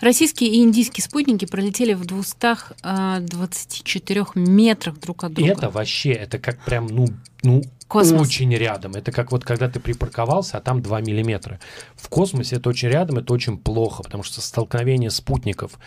Российские 0.00 0.50
и 0.50 0.62
индийские 0.62 1.04
спутники 1.04 1.46
пролетели 1.46 1.94
в 1.94 2.04
224 2.04 4.26
метрах 4.34 5.00
друг 5.00 5.24
от 5.24 5.32
друга. 5.34 5.50
И 5.50 5.52
это 5.52 5.70
вообще, 5.70 6.12
это 6.12 6.38
как 6.38 6.64
прям, 6.64 6.86
ну, 6.86 7.08
ну 7.42 7.62
Космос. 7.88 8.20
очень 8.20 8.52
рядом. 8.54 8.92
Это 8.92 9.12
как 9.12 9.30
вот 9.30 9.44
когда 9.44 9.68
ты 9.68 9.78
припарковался, 9.78 10.58
а 10.58 10.60
там 10.60 10.82
2 10.82 11.00
миллиметра. 11.02 11.60
В 11.94 12.08
космосе 12.08 12.56
это 12.56 12.68
очень 12.68 12.88
рядом, 12.88 13.18
это 13.18 13.32
очень 13.32 13.58
плохо, 13.58 14.02
потому 14.02 14.24
что 14.24 14.40
столкновение 14.40 15.10
спутников 15.10 15.78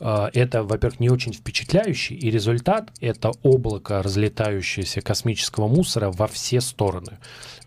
э, 0.00 0.28
это, 0.34 0.64
во-первых, 0.64 1.00
не 1.00 1.08
очень 1.08 1.32
впечатляющий, 1.32 2.14
и 2.14 2.30
результат 2.30 2.90
это 3.00 3.32
облако 3.42 4.02
разлетающееся 4.02 5.00
космического 5.00 5.66
мусора 5.66 6.10
во 6.10 6.26
все 6.26 6.60
стороны. 6.60 7.18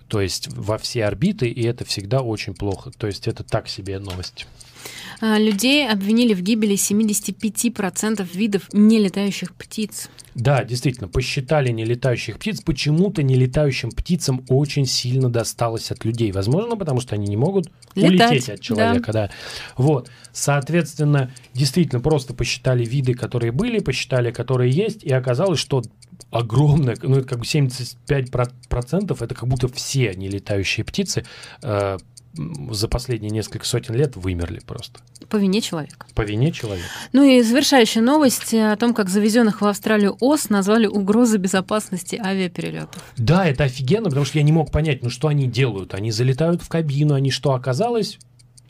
То 0.10 0.22
есть 0.22 0.50
во 0.52 0.78
все 0.78 1.06
орбиты, 1.06 1.48
и 1.48 1.64
это 1.64 1.86
всегда 1.86 2.22
очень 2.22 2.54
плохо. 2.54 2.92
То 2.98 3.08
есть 3.08 3.28
это 3.28 3.44
так 3.44 3.70
себе 3.70 4.00
новость. 4.00 4.48
А, 5.22 5.38
людей 5.38 5.88
обвинили 5.88 6.34
в 6.34 6.42
гибели 6.42 6.76
75% 6.76 8.28
видов 8.34 8.64
нелетающих 8.74 9.54
птиц. 9.54 10.10
Да, 10.34 10.64
действительно, 10.64 11.08
посчитали 11.08 11.70
нелетающих 11.70 12.40
птиц. 12.40 12.62
Почему-то 12.62 13.22
нелетающим 13.22 13.92
птицам 13.92 14.46
очень 14.48 14.86
сильно 14.86 15.30
досталось 15.30 15.92
от 15.92 16.06
людей. 16.06 16.32
Возможно, 16.32 16.78
потому 16.78 17.02
что 17.02 17.16
они 17.16 17.28
не 17.28 17.38
могут 17.38 17.68
Летать, 17.96 18.32
улететь 18.32 18.50
от 18.50 18.62
человека. 18.62 19.12
Да. 19.12 19.28
Да. 19.28 19.34
Вот. 19.76 20.10
Соответственно, 20.32 21.32
действительно, 21.54 22.00
просто 22.00 22.34
посчитали 22.34 22.86
виды, 22.86 23.14
которые 23.14 23.52
были, 23.52 23.80
посчитали, 23.80 24.32
которые 24.32 24.72
есть, 24.72 25.04
и 25.04 25.12
оказалось, 25.12 25.60
что 25.60 25.84
огромное, 26.32 26.96
ну, 27.02 27.18
это 27.18 27.28
как 27.28 27.40
бы 27.40 27.46
75% 27.46 29.24
это 29.24 29.36
как 29.36 29.48
будто 29.48 29.68
все 29.68 29.99
нелетающие 30.08 30.84
птицы 30.84 31.26
э, 31.62 31.98
за 32.36 32.88
последние 32.88 33.32
несколько 33.32 33.66
сотен 33.66 33.96
лет 33.96 34.16
вымерли 34.16 34.60
просто. 34.66 35.00
По 35.30 35.38
вине 35.38 35.62
человека. 35.62 36.06
По 36.16 36.22
вине 36.22 36.52
человека. 36.52 36.88
Ну 37.12 37.24
и 37.24 37.42
завершающая 37.42 38.02
новость 38.02 38.54
о 38.54 38.76
том, 38.78 38.94
как 38.94 39.10
завезенных 39.10 39.62
в 39.62 39.68
Австралию 39.68 40.16
ос 40.20 40.50
назвали 40.50 40.88
угрозой 40.88 41.40
безопасности 41.40 42.20
авиаперелетов. 42.24 43.04
Да, 43.18 43.46
это 43.46 43.66
офигенно, 43.66 44.06
потому 44.06 44.26
что 44.26 44.38
я 44.38 44.44
не 44.44 44.52
мог 44.52 44.72
понять, 44.72 45.04
ну 45.04 45.10
что 45.10 45.28
они 45.28 45.48
делают. 45.48 45.94
Они 45.94 46.12
залетают 46.12 46.62
в 46.62 46.70
кабину, 46.70 47.16
они 47.16 47.32
что 47.32 47.54
оказалось? 47.54 48.20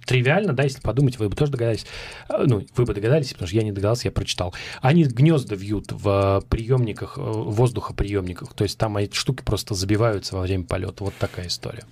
Тривиально, 0.10 0.54
да, 0.54 0.64
если 0.64 0.82
подумать, 0.82 1.20
вы 1.20 1.30
бы 1.30 1.36
тоже 1.36 1.52
догадались, 1.52 1.86
э, 2.30 2.44
ну, 2.48 2.66
вы 2.76 2.86
бы 2.86 2.96
догадались, 2.96 3.32
потому 3.34 3.48
что 3.48 3.56
я 3.56 3.62
не 3.62 3.72
догадался, 3.72 4.08
я 4.08 4.12
прочитал. 4.12 4.56
Они 4.82 5.04
гнезда 5.04 5.56
вьют 5.56 5.92
в 5.92 6.44
приемниках, 6.50 7.20
э, 7.20 7.22
воздухоприемниках, 7.22 8.56
то 8.56 8.64
есть 8.64 8.80
там 8.80 8.98
эти 8.98 9.14
штуки 9.14 9.44
просто 9.44 9.76
забиваются 9.76 10.36
во 10.36 10.42
время 10.42 10.64
полета. 10.64 11.04
Вот 11.04 11.14
такая 11.20 11.46
история. 11.46 11.84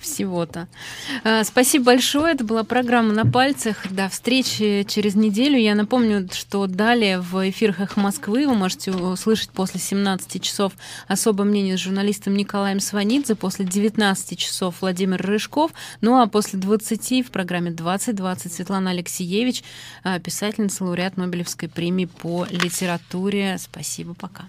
Всего-то. 0.00 0.66
Э, 1.22 1.44
спасибо 1.44 1.84
большое. 1.84 2.34
Это 2.34 2.42
была 2.42 2.64
программа 2.64 3.12
«На 3.12 3.24
пальцах». 3.24 3.76
До 3.88 4.08
встречи 4.08 4.84
через 4.88 5.14
неделю. 5.14 5.56
Я 5.56 5.76
напомню, 5.76 6.28
что 6.32 6.66
далее 6.66 7.20
в 7.20 7.48
эфирах 7.48 7.78
«Эхо 7.78 8.00
Москвы» 8.00 8.48
вы 8.48 8.54
можете 8.54 8.90
услышать 8.90 9.50
после 9.50 9.78
17 9.78 10.42
часов 10.42 10.72
особое 11.06 11.46
мнение 11.46 11.76
с 11.76 11.80
журналистом 11.80 12.34
Николаем 12.34 12.80
Сванидзе, 12.80 13.36
после 13.36 13.64
19 13.64 14.36
часов 14.36 14.76
Владимир 14.80 15.22
Рыжков, 15.22 15.70
ну 16.00 16.20
а 16.20 16.26
после 16.26 16.58
20 16.58 17.26
в 17.26 17.30
программе 17.30 17.59
программе 17.60 17.70
2020 17.70 18.52
Светлана 18.52 18.90
Алексеевич, 18.90 19.62
а, 20.02 20.18
писательница, 20.18 20.84
лауреат 20.84 21.16
Нобелевской 21.16 21.68
премии 21.68 22.06
по 22.06 22.46
литературе. 22.50 23.58
Спасибо, 23.58 24.14
пока. 24.14 24.44